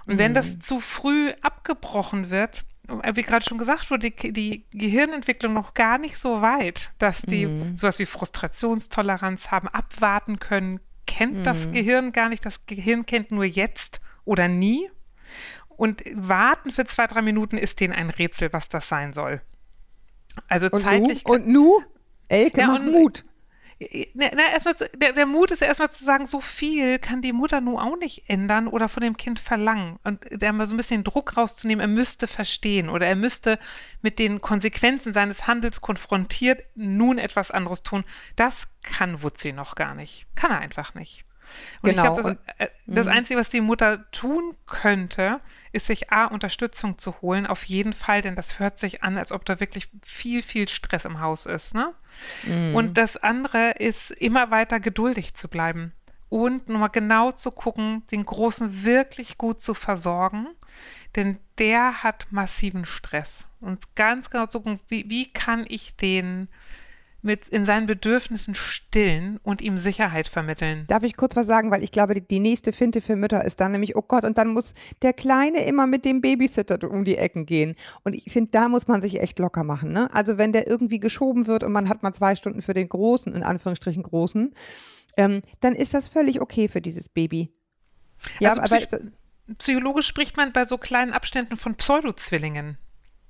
Und 0.06 0.16
mhm. 0.16 0.20
wenn 0.20 0.34
das 0.34 0.60
zu 0.60 0.80
früh 0.80 1.32
abgebrochen 1.42 2.30
wird, 2.30 2.66
wie 2.88 3.22
gerade 3.24 3.46
schon 3.46 3.58
gesagt 3.58 3.90
wurde, 3.92 4.12
die, 4.12 4.32
die, 4.32 4.66
Gehirnentwicklung 4.72 5.54
noch 5.54 5.74
gar 5.74 5.98
nicht 5.98 6.18
so 6.18 6.42
weit, 6.42 6.92
dass 7.00 7.22
die 7.22 7.46
mhm. 7.46 7.78
sowas 7.78 8.00
wie 8.00 8.06
Frustrationstoleranz 8.06 9.52
haben, 9.52 9.68
abwarten 9.68 10.40
können, 10.40 10.80
kennt 11.06 11.38
mhm. 11.38 11.44
das 11.44 11.72
Gehirn 11.72 12.12
gar 12.12 12.30
nicht. 12.30 12.46
Das 12.46 12.66
Gehirn 12.66 13.06
kennt 13.06 13.32
nur 13.32 13.46
jetzt 13.46 14.02
oder 14.24 14.48
nie. 14.48 14.90
Und 15.70 16.04
warten 16.14 16.72
für 16.72 16.86
zwei, 16.86 17.08
drei 17.08 17.22
Minuten 17.22 17.58
ist 17.58 17.80
denen 17.80 17.94
ein 17.94 18.10
Rätsel, 18.10 18.54
was 18.54 18.70
das 18.70 18.88
sein 18.88 19.14
soll. 19.14 19.42
Also 20.48 20.68
und 20.70 20.82
zeitlich. 20.82 21.26
Nu? 21.26 21.34
Und 21.34 21.48
nu? 21.48 21.82
Elke 22.28 22.62
ja, 22.62 22.68
macht 22.68 22.86
Mut. 22.86 23.26
Na, 24.14 24.28
na, 24.34 24.52
erstmal, 24.54 24.76
der, 24.96 25.12
der 25.12 25.26
Mut 25.26 25.52
ist 25.52 25.62
erstmal 25.62 25.92
zu 25.92 26.06
sagen, 26.06 26.26
so 26.26 26.40
viel 26.40 26.98
kann 26.98 27.22
die 27.22 27.34
Mutter 27.34 27.60
nun 27.60 27.78
auch 27.78 27.98
nicht 27.98 28.30
ändern 28.30 28.68
oder 28.68 28.88
von 28.88 29.02
dem 29.02 29.18
Kind 29.18 29.38
verlangen. 29.38 30.00
Und 30.04 30.26
da 30.32 30.54
mal 30.54 30.66
so 30.66 30.74
ein 30.74 30.78
bisschen 30.78 31.04
Druck 31.04 31.36
rauszunehmen, 31.36 31.82
er 31.82 31.94
müsste 31.94 32.28
verstehen 32.28 32.88
oder 32.88 33.06
er 33.06 33.18
müsste 33.18 33.60
mit 34.02 34.18
den 34.18 34.40
Konsequenzen 34.40 35.12
seines 35.12 35.46
Handels 35.46 35.82
konfrontiert 35.82 36.64
nun 36.76 37.18
etwas 37.18 37.52
anderes 37.52 37.84
tun. 37.84 38.06
Das 38.38 38.68
kann 38.82 39.22
Wutzi 39.22 39.52
noch 39.52 39.76
gar 39.76 39.94
nicht. 39.94 40.26
Kann 40.36 40.52
er 40.52 40.60
einfach 40.60 40.94
nicht. 40.94 41.26
Und 41.82 41.92
genau. 41.92 42.04
ich 42.04 42.22
glaube, 42.22 42.38
das, 42.48 42.56
äh, 42.58 42.72
das 42.88 43.06
mhm. 43.06 43.12
Einzige, 43.12 43.40
was 43.40 43.50
die 43.50 43.62
Mutter 43.62 44.10
tun 44.12 44.56
könnte, 44.66 45.40
ist 45.72 45.88
sich 45.88 46.12
A, 46.12 46.26
Unterstützung 46.26 46.98
zu 46.98 47.22
holen, 47.22 47.46
auf 47.46 47.66
jeden 47.66 47.94
Fall, 47.94 48.22
denn 48.22 48.36
das 48.36 48.60
hört 48.60 48.80
sich 48.80 49.04
an, 49.04 49.18
als 49.18 49.32
ob 49.32 49.46
da 49.46 49.60
wirklich 49.60 49.90
viel, 50.04 50.42
viel 50.42 50.68
Stress 50.68 51.06
im 51.06 51.20
Haus 51.20 51.46
ist. 51.46 51.76
Ne? 51.76 51.94
Mhm. 52.44 52.76
Und 52.76 52.98
das 52.98 53.18
andere 53.18 53.72
ist, 53.72 54.12
immer 54.12 54.52
weiter 54.52 54.80
geduldig 54.80 55.34
zu 55.34 55.48
bleiben 55.48 55.92
und 56.30 56.70
nochmal 56.70 56.90
genau 56.90 57.32
zu 57.32 57.52
gucken, 57.52 58.04
den 58.12 58.26
Großen 58.26 58.84
wirklich 58.84 59.38
gut 59.38 59.62
zu 59.62 59.74
versorgen, 59.74 60.48
denn 61.16 61.40
der 61.58 62.04
hat 62.04 62.28
massiven 62.32 62.86
Stress. 62.86 63.48
Und 63.62 63.96
ganz 63.96 64.30
genau 64.30 64.46
zu 64.46 64.60
gucken, 64.60 64.80
wie, 64.88 65.10
wie 65.10 65.32
kann 65.32 65.66
ich 65.68 65.96
den 65.96 66.50
mit 67.26 67.48
in 67.48 67.66
seinen 67.66 67.88
Bedürfnissen 67.88 68.56
stillen 68.56 69.40
und 69.44 69.62
ihm 69.62 69.78
Sicherheit 69.78 70.28
vermitteln. 70.28 70.86
Darf 70.88 71.04
ich 71.04 71.18
kurz 71.18 71.36
was 71.36 71.48
sagen, 71.48 71.72
weil 71.72 71.84
ich 71.84 71.92
glaube, 71.92 72.14
die, 72.14 72.26
die 72.26 72.40
nächste 72.40 72.72
Finte 72.72 73.02
für 73.02 73.16
Mütter 73.16 73.44
ist 73.44 73.60
dann 73.60 73.72
nämlich, 73.72 73.96
oh 73.96 74.02
Gott, 74.02 74.24
und 74.24 74.38
dann 74.38 74.54
muss 74.54 74.74
der 75.02 75.14
Kleine 75.14 75.66
immer 75.66 75.88
mit 75.88 76.06
dem 76.06 76.22
Babysitter 76.22 76.90
um 76.90 77.04
die 77.04 77.18
Ecken 77.18 77.46
gehen. 77.46 77.76
Und 78.04 78.16
ich 78.16 78.32
finde, 78.32 78.52
da 78.52 78.70
muss 78.70 78.88
man 78.88 79.02
sich 79.02 79.20
echt 79.20 79.40
locker 79.40 79.64
machen. 79.64 79.92
Ne? 79.92 80.14
Also 80.14 80.38
wenn 80.38 80.54
der 80.54 80.68
irgendwie 80.68 81.00
geschoben 81.00 81.48
wird 81.48 81.64
und 81.64 81.72
man 81.72 81.90
hat 81.90 82.04
mal 82.04 82.14
zwei 82.14 82.36
Stunden 82.36 82.62
für 82.62 82.74
den 82.74 82.88
Großen, 82.88 83.34
in 83.34 83.44
Anführungsstrichen 83.44 84.04
Großen, 84.04 84.54
ähm, 85.18 85.42
dann 85.60 85.74
ist 85.74 85.94
das 85.94 86.08
völlig 86.08 86.42
okay 86.42 86.68
für 86.68 86.82
dieses 86.82 87.10
Baby. 87.10 87.52
Ja, 88.40 88.54
also 88.54 88.76
aber 88.76 88.86
psychologisch 89.58 90.08
spricht 90.08 90.38
man 90.38 90.54
bei 90.54 90.66
so 90.66 90.78
kleinen 90.78 91.14
Abständen 91.14 91.58
von 91.58 91.76
Pseudozwillingen. 91.76 92.78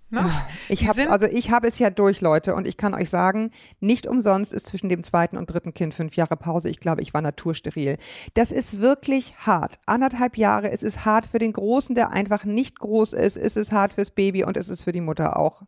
Ne? 0.09 0.21
Ah, 0.21 0.47
ich 0.69 0.87
habe 0.87 1.09
also 1.09 1.25
ich 1.25 1.51
habe 1.51 1.67
es 1.67 1.79
ja 1.79 1.89
durch, 1.89 2.21
Leute, 2.21 2.53
und 2.53 2.67
ich 2.67 2.77
kann 2.77 2.93
euch 2.93 3.09
sagen, 3.09 3.51
nicht 3.79 4.05
umsonst 4.05 4.53
ist 4.53 4.67
zwischen 4.67 4.87
dem 4.87 5.03
zweiten 5.03 5.35
und 5.35 5.47
dritten 5.47 5.73
Kind 5.73 5.93
fünf 5.93 6.15
Jahre 6.15 6.37
Pause. 6.37 6.69
Ich 6.69 6.79
glaube, 6.79 7.01
ich 7.01 7.13
war 7.13 7.21
natursteril. 7.21 7.97
Das 8.35 8.51
ist 8.51 8.79
wirklich 8.79 9.35
hart. 9.37 9.79
Anderthalb 9.85 10.37
Jahre. 10.37 10.71
Es 10.71 10.83
ist 10.83 11.05
hart 11.05 11.25
für 11.25 11.39
den 11.39 11.53
Großen, 11.53 11.95
der 11.95 12.11
einfach 12.11 12.45
nicht 12.45 12.79
groß 12.79 13.13
ist. 13.13 13.37
Es 13.37 13.55
ist 13.55 13.71
hart 13.71 13.93
fürs 13.93 14.11
Baby 14.11 14.43
und 14.43 14.57
es 14.57 14.69
ist 14.69 14.83
für 14.83 14.91
die 14.91 15.01
Mutter 15.01 15.37
auch. 15.39 15.63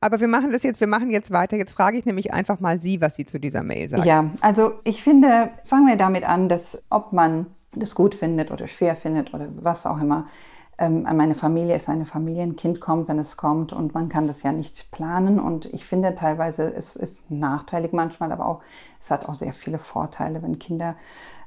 Aber 0.00 0.20
wir 0.20 0.28
machen 0.28 0.52
das 0.52 0.62
jetzt, 0.62 0.80
wir 0.80 0.86
machen 0.86 1.10
jetzt 1.10 1.30
weiter. 1.30 1.56
Jetzt 1.56 1.72
frage 1.72 1.98
ich 1.98 2.04
nämlich 2.04 2.32
einfach 2.32 2.60
mal 2.60 2.80
Sie, 2.80 3.00
was 3.00 3.16
Sie 3.16 3.24
zu 3.24 3.40
dieser 3.40 3.62
Mail 3.62 3.88
sagen. 3.88 4.04
Ja, 4.04 4.30
also 4.40 4.74
ich 4.84 5.02
finde, 5.02 5.50
fangen 5.64 5.86
wir 5.86 5.96
damit 5.96 6.28
an, 6.28 6.48
dass 6.48 6.82
ob 6.90 7.12
man 7.12 7.46
das 7.72 7.94
gut 7.94 8.14
findet 8.14 8.50
oder 8.50 8.68
schwer 8.68 8.96
findet 8.96 9.34
oder 9.34 9.48
was 9.56 9.86
auch 9.86 10.00
immer, 10.00 10.28
ähm, 10.78 11.02
meine 11.02 11.34
Familie 11.34 11.76
ist 11.76 11.88
eine 11.88 12.06
Familie, 12.06 12.42
ein 12.42 12.56
Kind 12.56 12.80
kommt, 12.80 13.08
wenn 13.08 13.18
es 13.18 13.36
kommt 13.36 13.72
und 13.72 13.94
man 13.94 14.08
kann 14.08 14.26
das 14.26 14.42
ja 14.42 14.52
nicht 14.52 14.90
planen. 14.90 15.38
Und 15.38 15.66
ich 15.66 15.84
finde 15.84 16.14
teilweise, 16.14 16.72
es 16.74 16.96
ist 16.96 17.30
nachteilig 17.30 17.92
manchmal, 17.92 18.32
aber 18.32 18.46
auch, 18.46 18.60
es 19.00 19.10
hat 19.10 19.28
auch 19.28 19.34
sehr 19.34 19.52
viele 19.52 19.78
Vorteile, 19.78 20.42
wenn 20.42 20.58
Kinder 20.58 20.96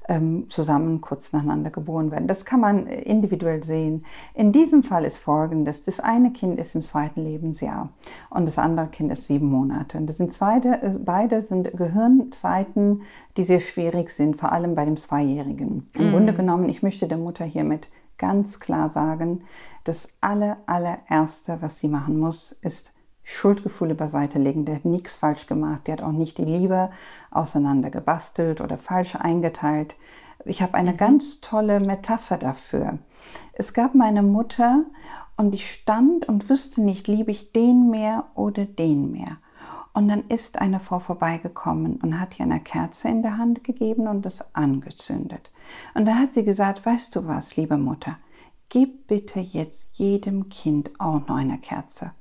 ähm, 0.08 0.48
zusammen 0.48 1.02
kurz 1.02 1.34
nacheinander 1.34 1.70
geboren 1.70 2.12
werden. 2.12 2.28
Das 2.28 2.46
kann 2.46 2.60
man 2.60 2.88
individuell 2.88 3.63
sehen. 3.63 4.06
In 4.34 4.52
diesem 4.52 4.84
Fall 4.84 5.06
ist 5.06 5.18
folgendes. 5.18 5.84
Das 5.84 6.00
eine 6.00 6.32
Kind 6.32 6.60
ist 6.60 6.76
im 6.76 6.82
zweiten 6.82 7.22
Lebensjahr 7.22 7.90
und 8.30 8.46
das 8.46 8.58
andere 8.58 8.88
Kind 8.88 9.12
ist 9.12 9.28
sieben 9.28 9.48
Monate. 9.48 9.98
Und 9.98 10.08
das 10.08 10.18
sind 10.18 10.38
beide, 10.40 10.82
äh, 10.82 10.98
beide 10.98 11.42
sind 11.42 11.76
Gehirnzeiten, 11.76 13.02
die 13.36 13.44
sehr 13.44 13.60
schwierig 13.60 14.10
sind, 14.10 14.38
vor 14.38 14.52
allem 14.52 14.76
bei 14.76 14.86
dem 14.86 14.98
Zweijährigen. 14.98 15.90
Im 15.94 16.08
mhm. 16.08 16.12
Grunde 16.12 16.34
genommen, 16.34 16.70
ich 16.70 16.82
möchte 16.82 17.08
der 17.08 17.18
Mutter 17.18 17.46
hiermit 17.46 17.88
ganz 18.18 18.60
klar 18.60 18.90
sagen, 18.90 19.44
das 19.84 20.08
aller, 20.22 20.58
allererste, 20.66 21.58
was 21.62 21.80
sie 21.80 21.88
machen 21.88 22.20
muss, 22.20 22.52
ist 22.52 22.94
Schuldgefühle 23.24 23.94
beiseite 23.94 24.40
legen. 24.40 24.66
Der 24.66 24.76
hat 24.76 24.86
nichts 24.86 25.18
falsch 25.18 25.48
gemacht. 25.48 25.86
Der 25.86 25.94
hat 25.94 26.02
auch 26.02 26.14
nicht 26.14 26.38
die 26.38 26.46
Liebe 26.46 26.90
auseinander 27.30 27.90
gebastelt 27.90 28.62
oder 28.62 28.78
falsch 28.78 29.16
eingeteilt. 29.16 29.96
Ich 30.46 30.62
habe 30.62 30.76
eine 30.76 30.94
mhm. 30.94 30.98
ganz 30.98 31.42
tolle 31.42 31.80
Metapher 31.80 32.38
dafür. 32.38 33.00
Es 33.54 33.74
gab 33.74 33.96
meine 33.96 34.24
Mutter 34.24 34.86
und 35.36 35.54
ich 35.54 35.70
stand 35.70 36.28
und 36.28 36.50
wüsste 36.50 36.82
nicht, 36.82 37.08
liebe 37.08 37.32
ich 37.32 37.52
den 37.52 37.90
mehr 37.90 38.28
oder 38.36 38.66
den 38.66 39.12
mehr. 39.12 39.38
Und 39.98 40.10
dann 40.10 40.26
ist 40.28 40.62
eine 40.62 40.80
Frau 40.80 41.00
vorbeigekommen 41.00 41.96
und 41.96 42.20
hat 42.20 42.38
ihr 42.38 42.46
eine 42.46 42.60
Kerze 42.60 43.08
in 43.08 43.24
der 43.24 43.40
Hand 43.40 43.64
gegeben 43.64 44.08
und 44.08 44.28
das 44.28 44.54
angezündet. 44.54 45.52
Und 45.96 46.06
da 46.06 46.14
hat 46.14 46.34
sie 46.34 46.44
gesagt, 46.44 46.86
weißt 46.86 47.16
du 47.16 47.26
was, 47.26 47.58
liebe 47.58 47.80
Mutter, 47.80 48.20
gib 48.70 49.08
bitte 49.08 49.40
jetzt 49.40 49.88
jedem 49.94 50.50
Kind 50.50 50.92
auch 51.00 51.28
noch 51.28 51.36
eine 51.36 51.58
Kerze 51.58 52.12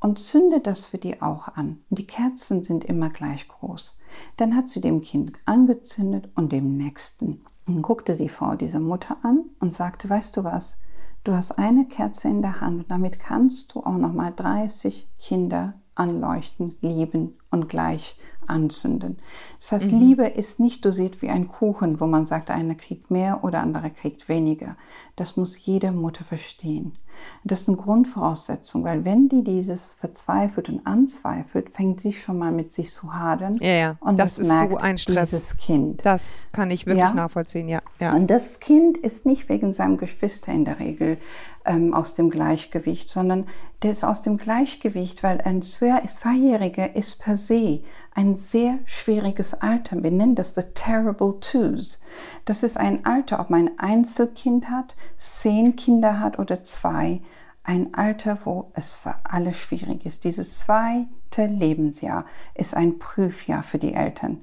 und 0.00 0.18
zünde 0.18 0.58
das 0.58 0.86
für 0.86 0.98
die 0.98 1.22
auch 1.22 1.46
an. 1.46 1.78
Und 1.88 2.00
die 2.00 2.06
Kerzen 2.08 2.64
sind 2.64 2.82
immer 2.82 3.10
gleich 3.10 3.46
groß. 3.46 3.96
Dann 4.36 4.56
hat 4.56 4.68
sie 4.68 4.80
dem 4.80 5.00
Kind 5.00 5.38
angezündet 5.44 6.30
und 6.34 6.50
dem 6.50 6.76
nächsten. 6.76 7.44
Und 7.64 7.82
guckte 7.82 8.16
sie 8.16 8.28
vor 8.28 8.56
diese 8.56 8.80
Mutter 8.80 9.18
an 9.22 9.44
und 9.60 9.72
sagte, 9.72 10.10
weißt 10.10 10.36
du 10.36 10.42
was, 10.42 10.78
du 11.22 11.32
hast 11.32 11.52
eine 11.52 11.86
Kerze 11.86 12.26
in 12.26 12.42
der 12.42 12.60
Hand 12.60 12.80
und 12.80 12.90
damit 12.90 13.20
kannst 13.20 13.72
du 13.72 13.84
auch 13.84 13.98
noch 13.98 14.12
mal 14.12 14.32
30 14.32 15.08
Kinder 15.20 15.74
anleuchten, 16.00 16.74
lieben 16.80 17.34
und 17.50 17.68
gleich 17.68 18.16
anzünden. 18.46 19.18
Das 19.60 19.72
heißt, 19.72 19.92
mhm. 19.92 19.98
Liebe 19.98 20.26
ist 20.26 20.58
nicht 20.58 20.84
dosiert 20.84 21.22
wie 21.22 21.28
ein 21.28 21.48
Kuchen, 21.48 22.00
wo 22.00 22.06
man 22.06 22.26
sagt, 22.26 22.50
einer 22.50 22.74
kriegt 22.74 23.10
mehr 23.10 23.44
oder 23.44 23.60
andere 23.60 23.90
kriegt 23.90 24.28
weniger. 24.28 24.76
Das 25.14 25.36
muss 25.36 25.64
jede 25.64 25.92
Mutter 25.92 26.24
verstehen. 26.24 26.96
Das 27.44 27.60
ist 27.60 27.68
eine 27.68 27.76
Grundvoraussetzung, 27.76 28.82
weil 28.84 29.04
wenn 29.04 29.28
die 29.28 29.44
dieses 29.44 29.86
verzweifelt 29.86 30.70
und 30.70 30.86
anzweifelt, 30.86 31.68
fängt 31.68 32.00
sie 32.00 32.14
schon 32.14 32.38
mal 32.38 32.50
mit 32.50 32.70
sich 32.70 32.90
zu 32.90 33.12
hadern. 33.12 33.54
Ja, 33.60 33.72
ja. 33.72 33.96
Und 34.00 34.18
das, 34.18 34.36
das 34.36 34.46
ist 34.46 34.70
so 34.70 34.76
ein 34.78 34.96
Stress. 34.96 35.30
Dieses 35.30 35.56
Kind. 35.58 36.04
Das 36.04 36.46
kann 36.52 36.70
ich 36.70 36.86
wirklich 36.86 37.10
ja? 37.10 37.14
nachvollziehen, 37.14 37.68
ja. 37.68 37.80
ja. 37.98 38.14
Und 38.14 38.28
das 38.28 38.58
Kind 38.58 38.96
ist 38.96 39.26
nicht 39.26 39.50
wegen 39.50 39.74
seinem 39.74 39.98
Geschwister 39.98 40.50
in 40.50 40.64
der 40.64 40.80
Regel 40.80 41.18
ähm, 41.64 41.94
aus 41.94 42.14
dem 42.14 42.30
Gleichgewicht, 42.30 43.10
sondern 43.10 43.46
der 43.82 43.92
ist 43.92 44.04
aus 44.04 44.22
dem 44.22 44.36
Gleichgewicht, 44.36 45.22
weil 45.22 45.40
ein 45.40 45.62
Zweijähriger 45.62 46.94
ist 46.94 47.22
per 47.22 47.36
se 47.36 47.82
ein 48.14 48.36
sehr 48.36 48.78
schwieriges 48.84 49.54
Alter. 49.54 50.02
Wir 50.02 50.10
nennen 50.10 50.34
das 50.34 50.54
the 50.54 50.62
terrible 50.74 51.38
twos. 51.40 52.00
Das 52.44 52.62
ist 52.62 52.76
ein 52.76 53.06
Alter, 53.06 53.40
ob 53.40 53.50
man 53.50 53.68
ein 53.68 53.78
Einzelkind 53.78 54.68
hat, 54.68 54.96
zehn 55.16 55.76
Kinder 55.76 56.20
hat 56.20 56.38
oder 56.38 56.62
zwei. 56.62 57.22
Ein 57.62 57.94
Alter, 57.94 58.38
wo 58.44 58.72
es 58.74 58.94
für 58.94 59.14
alle 59.22 59.54
schwierig 59.54 60.04
ist. 60.04 60.24
Dieses 60.24 60.60
zweite 60.60 61.46
Lebensjahr 61.46 62.24
ist 62.54 62.74
ein 62.74 62.98
Prüfjahr 62.98 63.62
für 63.62 63.78
die 63.78 63.94
Eltern. 63.94 64.42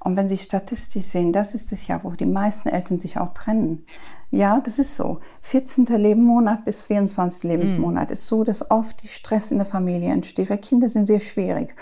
Und 0.00 0.16
wenn 0.16 0.28
Sie 0.28 0.38
statistisch 0.38 1.06
sehen, 1.06 1.32
das 1.32 1.54
ist 1.54 1.72
das 1.72 1.86
Jahr, 1.86 2.04
wo 2.04 2.10
die 2.12 2.26
meisten 2.26 2.68
Eltern 2.68 3.00
sich 3.00 3.18
auch 3.18 3.34
trennen. 3.34 3.84
Ja, 4.30 4.60
das 4.60 4.78
ist 4.78 4.94
so. 4.94 5.20
14. 5.42 5.86
Lebensmonat 5.86 6.64
bis 6.64 6.86
24. 6.86 7.44
Lebensmonat 7.44 8.10
mm. 8.10 8.12
ist 8.12 8.26
so, 8.26 8.44
dass 8.44 8.70
oft 8.70 9.02
die 9.02 9.08
Stress 9.08 9.50
in 9.50 9.56
der 9.56 9.66
Familie 9.66 10.12
entsteht, 10.12 10.50
weil 10.50 10.58
Kinder 10.58 10.88
sind 10.90 11.06
sehr 11.06 11.20
schwierig. 11.20 11.74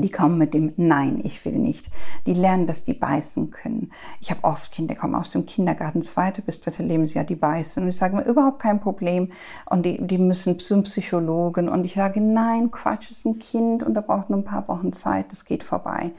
Die 0.00 0.10
kommen 0.10 0.38
mit 0.38 0.54
dem 0.54 0.72
Nein, 0.76 1.20
ich 1.24 1.44
will 1.44 1.58
nicht. 1.58 1.90
Die 2.26 2.34
lernen, 2.34 2.66
dass 2.66 2.84
die 2.84 2.94
beißen 2.94 3.50
können. 3.50 3.90
Ich 4.20 4.30
habe 4.30 4.44
oft 4.44 4.72
Kinder, 4.72 4.94
die 4.94 5.00
kommen 5.00 5.14
aus 5.14 5.30
dem 5.30 5.46
Kindergarten, 5.46 6.02
zweite 6.02 6.42
bis 6.42 6.60
dritte 6.60 6.82
Lebensjahr, 6.82 7.24
die 7.24 7.36
beißen. 7.36 7.82
Und 7.82 7.88
ich 7.88 7.96
sage 7.96 8.16
mir, 8.16 8.24
überhaupt 8.24 8.60
kein 8.60 8.80
Problem. 8.80 9.32
Und 9.66 9.84
die, 9.84 10.04
die 10.06 10.18
müssen 10.18 10.58
zum 10.58 10.82
Psychologen. 10.82 11.68
Und 11.68 11.84
ich 11.84 11.94
sage, 11.94 12.20
nein, 12.20 12.70
Quatsch, 12.70 13.10
ist 13.10 13.26
ein 13.26 13.38
Kind 13.38 13.82
und 13.82 13.94
da 13.94 14.00
braucht 14.00 14.30
nur 14.30 14.38
ein 14.38 14.44
paar 14.44 14.68
Wochen 14.68 14.92
Zeit, 14.92 15.32
das 15.32 15.44
geht 15.44 15.62
vorbei. 15.62 16.12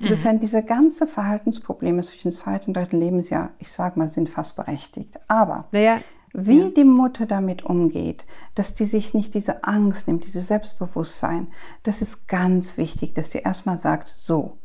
Insofern, 0.00 0.36
mhm. 0.36 0.40
diese 0.40 0.62
ganze 0.62 1.06
Verhaltensprobleme 1.06 2.02
zwischen 2.02 2.32
zweiten 2.32 2.70
und 2.70 2.76
dritten 2.76 2.98
Lebensjahr, 2.98 3.50
ich 3.58 3.70
sage 3.70 3.98
mal, 3.98 4.08
sind 4.08 4.28
fast 4.28 4.56
berechtigt. 4.56 5.18
Aber 5.28 5.66
naja, 5.72 5.98
wie 6.32 6.60
ja. 6.60 6.68
die 6.68 6.84
Mutter 6.84 7.26
damit 7.26 7.64
umgeht, 7.64 8.24
dass 8.54 8.74
die 8.74 8.84
sich 8.84 9.14
nicht 9.14 9.34
diese 9.34 9.64
Angst 9.64 10.06
nimmt, 10.06 10.24
dieses 10.24 10.48
Selbstbewusstsein, 10.48 11.48
das 11.82 12.02
ist 12.02 12.26
ganz 12.28 12.78
wichtig, 12.78 13.14
dass 13.14 13.32
sie 13.32 13.38
erstmal 13.38 13.78
sagt, 13.78 14.08
so, 14.08 14.56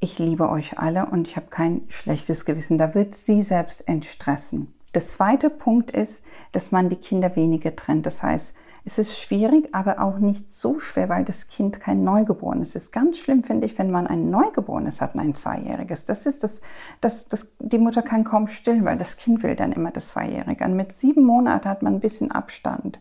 ich 0.00 0.18
liebe 0.18 0.48
euch 0.48 0.78
alle 0.78 1.06
und 1.06 1.26
ich 1.26 1.36
habe 1.36 1.46
kein 1.46 1.82
schlechtes 1.88 2.44
Gewissen. 2.44 2.78
Da 2.78 2.94
wird 2.94 3.14
sie 3.14 3.42
selbst 3.42 3.88
entstressen. 3.88 4.74
Der 4.94 5.02
zweite 5.02 5.50
Punkt 5.50 5.90
ist, 5.90 6.24
dass 6.52 6.72
man 6.72 6.88
die 6.88 6.96
Kinder 6.96 7.34
weniger 7.36 7.74
trennt. 7.76 8.06
Das 8.06 8.22
heißt, 8.22 8.54
es 8.86 8.98
ist 8.98 9.18
schwierig, 9.18 9.74
aber 9.74 10.00
auch 10.00 10.18
nicht 10.18 10.52
so 10.52 10.78
schwer, 10.78 11.08
weil 11.08 11.24
das 11.24 11.48
Kind 11.48 11.80
kein 11.80 12.04
Neugeborenes 12.04 12.76
ist. 12.76 12.92
Ganz 12.92 13.18
schlimm, 13.18 13.42
finde 13.42 13.66
ich, 13.66 13.76
wenn 13.80 13.90
man 13.90 14.06
ein 14.06 14.30
Neugeborenes 14.30 15.00
hat 15.00 15.16
ein 15.16 15.34
Zweijähriges. 15.34 16.06
Das 16.06 16.24
ist 16.24 16.44
das, 16.44 16.60
das, 17.00 17.26
das, 17.26 17.48
die 17.58 17.78
Mutter 17.78 18.02
kann 18.02 18.22
kaum 18.22 18.46
stillen, 18.46 18.84
weil 18.84 18.96
das 18.96 19.16
Kind 19.16 19.42
will 19.42 19.56
dann 19.56 19.72
immer 19.72 19.90
das 19.90 20.10
Zweijährige. 20.10 20.64
Und 20.64 20.76
mit 20.76 20.92
sieben 20.92 21.24
Monaten 21.24 21.68
hat 21.68 21.82
man 21.82 21.94
ein 21.94 22.00
bisschen 22.00 22.30
Abstand. 22.30 23.00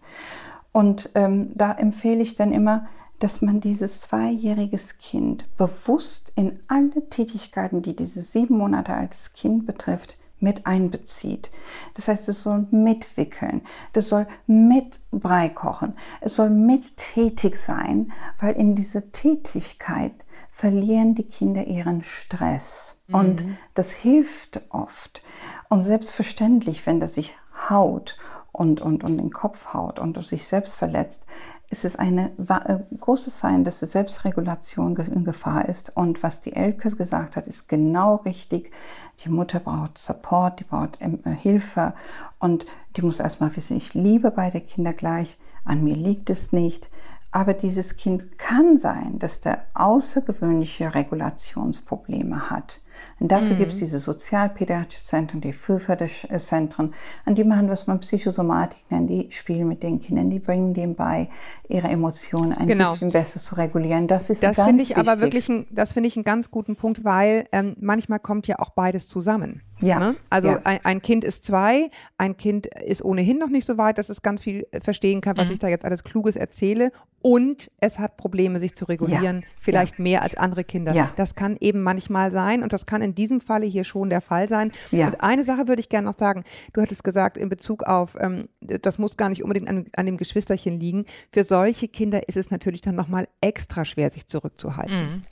Und 0.72 1.12
ähm, 1.14 1.52
da 1.54 1.74
empfehle 1.74 2.24
ich 2.24 2.34
dann 2.34 2.52
immer, 2.52 2.88
dass 3.20 3.44
man 3.44 3.60
dieses 3.60 4.02
zweijähriges 4.02 4.98
Kind 4.98 5.46
bewusst 5.56 6.34
in 6.36 6.60
alle 6.68 7.08
Tätigkeiten, 7.12 7.84
die 7.84 7.96
diese 7.96 8.24
sieben 8.24 8.58
Monate 8.58 8.96
als 8.96 9.34
Kind 9.34 9.68
betrifft, 9.68 10.18
mit 10.40 10.66
einbezieht. 10.66 11.52
Das 11.94 12.08
heißt, 12.08 12.30
es 12.30 12.42
soll 12.42 12.68
mitwickeln, 12.72 13.62
das 13.94 14.10
soll 14.10 14.28
mit 14.48 15.00
Brei 15.12 15.50
kochen, 15.50 15.94
es 16.22 16.36
soll 16.36 16.50
mit 16.50 16.98
tätig 16.98 17.58
sein, 17.58 18.12
weil 18.40 18.56
in 18.56 18.76
dieser 18.76 19.12
Tätigkeit 19.12 20.26
verlieren 20.52 21.16
die 21.16 21.28
Kinder 21.28 21.66
ihren 21.66 22.04
Stress. 22.04 23.02
Mhm. 23.08 23.16
Und 23.16 23.46
das 23.74 23.92
hilft 23.92 24.62
oft. 24.70 25.22
Und 25.70 25.82
selbstverständlich, 25.82 26.86
wenn 26.86 27.00
das 27.00 27.16
sich 27.16 27.36
haut 27.70 28.18
und, 28.52 28.80
und, 28.80 29.04
und 29.04 29.18
den 29.18 29.32
Kopf 29.32 29.74
haut 29.74 30.00
und 30.00 30.26
sich 30.26 30.48
selbst 30.48 30.76
verletzt, 30.76 31.26
ist 31.70 31.84
es 31.84 31.96
ein 31.96 32.18
äh, 32.18 32.80
großes 33.00 33.40
Zeichen, 33.40 33.64
dass 33.64 33.80
die 33.80 33.86
Selbstregulation 33.86 34.96
in 34.96 35.24
Gefahr 35.24 35.68
ist. 35.68 35.96
Und 35.96 36.24
was 36.24 36.40
die 36.40 36.54
Elke 36.54 36.90
gesagt 36.92 37.36
hat, 37.36 37.48
ist 37.48 37.68
genau 37.68 38.18
richtig. 38.18 38.72
Die 39.24 39.30
Mutter 39.30 39.60
braucht 39.60 39.98
Support, 39.98 40.60
die 40.60 40.64
braucht 40.66 40.98
ähm, 41.00 41.20
äh, 41.26 41.32
Hilfe 41.32 41.94
und 42.40 42.66
die 42.96 43.02
muss 43.02 43.20
erstmal 43.20 43.56
wissen, 43.56 43.78
ich 43.78 43.94
liebe 43.94 44.32
beide 44.32 44.62
Kinder 44.62 44.94
gleich, 44.94 45.38
an 45.64 45.84
mir 45.84 45.96
liegt 45.96 46.30
es 46.30 46.52
nicht. 46.52 46.90
Aber 47.32 47.54
dieses 47.54 47.98
Kind 47.98 48.38
kann 48.38 48.78
sein, 48.78 49.20
dass 49.20 49.42
der 49.42 49.66
außergewöhnliche 49.74 50.96
Regulationsprobleme 50.96 52.50
hat. 52.50 52.82
Und 53.20 53.32
dafür 53.32 53.54
mhm. 53.54 53.60
gibt 53.60 53.72
es 53.72 53.80
diese 53.80 54.00
sozialpädiatrischen 54.00 55.06
Zentren, 55.06 55.42
die 55.42 55.54
Frühförderzentren, 55.54 56.94
und 57.26 57.38
die 57.38 57.44
machen, 57.46 57.70
was 57.70 57.88
man 57.88 58.00
Psychosomatik 58.02 58.84
nennt, 58.90 59.10
die 59.10 59.28
spielen 59.30 59.68
mit 59.70 59.84
den 59.84 60.02
Kindern, 60.02 60.30
die 60.30 60.40
bringen 60.40 60.74
dem 60.74 60.96
bei, 60.96 61.30
ihre 61.70 61.88
Emotionen 61.88 62.52
ein 62.52 62.68
genau. 62.68 62.92
bisschen 62.92 63.12
besser 63.12 63.40
zu 63.40 63.56
regulieren. 63.56 64.08
Das 64.08 64.30
ist 64.30 64.44
das 64.44 64.56
finde 64.58 64.84
ich 64.84 64.90
wichtig. 64.90 64.98
aber 64.98 65.22
wirklich, 65.22 65.48
ein, 65.50 65.66
das 65.72 65.94
finde 65.94 66.08
ich 66.08 66.18
einen 66.18 66.26
ganz 66.26 66.52
guten 66.52 66.76
Punkt, 66.76 67.06
weil 67.06 67.48
ähm, 67.52 67.76
manchmal 67.80 68.20
kommt 68.20 68.48
ja 68.48 68.60
auch 68.60 68.72
beides 68.72 69.08
zusammen. 69.08 69.62
Ja. 69.82 70.00
Ne? 70.00 70.16
Also 70.30 70.50
ja. 70.50 70.60
Ein, 70.64 70.80
ein, 70.84 71.02
Kind 71.02 71.24
ist 71.24 71.44
zwei, 71.44 71.90
ein 72.18 72.38
Kind 72.38 72.68
ist 72.68 73.04
ohnehin 73.04 73.38
noch 73.38 73.50
nicht 73.50 73.66
so 73.66 73.78
weit, 73.78 73.98
dass 73.98 74.10
es 74.10 74.22
ganz 74.22 74.42
viel 74.42 74.68
verstehen 74.82 75.22
kann, 75.22 75.38
was 75.38 75.48
mhm. 75.48 75.54
ich 75.54 75.60
da 75.60 75.68
jetzt 75.68 75.86
alles 75.86 76.04
Kluges 76.04 76.36
erzähle. 76.36 76.92
Und 77.22 77.72
es 77.82 77.98
hat 77.98 78.18
Probleme, 78.18 78.60
sich 78.60 78.76
zu 78.76 78.86
regulieren, 78.86 79.38
ja. 79.42 79.48
vielleicht 79.60 79.98
ja. 79.98 80.04
mehr 80.04 80.22
als 80.22 80.36
andere 80.36 80.64
Kinder. 80.64 80.94
Das 81.16 81.34
kann 81.34 81.58
eben 81.60 81.82
manchmal 81.82 82.32
sein 82.32 82.62
und 82.62 82.72
das 82.72 82.86
kann 82.86 83.02
in 83.02 83.16
diesem 83.16 83.42
Falle 83.42 83.66
hier 83.66 83.84
schon 83.84 84.12
der 84.12 84.22
Fall 84.22 84.48
sein. 84.48 84.72
Und 84.92 85.22
eine 85.22 85.44
Sache 85.44 85.68
würde 85.68 85.80
ich 85.80 85.90
gerne 85.90 86.06
noch 86.06 86.18
sagen. 86.18 86.44
Du 86.74 86.84
hattest 86.84 87.04
gesagt, 87.04 87.38
in 87.38 87.50
Bezug 87.50 87.82
auf, 87.84 88.16
ähm, 88.20 88.48
das 88.62 89.00
muss 89.00 89.18
gar 89.18 89.30
nicht 89.30 89.42
unbedingt 89.42 89.70
an, 89.70 89.88
an, 89.96 90.06
dem 90.06 90.18
Geschwisterchen 90.18 90.80
liegen. 90.80 91.06
Für 91.32 91.44
solche 91.44 91.88
Kinder 91.88 92.30
ist 92.30 92.38
es 92.38 92.52
natürlich 92.52 92.82
dann 92.82 92.96
nochmal 92.96 93.28
extra 93.42 93.86
schwer, 93.86 94.12
sich 94.12 94.28
zurückzuhalten. 94.28 94.96
Mhm. 94.96 95.24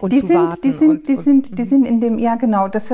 Und 0.00 0.12
die 0.12 0.20
zu 0.20 0.26
sind, 0.26 0.36
warten. 0.36 0.60
die 0.62 0.70
sind, 0.70 0.90
und, 0.90 1.08
die 1.08 1.16
und, 1.16 1.22
sind, 1.22 1.58
die 1.58 1.62
sind 1.64 1.84
in 1.84 2.00
dem, 2.00 2.18
ja 2.18 2.34
genau, 2.36 2.68
das, 2.68 2.92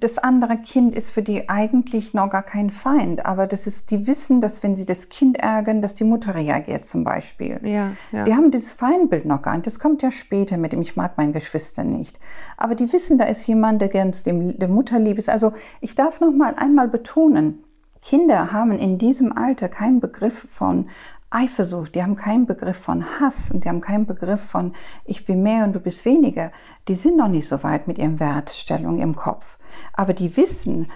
das 0.00 0.18
andere 0.18 0.58
Kind 0.58 0.94
ist 0.94 1.10
für 1.10 1.22
die 1.22 1.48
eigentlich 1.48 2.14
noch 2.14 2.30
gar 2.30 2.42
kein 2.42 2.70
Feind, 2.70 3.24
aber 3.24 3.46
das 3.46 3.66
ist, 3.66 3.90
die 3.90 4.06
wissen, 4.06 4.40
dass 4.40 4.62
wenn 4.62 4.76
sie 4.76 4.86
das 4.86 5.08
Kind 5.08 5.38
ärgern, 5.38 5.82
dass 5.82 5.94
die 5.94 6.04
Mutter 6.04 6.34
reagiert 6.34 6.84
zum 6.84 7.04
Beispiel. 7.04 7.60
Ja, 7.62 7.92
ja. 8.12 8.24
Die 8.24 8.34
haben 8.34 8.50
dieses 8.50 8.74
Feindbild 8.74 9.24
noch 9.24 9.42
gar 9.42 9.54
nicht. 9.54 9.66
Das 9.66 9.78
kommt 9.78 10.02
ja 10.02 10.10
später 10.10 10.56
mit 10.56 10.72
dem, 10.72 10.82
ich 10.82 10.96
mag 10.96 11.16
meine 11.16 11.32
Geschwister 11.32 11.84
nicht. 11.84 12.18
Aber 12.56 12.74
die 12.74 12.92
wissen, 12.92 13.18
da 13.18 13.24
ist 13.24 13.46
jemand, 13.46 13.80
der 13.80 13.88
ganz 13.88 14.22
dem, 14.22 14.58
der 14.58 14.68
Mutter 14.68 14.98
lieb 14.98 15.18
ist. 15.18 15.28
Also 15.28 15.52
ich 15.80 15.94
darf 15.94 16.20
noch 16.20 16.32
mal 16.32 16.54
einmal 16.56 16.88
betonen, 16.88 17.64
Kinder 18.02 18.52
haben 18.52 18.72
in 18.72 18.98
diesem 18.98 19.36
Alter 19.36 19.68
keinen 19.68 20.00
Begriff 20.00 20.46
von 20.48 20.88
Eifersucht, 21.34 21.94
die 21.94 22.02
haben 22.02 22.16
keinen 22.16 22.46
Begriff 22.46 22.76
von 22.76 23.04
Hass 23.20 23.50
und 23.50 23.64
die 23.64 23.68
haben 23.68 23.80
keinen 23.80 24.06
Begriff 24.06 24.40
von 24.42 24.74
ich 25.04 25.24
bin 25.24 25.42
mehr 25.42 25.64
und 25.64 25.72
du 25.72 25.80
bist 25.80 26.04
weniger. 26.04 26.52
Die 26.88 26.94
sind 26.94 27.16
noch 27.16 27.28
nicht 27.28 27.48
so 27.48 27.62
weit 27.62 27.88
mit 27.88 27.98
ihren 27.98 28.20
Wertstellungen 28.20 29.00
im 29.00 29.16
Kopf. 29.16 29.58
Aber 29.92 30.12
die 30.12 30.36
wissen 30.36 30.90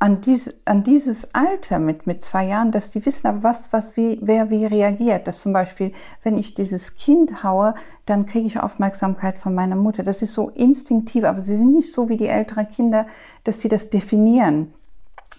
an, 0.00 0.20
dies, 0.20 0.54
an 0.64 0.84
dieses 0.84 1.34
Alter 1.34 1.78
mit, 1.78 2.06
mit 2.06 2.22
zwei 2.22 2.46
Jahren, 2.46 2.70
dass 2.70 2.90
die 2.90 3.04
wissen, 3.04 3.26
aber 3.26 3.42
was, 3.42 3.72
was 3.72 3.96
wie, 3.96 4.18
wer 4.22 4.50
wie 4.50 4.64
reagiert. 4.64 5.26
Dass 5.26 5.40
zum 5.40 5.52
Beispiel, 5.52 5.92
wenn 6.22 6.38
ich 6.38 6.54
dieses 6.54 6.94
Kind 6.94 7.42
haue, 7.42 7.74
dann 8.06 8.26
kriege 8.26 8.46
ich 8.46 8.60
Aufmerksamkeit 8.60 9.38
von 9.38 9.54
meiner 9.54 9.76
Mutter. 9.76 10.04
Das 10.04 10.22
ist 10.22 10.34
so 10.34 10.50
instinktiv, 10.50 11.24
aber 11.24 11.40
sie 11.40 11.56
sind 11.56 11.72
nicht 11.72 11.92
so 11.92 12.08
wie 12.08 12.16
die 12.16 12.28
älteren 12.28 12.68
Kinder, 12.68 13.06
dass 13.42 13.60
sie 13.60 13.68
das 13.68 13.90
definieren. 13.90 14.72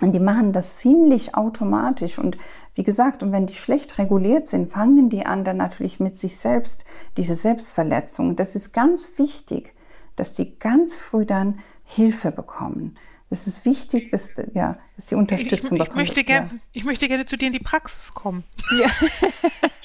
Und 0.01 0.13
die 0.13 0.19
machen 0.19 0.53
das 0.53 0.77
ziemlich 0.77 1.35
automatisch. 1.35 2.19
Und 2.19 2.37
wie 2.79 2.83
gesagt, 2.83 3.23
und 3.23 3.33
wenn 3.33 3.45
die 3.45 3.55
schlecht 3.55 3.97
reguliert 3.97 4.47
sind, 4.47 4.71
fangen 4.71 5.09
die 5.09 5.25
an 5.25 5.43
dann 5.43 5.57
natürlich 5.57 5.99
mit 5.99 6.15
sich 6.15 6.37
selbst 6.37 6.85
diese 7.17 7.35
Selbstverletzung. 7.35 8.37
Das 8.37 8.55
ist 8.55 8.71
ganz 8.71 9.19
wichtig, 9.19 9.73
dass 10.15 10.33
die 10.33 10.57
ganz 10.59 10.95
früh 10.95 11.25
dann 11.25 11.59
Hilfe 11.83 12.31
bekommen. 12.31 12.97
Es 13.29 13.47
ist 13.47 13.65
wichtig, 13.65 14.11
dass, 14.11 14.31
ja, 14.53 14.77
dass 14.95 15.07
die 15.07 15.15
Unterstützung 15.15 15.75
ich, 15.75 15.81
ich, 15.81 15.87
ich 15.87 15.89
bekommen. 15.89 16.05
Möchte 16.05 16.23
gern, 16.23 16.49
ja. 16.53 16.59
Ich 16.71 16.85
möchte 16.85 17.09
gerne 17.09 17.25
zu 17.25 17.35
dir 17.35 17.47
in 17.47 17.53
die 17.53 17.59
Praxis 17.59 18.13
kommen. 18.13 18.45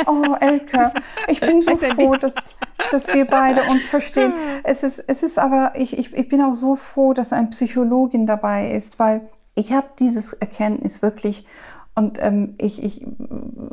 Oh, 0.06 0.36
Elke, 0.38 0.92
ich 1.28 1.40
bin 1.40 1.62
so 1.62 1.78
froh, 1.78 2.16
dass, 2.16 2.34
dass 2.90 3.08
wir 3.08 3.24
beide 3.24 3.62
uns 3.70 3.86
verstehen. 3.86 4.34
Es 4.62 4.82
ist, 4.82 4.98
es 4.98 5.22
ist 5.22 5.38
aber, 5.38 5.72
ich, 5.76 5.96
ich, 5.96 6.12
ich 6.12 6.28
bin 6.28 6.42
auch 6.42 6.54
so 6.54 6.76
froh, 6.76 7.14
dass 7.14 7.32
eine 7.32 7.46
Psychologin 7.48 8.26
dabei 8.26 8.70
ist, 8.72 8.98
weil 8.98 9.22
ich 9.54 9.72
habe 9.72 9.88
dieses 9.98 10.34
Erkenntnis 10.34 11.00
wirklich 11.00 11.46
und 11.96 12.18
ähm, 12.20 12.54
ich, 12.58 12.82
ich, 12.82 13.06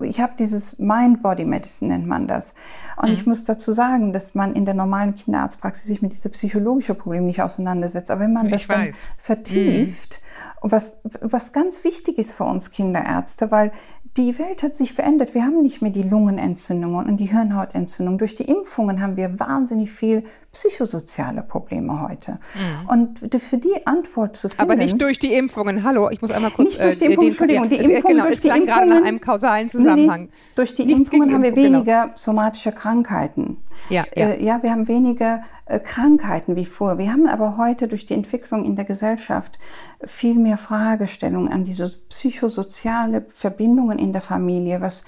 ich 0.03 0.19
habe 0.21 0.33
dieses 0.37 0.77
Mind-Body-Medicine, 0.77 1.91
nennt 1.93 2.07
man 2.07 2.27
das. 2.27 2.53
Und 2.95 3.07
Mhm. 3.07 3.13
ich 3.13 3.25
muss 3.25 3.43
dazu 3.43 3.73
sagen, 3.73 4.13
dass 4.13 4.35
man 4.35 4.53
in 4.53 4.65
der 4.65 4.75
normalen 4.75 5.15
Kinderarztpraxis 5.15 5.85
sich 5.85 6.01
mit 6.03 6.11
diesem 6.13 6.31
psychologischen 6.31 6.95
Problem 6.97 7.25
nicht 7.25 7.41
auseinandersetzt. 7.41 8.11
Aber 8.11 8.21
wenn 8.21 8.33
man 8.33 8.49
das 8.49 8.61
Ich 8.61 8.67
dann 8.67 8.89
weiß. 8.89 8.95
vertieft, 9.17 10.21
und 10.61 10.71
was, 10.71 10.93
was 11.21 11.51
ganz 11.53 11.83
wichtig 11.83 12.19
ist 12.19 12.31
für 12.33 12.43
uns 12.43 12.69
Kinderärzte, 12.69 13.49
weil 13.49 13.71
die 14.17 14.37
Welt 14.37 14.61
hat 14.61 14.75
sich 14.75 14.91
verändert. 14.93 15.33
Wir 15.33 15.43
haben 15.43 15.61
nicht 15.61 15.81
mehr 15.81 15.91
die 15.91 16.03
Lungenentzündungen 16.03 17.05
und 17.07 17.17
die 17.17 17.25
Hirnhautentzündung. 17.25 18.17
Durch 18.17 18.35
die 18.35 18.43
Impfungen 18.43 19.01
haben 19.01 19.15
wir 19.15 19.39
wahnsinnig 19.39 19.89
viel 19.91 20.25
psychosoziale 20.51 21.43
Probleme 21.43 22.01
heute. 22.01 22.39
Und 22.87 23.19
für 23.41 23.57
die 23.57 23.87
Antwort 23.87 24.35
zu 24.35 24.49
finden. 24.49 24.61
aber 24.63 24.75
nicht 24.75 25.01
durch 25.01 25.17
die 25.17 25.33
Impfungen. 25.33 25.83
Hallo, 25.85 26.09
ich 26.09 26.21
muss 26.21 26.31
einmal 26.31 26.51
kurz. 26.51 26.69
Nicht 26.69 26.83
durch 26.83 26.97
die 26.97 27.05
äh, 27.05 27.07
Impfung, 27.07 27.21
den- 27.23 27.29
Entschuldigung, 27.29 27.69
die 27.69 27.77
es, 27.77 27.85
Impfung 27.87 28.11
genau, 28.11 28.23
durch 28.23 28.33
es 28.35 28.39
die 28.41 28.47
klang 28.49 28.65
gerade 28.65 28.85
nach 28.89 28.95
Impfungen- 28.97 29.07
einem 29.07 29.21
kausalen 29.21 29.69
Zusammenhang. 29.69 30.21
nee. 30.23 30.29
Durch 30.57 30.73
die 30.75 30.85
Nichts 30.85 30.99
Impfungen 31.09 31.33
haben 31.33 31.43
wir 31.43 31.51
genau. 31.51 31.77
weniger 31.79 32.11
somatische 32.15 32.73
Krankheiten. 32.73 33.57
Ja, 33.89 34.05
ja. 34.15 34.29
Äh, 34.29 34.43
ja, 34.43 34.63
wir 34.63 34.71
haben 34.71 34.87
weniger 34.87 35.43
äh, 35.65 35.79
Krankheiten 35.79 36.55
wie 36.55 36.65
vor. 36.65 36.97
Wir 36.97 37.11
haben 37.11 37.27
aber 37.27 37.57
heute 37.57 37.87
durch 37.87 38.05
die 38.05 38.13
Entwicklung 38.13 38.65
in 38.65 38.75
der 38.75 38.85
Gesellschaft 38.85 39.57
viel 40.03 40.37
mehr 40.37 40.57
Fragestellungen 40.57 41.51
an 41.51 41.65
diese 41.65 41.89
psychosoziale 42.09 43.25
Verbindungen 43.27 43.99
in 43.99 44.13
der 44.13 44.21
Familie, 44.21 44.81
was 44.81 45.03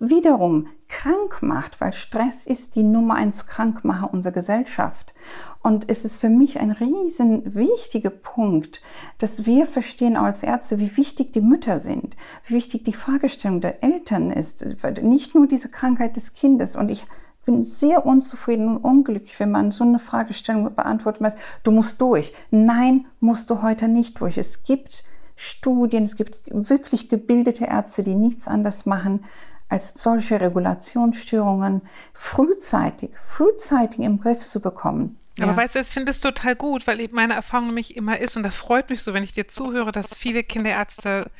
wiederum 0.00 0.68
krank 0.88 1.42
macht, 1.42 1.80
weil 1.80 1.92
Stress 1.92 2.46
ist 2.46 2.74
die 2.74 2.82
Nummer 2.82 3.14
eins 3.14 3.46
Krankmacher 3.46 4.12
unserer 4.12 4.32
Gesellschaft. 4.32 5.12
Und 5.62 5.90
es 5.90 6.04
ist 6.04 6.16
für 6.16 6.30
mich 6.30 6.60
ein 6.60 6.70
riesen 6.70 7.54
wichtiger 7.54 8.10
Punkt, 8.10 8.80
dass 9.18 9.44
wir 9.44 9.66
verstehen 9.66 10.16
als 10.16 10.42
Ärzte, 10.42 10.78
wie 10.78 10.96
wichtig 10.96 11.32
die 11.32 11.40
Mütter 11.40 11.78
sind, 11.80 12.16
wie 12.46 12.54
wichtig 12.54 12.84
die 12.84 12.92
Fragestellung 12.92 13.60
der 13.60 13.82
Eltern 13.82 14.30
ist, 14.30 14.64
nicht 15.02 15.34
nur 15.34 15.46
diese 15.46 15.68
Krankheit 15.68 16.16
des 16.16 16.32
Kindes. 16.32 16.76
Und 16.76 16.90
ich 16.90 17.04
bin 17.48 17.62
sehr 17.62 18.04
unzufrieden 18.04 18.68
und 18.68 18.84
unglücklich, 18.84 19.40
wenn 19.40 19.50
man 19.50 19.70
so 19.70 19.82
eine 19.82 19.98
Fragestellung 19.98 20.74
beantwortet, 20.74 21.22
mit, 21.22 21.32
du 21.62 21.70
musst 21.70 21.98
durch. 21.98 22.34
Nein, 22.50 23.06
musst 23.20 23.48
du 23.48 23.62
heute 23.62 23.88
nicht 23.88 24.20
durch. 24.20 24.36
Es 24.36 24.64
gibt 24.64 25.02
Studien, 25.34 26.04
es 26.04 26.16
gibt 26.16 26.36
wirklich 26.50 27.08
gebildete 27.08 27.64
Ärzte, 27.64 28.02
die 28.02 28.16
nichts 28.16 28.48
anderes 28.48 28.84
machen, 28.84 29.24
als 29.70 29.94
solche 29.94 30.42
Regulationsstörungen 30.42 31.80
frühzeitig, 32.12 33.12
frühzeitig 33.16 34.00
im 34.00 34.20
Griff 34.20 34.40
zu 34.40 34.60
bekommen. 34.60 35.16
Aber 35.40 35.52
Ja. 35.52 35.56
weißt 35.56 35.76
du, 35.76 35.78
ich 35.80 35.86
finde 35.86 36.10
es 36.10 36.20
total 36.20 36.56
gut, 36.56 36.86
weil 36.86 37.00
eben 37.00 37.14
meine 37.14 37.34
Erfahrung 37.34 37.66
nämlich 37.68 37.96
immer 37.96 38.18
ist, 38.18 38.36
und 38.36 38.42
das 38.42 38.56
freut 38.56 38.90
mich 38.90 39.02
so, 39.02 39.14
wenn 39.14 39.22
ich 39.22 39.32
dir 39.32 39.46
zuhöre, 39.46 39.92
dass 39.92 40.16
viele 40.16 40.42
Kinderärzte 40.42 41.30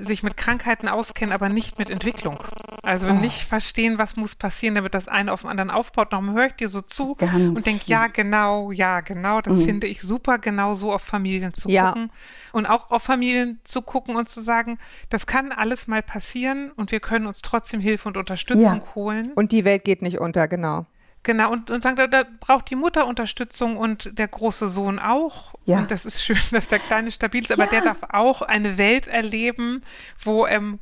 sich 0.00 0.22
mit 0.22 0.36
Krankheiten 0.36 0.88
auskennen, 0.88 1.32
aber 1.32 1.48
nicht 1.48 1.78
mit 1.78 1.88
Entwicklung. 1.90 2.38
Also 2.82 3.10
nicht 3.10 3.44
verstehen, 3.44 3.98
was 3.98 4.16
muss 4.16 4.36
passieren, 4.36 4.74
damit 4.74 4.94
das 4.94 5.08
eine 5.08 5.32
auf 5.32 5.40
dem 5.40 5.50
anderen 5.50 5.70
aufbaut. 5.70 6.12
Darum 6.12 6.32
höre 6.34 6.46
ich 6.48 6.52
dir 6.54 6.68
so 6.68 6.80
zu 6.82 7.14
Ganz 7.16 7.56
und 7.56 7.66
denke, 7.66 7.84
ja, 7.86 8.06
genau, 8.08 8.70
ja, 8.72 9.00
genau. 9.00 9.40
Das 9.40 9.62
finde 9.62 9.86
ich 9.86 10.02
super, 10.02 10.38
genau 10.38 10.74
so 10.74 10.92
auf 10.92 11.02
Familien 11.02 11.54
zu 11.54 11.68
Ja. 11.70 11.88
gucken. 11.88 12.10
Und 12.52 12.66
auch 12.66 12.90
auf 12.90 13.02
Familien 13.02 13.58
zu 13.64 13.82
gucken 13.82 14.16
und 14.16 14.28
zu 14.28 14.40
sagen, 14.42 14.78
das 15.10 15.26
kann 15.26 15.50
alles 15.52 15.86
mal 15.86 16.02
passieren 16.02 16.70
und 16.72 16.92
wir 16.92 17.00
können 17.00 17.26
uns 17.26 17.42
trotzdem 17.42 17.80
Hilfe 17.80 18.08
und 18.08 18.16
Unterstützung 18.16 18.62
Ja. 18.82 18.94
holen. 18.94 19.32
Und 19.34 19.52
die 19.52 19.64
Welt 19.64 19.84
geht 19.84 20.02
nicht 20.02 20.18
unter, 20.18 20.46
genau. 20.46 20.86
Genau, 21.26 21.50
und, 21.50 21.72
und 21.72 21.82
sagen, 21.82 21.96
da, 21.96 22.06
da 22.06 22.22
braucht 22.38 22.70
die 22.70 22.76
Mutter 22.76 23.04
Unterstützung 23.08 23.76
und 23.78 24.16
der 24.16 24.28
große 24.28 24.68
Sohn 24.68 25.00
auch. 25.00 25.54
Ja. 25.64 25.78
Und 25.78 25.90
das 25.90 26.06
ist 26.06 26.22
schön, 26.22 26.38
dass 26.52 26.68
der 26.68 26.78
Kleine 26.78 27.10
stabil 27.10 27.42
ist, 27.42 27.50
aber 27.50 27.64
Ja. 27.64 27.70
der 27.70 27.80
darf 27.80 27.98
auch 28.12 28.42
eine 28.42 28.78
Welt 28.78 29.08
erleben, 29.08 29.82
wo, 30.22 30.46
ähm, 30.46 30.78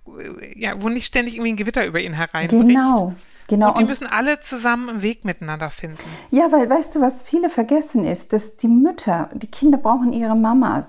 ja, 0.55 0.81
wo 0.83 0.91
nicht 0.91 1.07
ständig 1.07 1.37
irgendwie 1.37 1.53
ein 1.53 1.57
Gewitter 1.57 1.87
über 1.87 1.99
ihn 1.99 2.13
hereinbricht. 2.13 2.61
Genau, 2.69 3.15
genau. 3.49 3.69
Und 3.69 3.79
die 3.79 3.83
Und- 3.85 3.89
müssen 3.91 4.07
alle 4.07 4.41
zusammen 4.41 4.89
einen 4.89 5.03
Weg 5.03 5.25
miteinander 5.25 5.71
finden. 5.71 5.99
Ja, 6.31 6.51
weil 6.53 6.69
weißt 6.69 6.95
du, 6.95 7.01
was 7.01 7.23
viele 7.23 7.49
vergessen 7.51 8.05
ist, 8.05 8.33
dass 8.33 8.57
die 8.57 8.69
Mütter, 8.69 9.31
die 9.35 9.47
Kinder 9.49 9.79
brauchen 9.79 10.13
ihre 10.13 10.37
Mamas. 10.37 10.87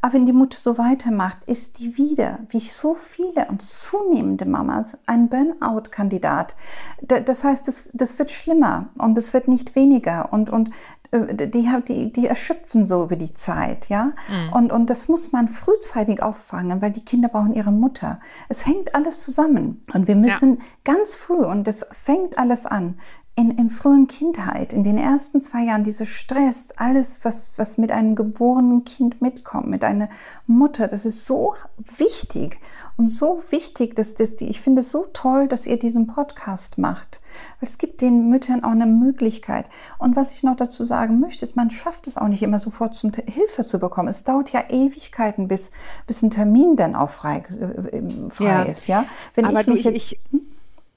Aber 0.00 0.14
wenn 0.14 0.26
die 0.26 0.32
Mutter 0.32 0.56
so 0.58 0.78
weitermacht, 0.78 1.38
ist 1.46 1.80
die 1.80 1.96
wieder, 1.98 2.38
wie 2.50 2.60
so 2.60 2.94
viele 2.94 3.46
und 3.48 3.62
zunehmende 3.62 4.44
Mamas, 4.46 4.96
ein 5.06 5.28
Burnout-Kandidat. 5.28 6.54
Da- 7.02 7.20
Das 7.20 7.44
heißt, 7.44 7.66
das, 7.68 7.88
das 7.92 8.18
wird 8.18 8.30
schlimmer 8.30 8.88
und 8.98 9.18
es 9.18 9.34
wird 9.34 9.48
nicht 9.48 9.74
weniger. 9.74 10.32
Und, 10.32 10.48
und 10.50 10.70
die, 11.12 11.68
haben- 11.68 11.84
die, 11.84 12.12
die 12.12 12.26
erschöpfen 12.26 12.84
so 12.86 13.04
über 13.04 13.16
die 13.16 13.32
Zeit, 13.34 13.88
ja. 13.88 14.12
Und, 14.52 14.72
und 14.72 14.90
das 14.90 15.08
muss 15.08 15.32
man 15.32 15.48
frühzeitig 15.48 16.22
auffangen, 16.22 16.80
weil 16.82 16.90
die 16.90 17.04
Kinder 17.04 17.28
brauchen 17.28 17.54
ihre 17.54 17.72
Mutter. 17.72 18.20
Es 18.48 18.66
hängt 18.66 18.94
alles 18.94 19.20
zusammen. 19.22 19.84
Und 19.92 20.08
wir 20.08 20.16
müssen 20.16 20.58
ganz 20.84 21.16
früh, 21.16 21.44
und 21.44 21.66
das 21.66 21.86
fängt 21.92 22.38
alles 22.38 22.66
an, 22.66 22.98
in, 23.38 23.50
in 23.50 23.68
frühen 23.68 24.06
Kindheit, 24.06 24.72
in 24.72 24.82
den 24.82 24.96
ersten 24.96 25.42
zwei 25.42 25.64
Jahren, 25.64 25.84
dieser 25.84 26.06
Stress, 26.06 26.68
alles, 26.76 27.20
was, 27.22 27.50
was 27.56 27.76
mit 27.76 27.92
einem 27.92 28.14
geborenen 28.14 28.84
Kind 28.84 29.20
mitkommt, 29.20 29.66
mit 29.68 29.84
einer 29.84 30.08
Mutter, 30.46 30.88
das 30.88 31.04
ist 31.04 31.26
so 31.26 31.52
wichtig 31.98 32.58
und 32.98 33.08
so 33.08 33.42
wichtig, 33.50 33.94
dass, 33.94 34.14
dass 34.14 34.36
die, 34.36 34.46
ich 34.48 34.60
finde 34.60 34.80
es 34.80 34.90
so 34.90 35.06
toll, 35.12 35.48
dass 35.48 35.66
ihr 35.66 35.78
diesen 35.78 36.06
Podcast 36.06 36.78
macht. 36.78 37.20
Weil 37.60 37.68
es 37.68 37.76
gibt 37.76 38.00
den 38.00 38.30
Müttern 38.30 38.64
auch 38.64 38.70
eine 38.70 38.86
Möglichkeit. 38.86 39.66
Und 39.98 40.16
was 40.16 40.32
ich 40.32 40.42
noch 40.42 40.56
dazu 40.56 40.84
sagen 40.86 41.20
möchte, 41.20 41.44
ist, 41.44 41.56
man 41.56 41.68
schafft 41.68 42.06
es 42.06 42.16
auch 42.16 42.28
nicht 42.28 42.42
immer 42.42 42.58
sofort 42.58 42.94
zum 42.94 43.12
Hilfe 43.12 43.64
zu 43.64 43.78
bekommen. 43.78 44.08
Es 44.08 44.24
dauert 44.24 44.50
ja 44.52 44.64
Ewigkeiten, 44.70 45.46
bis, 45.46 45.72
bis 46.06 46.22
ein 46.22 46.30
Termin 46.30 46.76
dann 46.76 46.94
auch 46.94 47.10
frei, 47.10 47.42
äh, 47.60 48.02
frei 48.30 48.44
Ja. 48.44 48.62
ist, 48.62 48.86
ja. 48.86 49.04
Wenn 49.34 49.44
Aber 49.44 49.60
ich 49.60 49.66
du, 49.66 49.72
mich 49.72 49.80
ich, 49.80 49.84
jetzt, 49.86 50.12
ich, 50.12 50.18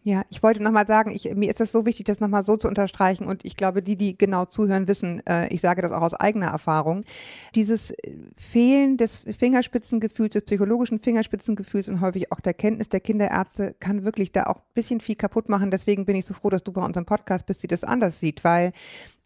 ja, 0.09 0.23
ich 0.29 0.41
wollte 0.41 0.63
nochmal 0.63 0.87
sagen, 0.87 1.11
ich, 1.11 1.35
mir 1.35 1.51
ist 1.51 1.59
das 1.59 1.71
so 1.71 1.85
wichtig, 1.85 2.05
das 2.05 2.19
nochmal 2.19 2.43
so 2.43 2.57
zu 2.57 2.67
unterstreichen 2.67 3.25
und 3.25 3.45
ich 3.45 3.55
glaube, 3.55 3.83
die, 3.83 3.95
die 3.95 4.17
genau 4.17 4.45
zuhören, 4.45 4.87
wissen, 4.87 5.21
äh, 5.27 5.47
ich 5.53 5.61
sage 5.61 5.83
das 5.83 5.91
auch 5.91 6.01
aus 6.01 6.15
eigener 6.15 6.47
Erfahrung, 6.47 7.03
dieses 7.53 7.91
äh, 7.91 8.15
Fehlen 8.35 8.97
des 8.97 9.19
Fingerspitzengefühls, 9.19 10.33
des 10.33 10.45
psychologischen 10.45 10.97
Fingerspitzengefühls 10.97 11.89
und 11.89 12.01
häufig 12.01 12.31
auch 12.31 12.39
der 12.39 12.55
Kenntnis 12.55 12.89
der 12.89 13.01
Kinderärzte 13.01 13.75
kann 13.79 14.03
wirklich 14.03 14.31
da 14.31 14.45
auch 14.45 14.55
ein 14.55 14.73
bisschen 14.73 14.99
viel 14.99 15.15
kaputt 15.15 15.47
machen. 15.47 15.69
Deswegen 15.69 16.05
bin 16.05 16.15
ich 16.15 16.25
so 16.25 16.33
froh, 16.33 16.49
dass 16.49 16.63
du 16.63 16.71
bei 16.71 16.83
unserem 16.83 17.05
Podcast 17.05 17.45
bist, 17.45 17.61
die 17.61 17.67
das 17.67 17.83
anders 17.83 18.19
sieht, 18.19 18.43
weil 18.43 18.71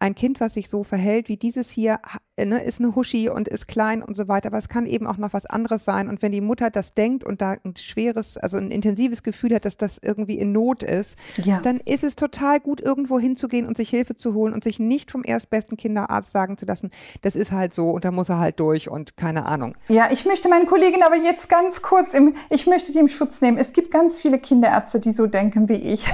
ein 0.03 0.15
Kind, 0.15 0.41
was 0.41 0.55
sich 0.55 0.67
so 0.67 0.83
verhält 0.83 1.29
wie 1.29 1.37
dieses 1.37 1.69
hier, 1.69 1.99
ne, 2.37 2.61
ist 2.61 2.81
eine 2.81 2.93
Huschi 2.93 3.29
und 3.29 3.47
ist 3.47 3.69
klein 3.69 4.03
und 4.03 4.17
so 4.17 4.27
weiter, 4.27 4.47
aber 4.47 4.57
es 4.57 4.67
kann 4.67 4.85
eben 4.85 5.07
auch 5.07 5.15
noch 5.15 5.31
was 5.31 5.45
anderes 5.45 5.85
sein. 5.85 6.09
Und 6.09 6.21
wenn 6.21 6.33
die 6.33 6.41
Mutter 6.41 6.69
das 6.69 6.91
denkt 6.91 7.23
und 7.23 7.41
da 7.41 7.55
ein 7.63 7.77
schweres, 7.77 8.37
also 8.37 8.57
ein 8.57 8.69
intensives 8.69 9.23
Gefühl 9.23 9.55
hat, 9.55 9.63
dass 9.63 9.77
das 9.77 9.99
irgendwie 10.03 10.37
in 10.37 10.51
Not 10.51 10.72
Not 10.73 10.83
ist, 10.83 11.17
Ja. 11.43 11.59
dann 11.61 11.79
ist 11.79 12.03
es 12.03 12.15
total 12.15 12.59
gut, 12.59 12.81
irgendwo 12.81 13.19
hinzugehen 13.19 13.67
und 13.67 13.77
sich 13.77 13.89
Hilfe 13.89 14.17
zu 14.17 14.33
holen 14.33 14.53
und 14.53 14.63
sich 14.63 14.79
nicht 14.79 15.11
vom 15.11 15.23
erstbesten 15.23 15.77
Kinderarzt 15.77 16.31
sagen 16.31 16.57
zu 16.57 16.65
lassen, 16.65 16.91
das 17.21 17.35
ist 17.35 17.51
halt 17.51 17.73
so 17.73 17.91
und 17.91 18.05
da 18.05 18.11
muss 18.11 18.29
er 18.29 18.39
halt 18.39 18.59
durch 18.59 18.89
und 18.89 19.15
keine 19.15 19.45
Ahnung. 19.45 19.75
Ja, 19.87 20.09
ich 20.11 20.25
möchte 20.25 20.49
meinen 20.49 20.65
Kollegen 20.65 21.03
aber 21.03 21.15
jetzt 21.15 21.47
ganz 21.49 21.81
kurz, 21.81 22.13
im, 22.13 22.35
ich 22.49 22.65
möchte 22.65 22.91
die 22.91 22.99
im 22.99 23.07
Schutz 23.07 23.41
nehmen. 23.41 23.57
Es 23.57 23.73
gibt 23.73 23.91
ganz 23.91 24.17
viele 24.17 24.39
Kinderärzte, 24.39 24.99
die 24.99 25.11
so 25.11 25.27
denken 25.27 25.69
wie 25.69 25.73
ich. 25.75 26.05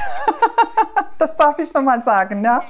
das 1.18 1.38
darf 1.38 1.58
ich 1.60 1.74
nochmal 1.74 2.04
sagen, 2.04 2.44
ja. 2.44 2.62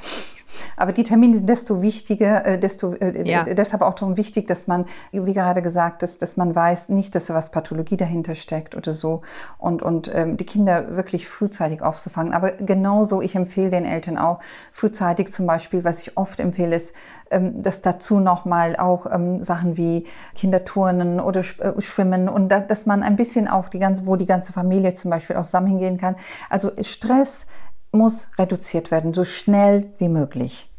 Aber 0.78 0.92
die 0.94 1.04
Termine 1.04 1.36
sind 1.36 1.48
desto 1.48 1.82
wichtiger, 1.82 2.46
äh, 2.46 2.60
desto 2.60 2.94
äh, 2.94 3.30
Ja. 3.30 3.46
äh, 3.46 3.56
deshalb 3.56 3.82
auch 3.82 3.96
darum 3.96 4.18
wichtig, 4.18 4.48
dass 4.48 4.68
man, 4.68 4.86
wie 5.12 5.34
gerade 5.34 5.62
gesagt, 5.62 6.04
dass, 6.04 6.18
dass 6.18 6.38
man 6.38 6.56
weiß, 6.56 6.90
nicht, 6.90 7.16
dass 7.16 7.28
da 7.28 7.34
was 7.34 7.52
Pathologie 7.52 7.98
dahinter 7.98 8.36
steckt 8.36 8.76
oder 8.76 8.94
so 8.94 9.22
und, 9.58 9.82
und 9.82 10.12
ähm, 10.14 10.38
die 10.38 10.46
Kinder 10.46 10.96
wirklich 10.96 11.28
frühzeitig 11.28 11.82
aufzufangen. 11.82 12.34
Aber 12.34 12.52
genauso, 12.52 13.22
ich 13.22 13.36
empfehle 13.36 13.70
den 13.70 13.86
Eltern 13.86 14.18
auch 14.18 14.40
frühzeitig 14.72 15.32
zum 15.32 15.46
Beispiel, 15.46 15.84
was 15.84 16.02
ich 16.02 16.18
oft 16.18 16.40
empfehle, 16.40 16.76
ist, 16.76 16.94
ähm, 17.32 17.62
dass 17.62 17.82
dazu 17.82 18.20
nochmal 18.20 18.76
auch 18.76 19.06
ähm, 19.12 19.44
Sachen 19.44 19.78
wie 19.78 20.06
Kinderturnen 20.36 21.20
oder 21.20 21.42
äh, 21.42 21.80
Schwimmen 21.80 22.28
und 22.28 22.50
da, 22.50 22.60
dass 22.60 22.86
man 22.86 23.04
ein 23.04 23.16
bisschen 23.16 23.48
auch 23.48 23.70
die 23.70 23.80
ganze, 23.80 24.08
wo 24.08 24.16
die 24.16 24.26
ganze 24.26 24.52
Familie 24.52 24.94
zum 24.94 25.12
Beispiel 25.12 25.36
auch 25.36 25.44
zusammen 25.44 25.68
hingehen 25.68 25.98
kann. 25.98 26.16
Also 26.50 26.72
Stress 26.82 27.46
muss 27.92 28.28
reduziert 28.38 28.92
werden, 28.92 29.14
so 29.14 29.26
schnell 29.26 29.92
wie 29.98 30.10
möglich. 30.10 30.70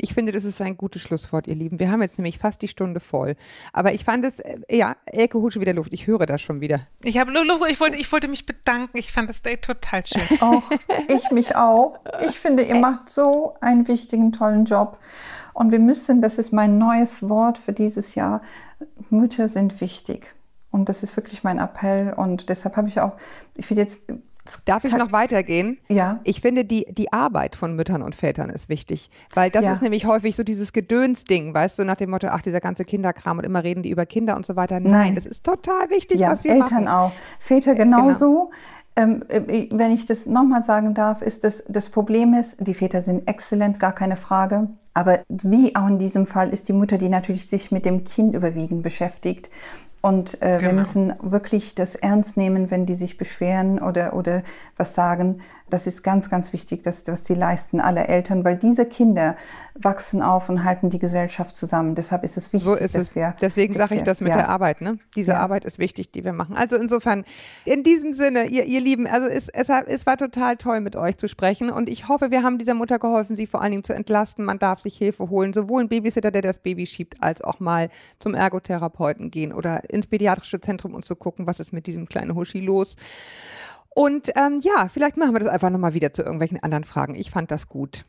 Ich 0.00 0.14
finde, 0.14 0.32
das 0.32 0.44
ist 0.44 0.60
ein 0.60 0.76
gutes 0.76 1.02
Schlusswort, 1.02 1.48
ihr 1.48 1.56
Lieben. 1.56 1.80
Wir 1.80 1.90
haben 1.90 2.02
jetzt 2.02 2.18
nämlich 2.18 2.38
fast 2.38 2.62
die 2.62 2.68
Stunde 2.68 3.00
voll. 3.00 3.34
Aber 3.72 3.92
ich 3.92 4.04
fand 4.04 4.24
es, 4.24 4.38
äh, 4.38 4.58
ja, 4.70 4.96
Elke 5.06 5.38
holt 5.38 5.52
schon 5.52 5.62
wieder 5.62 5.72
Luft. 5.72 5.92
Ich 5.92 6.06
höre 6.06 6.24
das 6.24 6.40
schon 6.40 6.60
wieder. 6.60 6.86
Ich, 7.02 7.18
habe, 7.18 7.32
ich, 7.68 7.80
wollte, 7.80 7.98
ich 7.98 8.10
wollte 8.12 8.28
mich 8.28 8.46
bedanken. 8.46 8.96
Ich 8.96 9.12
fand 9.12 9.28
das 9.28 9.42
Date 9.42 9.62
total 9.62 10.06
schön. 10.06 10.22
Auch 10.40 10.62
ich 11.08 11.30
mich 11.32 11.56
auch. 11.56 11.98
Ich 12.28 12.38
finde, 12.38 12.62
ihr 12.62 12.78
macht 12.78 13.10
so 13.10 13.54
einen 13.60 13.88
wichtigen, 13.88 14.32
tollen 14.32 14.64
Job. 14.64 14.98
Und 15.52 15.72
wir 15.72 15.80
müssen, 15.80 16.22
das 16.22 16.38
ist 16.38 16.52
mein 16.52 16.78
neues 16.78 17.28
Wort 17.28 17.58
für 17.58 17.72
dieses 17.72 18.14
Jahr, 18.14 18.42
Mütter 19.10 19.48
sind 19.48 19.80
wichtig. 19.80 20.32
Und 20.70 20.88
das 20.88 21.02
ist 21.02 21.16
wirklich 21.16 21.42
mein 21.42 21.58
Appell. 21.58 22.12
Und 22.12 22.48
deshalb 22.48 22.76
habe 22.76 22.88
ich 22.88 23.00
auch, 23.00 23.16
ich 23.54 23.68
will 23.68 23.78
jetzt. 23.78 24.02
Darf 24.64 24.84
ich 24.84 24.96
noch 24.96 25.12
weitergehen? 25.12 25.78
Ja. 25.88 26.20
Ich 26.24 26.40
finde, 26.40 26.64
die, 26.64 26.86
die 26.90 27.12
Arbeit 27.12 27.56
von 27.56 27.74
Müttern 27.76 28.02
und 28.02 28.14
Vätern 28.14 28.50
ist 28.50 28.68
wichtig, 28.68 29.10
weil 29.34 29.50
das 29.50 29.64
Ja. 29.64 29.72
ist 29.72 29.82
nämlich 29.82 30.06
häufig 30.06 30.36
so 30.36 30.42
dieses 30.42 30.72
Gedönsding, 30.72 31.54
weißt 31.54 31.78
du, 31.78 31.84
nach 31.84 31.96
dem 31.96 32.10
Motto, 32.10 32.28
ach, 32.30 32.40
dieser 32.40 32.60
ganze 32.60 32.84
Kinderkram 32.84 33.38
und 33.38 33.44
immer 33.44 33.62
reden 33.64 33.82
die 33.82 33.90
über 33.90 34.06
Kinder 34.06 34.36
und 34.36 34.44
so 34.46 34.56
weiter. 34.56 34.80
Nein, 34.80 34.90
Nein. 34.90 35.14
das 35.14 35.26
ist 35.26 35.44
total 35.44 35.90
wichtig, 35.90 36.20
Ja, 36.20 36.30
was 36.30 36.44
wir 36.44 36.52
Eltern 36.52 36.84
machen. 36.84 36.88
auch. 36.88 37.12
Väter 37.38 37.74
genauso. 37.74 38.50
Ähm, 38.96 39.22
äh, 39.28 39.68
wenn 39.70 39.92
ich 39.92 40.06
das 40.06 40.26
nochmal 40.26 40.64
sagen 40.64 40.92
darf, 40.94 41.22
ist 41.22 41.44
das, 41.44 41.62
das 41.68 41.88
Problem 41.90 42.34
ist, 42.34 42.56
die 42.58 42.74
Väter 42.74 43.00
sind 43.00 43.28
exzellent, 43.28 43.78
gar 43.78 43.92
keine 43.94 44.16
Frage. 44.16 44.68
Aber 44.94 45.20
wie 45.28 45.76
auch 45.76 45.86
in 45.86 46.00
diesem 46.00 46.26
Fall 46.26 46.48
ist 46.48 46.68
die 46.68 46.72
Mutter, 46.72 46.98
die 46.98 47.08
natürlich 47.08 47.46
sich 47.48 47.70
mit 47.70 47.86
dem 47.86 48.02
Kind 48.02 48.34
überwiegend 48.34 48.82
beschäftigt. 48.82 49.48
Und 50.08 50.40
äh, 50.42 50.52
wir 50.60 50.68
Genau. 50.68 50.72
müssen 50.80 51.12
wirklich 51.20 51.74
das 51.74 51.94
ernst 51.94 52.36
nehmen, 52.36 52.70
wenn 52.70 52.86
die 52.86 52.94
sich 52.94 53.18
beschweren 53.18 53.78
oder, 53.78 54.14
oder 54.14 54.42
was 54.76 54.94
sagen. 54.94 55.40
Das 55.70 55.86
ist 55.86 56.02
ganz, 56.02 56.30
ganz 56.30 56.52
wichtig, 56.52 56.82
dass, 56.82 57.06
was 57.06 57.24
die 57.24 57.34
leisten, 57.34 57.80
alle 57.80 58.08
Eltern, 58.08 58.44
weil 58.44 58.56
diese 58.56 58.86
Kinder 58.86 59.36
wachsen 59.74 60.22
auf 60.22 60.48
und 60.48 60.64
halten 60.64 60.90
die 60.90 60.98
Gesellschaft 60.98 61.54
zusammen. 61.54 61.94
Deshalb 61.94 62.24
ist 62.24 62.36
es 62.36 62.52
wichtig, 62.52 62.62
So 62.66 62.74
ist 62.74 62.94
dass 62.94 63.02
es. 63.02 63.14
wir. 63.14 63.34
Deswegen 63.40 63.74
sage 63.74 63.94
ich 63.94 64.02
das 64.02 64.20
mit 64.20 64.30
ja. 64.30 64.36
der 64.36 64.48
Arbeit. 64.48 64.80
Ne? 64.80 64.98
Diese 65.14 65.32
Ja. 65.32 65.38
Arbeit 65.38 65.64
ist 65.64 65.78
wichtig, 65.78 66.10
die 66.10 66.24
wir 66.24 66.32
machen. 66.32 66.56
Also 66.56 66.76
insofern, 66.76 67.24
in 67.64 67.84
diesem 67.84 68.12
Sinne, 68.12 68.46
ihr, 68.46 68.64
ihr 68.64 68.80
Lieben, 68.80 69.06
also 69.06 69.28
es, 69.28 69.48
es, 69.48 69.68
es 69.68 70.06
war 70.06 70.16
total 70.16 70.56
toll, 70.56 70.80
mit 70.80 70.96
euch 70.96 71.16
zu 71.18 71.28
sprechen. 71.28 71.70
Und 71.70 71.88
ich 71.88 72.08
hoffe, 72.08 72.30
wir 72.30 72.42
haben 72.42 72.58
dieser 72.58 72.74
Mutter 72.74 72.98
geholfen, 72.98 73.36
sie 73.36 73.46
vor 73.46 73.62
allen 73.62 73.70
Dingen 73.72 73.84
zu 73.84 73.92
entlasten. 73.94 74.44
Man 74.44 74.58
darf 74.58 74.80
sich 74.80 74.96
Hilfe 74.96 75.28
holen, 75.30 75.52
sowohl 75.52 75.82
ein 75.82 75.88
Babysitter, 75.88 76.30
der 76.30 76.42
das 76.42 76.58
Baby 76.60 76.86
schiebt, 76.86 77.22
als 77.22 77.42
auch 77.42 77.60
mal 77.60 77.88
zum 78.18 78.34
Ergotherapeuten 78.34 79.30
gehen 79.30 79.52
oder 79.52 79.88
ins 79.90 80.06
pädiatrische 80.06 80.60
Zentrum 80.60 80.94
und 80.94 81.04
zu 81.04 81.14
gucken, 81.14 81.46
was 81.46 81.60
ist 81.60 81.72
mit 81.72 81.86
diesem 81.86 82.08
kleinen 82.08 82.34
Huschi 82.34 82.60
los. 82.60 82.96
Und 83.98 84.30
ähm, 84.36 84.60
ja, 84.62 84.86
vielleicht 84.86 85.16
machen 85.16 85.32
wir 85.32 85.40
das 85.40 85.48
einfach 85.48 85.70
nochmal 85.70 85.92
wieder 85.92 86.12
zu 86.12 86.22
irgendwelchen 86.22 86.62
anderen 86.62 86.84
Fragen. 86.84 87.16
Ich 87.16 87.32
fand 87.32 87.50
das 87.50 87.68
gut. 87.68 88.04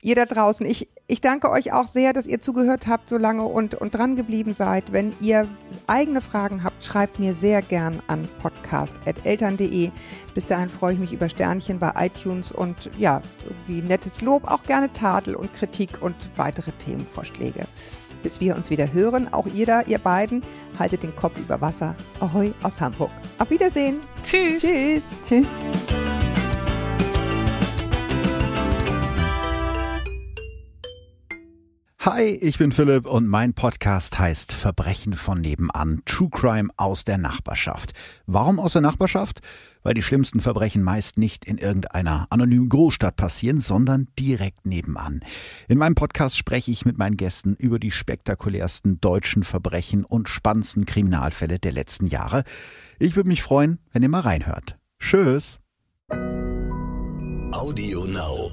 Ihr 0.00 0.14
da 0.14 0.26
draußen, 0.26 0.64
ich, 0.64 0.88
ich 1.08 1.20
danke 1.20 1.50
euch 1.50 1.72
auch 1.72 1.88
sehr, 1.88 2.12
dass 2.12 2.28
ihr 2.28 2.40
zugehört 2.40 2.86
habt 2.86 3.08
so 3.08 3.18
lange 3.18 3.44
und, 3.44 3.74
und 3.74 3.96
dran 3.96 4.14
geblieben 4.14 4.52
seid. 4.52 4.92
Wenn 4.92 5.12
ihr 5.20 5.48
eigene 5.88 6.20
Fragen 6.20 6.62
habt, 6.62 6.84
schreibt 6.84 7.18
mir 7.18 7.34
sehr 7.34 7.62
gern 7.62 8.00
an 8.06 8.28
podcast.eltern.de. 8.42 9.90
Bis 10.34 10.46
dahin 10.46 10.68
freue 10.68 10.94
ich 10.94 11.00
mich 11.00 11.12
über 11.12 11.28
Sternchen 11.28 11.80
bei 11.80 11.92
iTunes 11.96 12.52
und 12.52 12.88
ja, 12.96 13.20
irgendwie 13.42 13.82
nettes 13.82 14.20
Lob, 14.20 14.44
auch 14.44 14.62
gerne 14.62 14.92
Tadel 14.92 15.34
und 15.34 15.52
Kritik 15.52 16.00
und 16.00 16.14
weitere 16.36 16.70
Themenvorschläge. 16.70 17.66
Bis 18.24 18.40
wir 18.40 18.56
uns 18.56 18.70
wieder 18.70 18.92
hören, 18.92 19.32
auch 19.32 19.46
ihr 19.46 19.66
da, 19.66 19.82
ihr 19.82 19.98
beiden, 19.98 20.42
haltet 20.76 21.04
den 21.04 21.14
Kopf 21.14 21.38
über 21.38 21.60
Wasser. 21.60 21.94
Ahoi 22.18 22.52
aus 22.64 22.80
Hamburg. 22.80 23.10
Auf 23.38 23.50
Wiedersehen. 23.50 24.00
Tschüss. 24.24 24.62
Tschüss. 24.62 25.20
Tschüss. 25.28 25.60
Hi, 32.04 32.24
ich 32.24 32.58
bin 32.58 32.70
Philipp 32.70 33.06
und 33.06 33.26
mein 33.28 33.54
Podcast 33.54 34.18
heißt 34.18 34.52
Verbrechen 34.52 35.14
von 35.14 35.40
nebenan, 35.40 36.02
True 36.04 36.28
Crime 36.28 36.68
aus 36.76 37.04
der 37.04 37.16
Nachbarschaft. 37.16 37.94
Warum 38.26 38.60
aus 38.60 38.74
der 38.74 38.82
Nachbarschaft? 38.82 39.40
Weil 39.82 39.94
die 39.94 40.02
schlimmsten 40.02 40.42
Verbrechen 40.42 40.82
meist 40.82 41.16
nicht 41.16 41.46
in 41.46 41.56
irgendeiner 41.56 42.26
anonymen 42.28 42.68
Großstadt 42.68 43.16
passieren, 43.16 43.58
sondern 43.58 44.08
direkt 44.18 44.66
nebenan. 44.66 45.20
In 45.66 45.78
meinem 45.78 45.94
Podcast 45.94 46.36
spreche 46.36 46.70
ich 46.72 46.84
mit 46.84 46.98
meinen 46.98 47.16
Gästen 47.16 47.54
über 47.54 47.78
die 47.78 47.90
spektakulärsten 47.90 49.00
deutschen 49.00 49.42
Verbrechen 49.42 50.04
und 50.04 50.28
spannendsten 50.28 50.84
Kriminalfälle 50.84 51.58
der 51.58 51.72
letzten 51.72 52.06
Jahre. 52.06 52.44
Ich 52.98 53.16
würde 53.16 53.30
mich 53.30 53.42
freuen, 53.42 53.78
wenn 53.92 54.02
ihr 54.02 54.10
mal 54.10 54.20
reinhört. 54.20 54.76
Tschüss. 54.98 55.58
Audio 57.50 58.04
Now. 58.04 58.50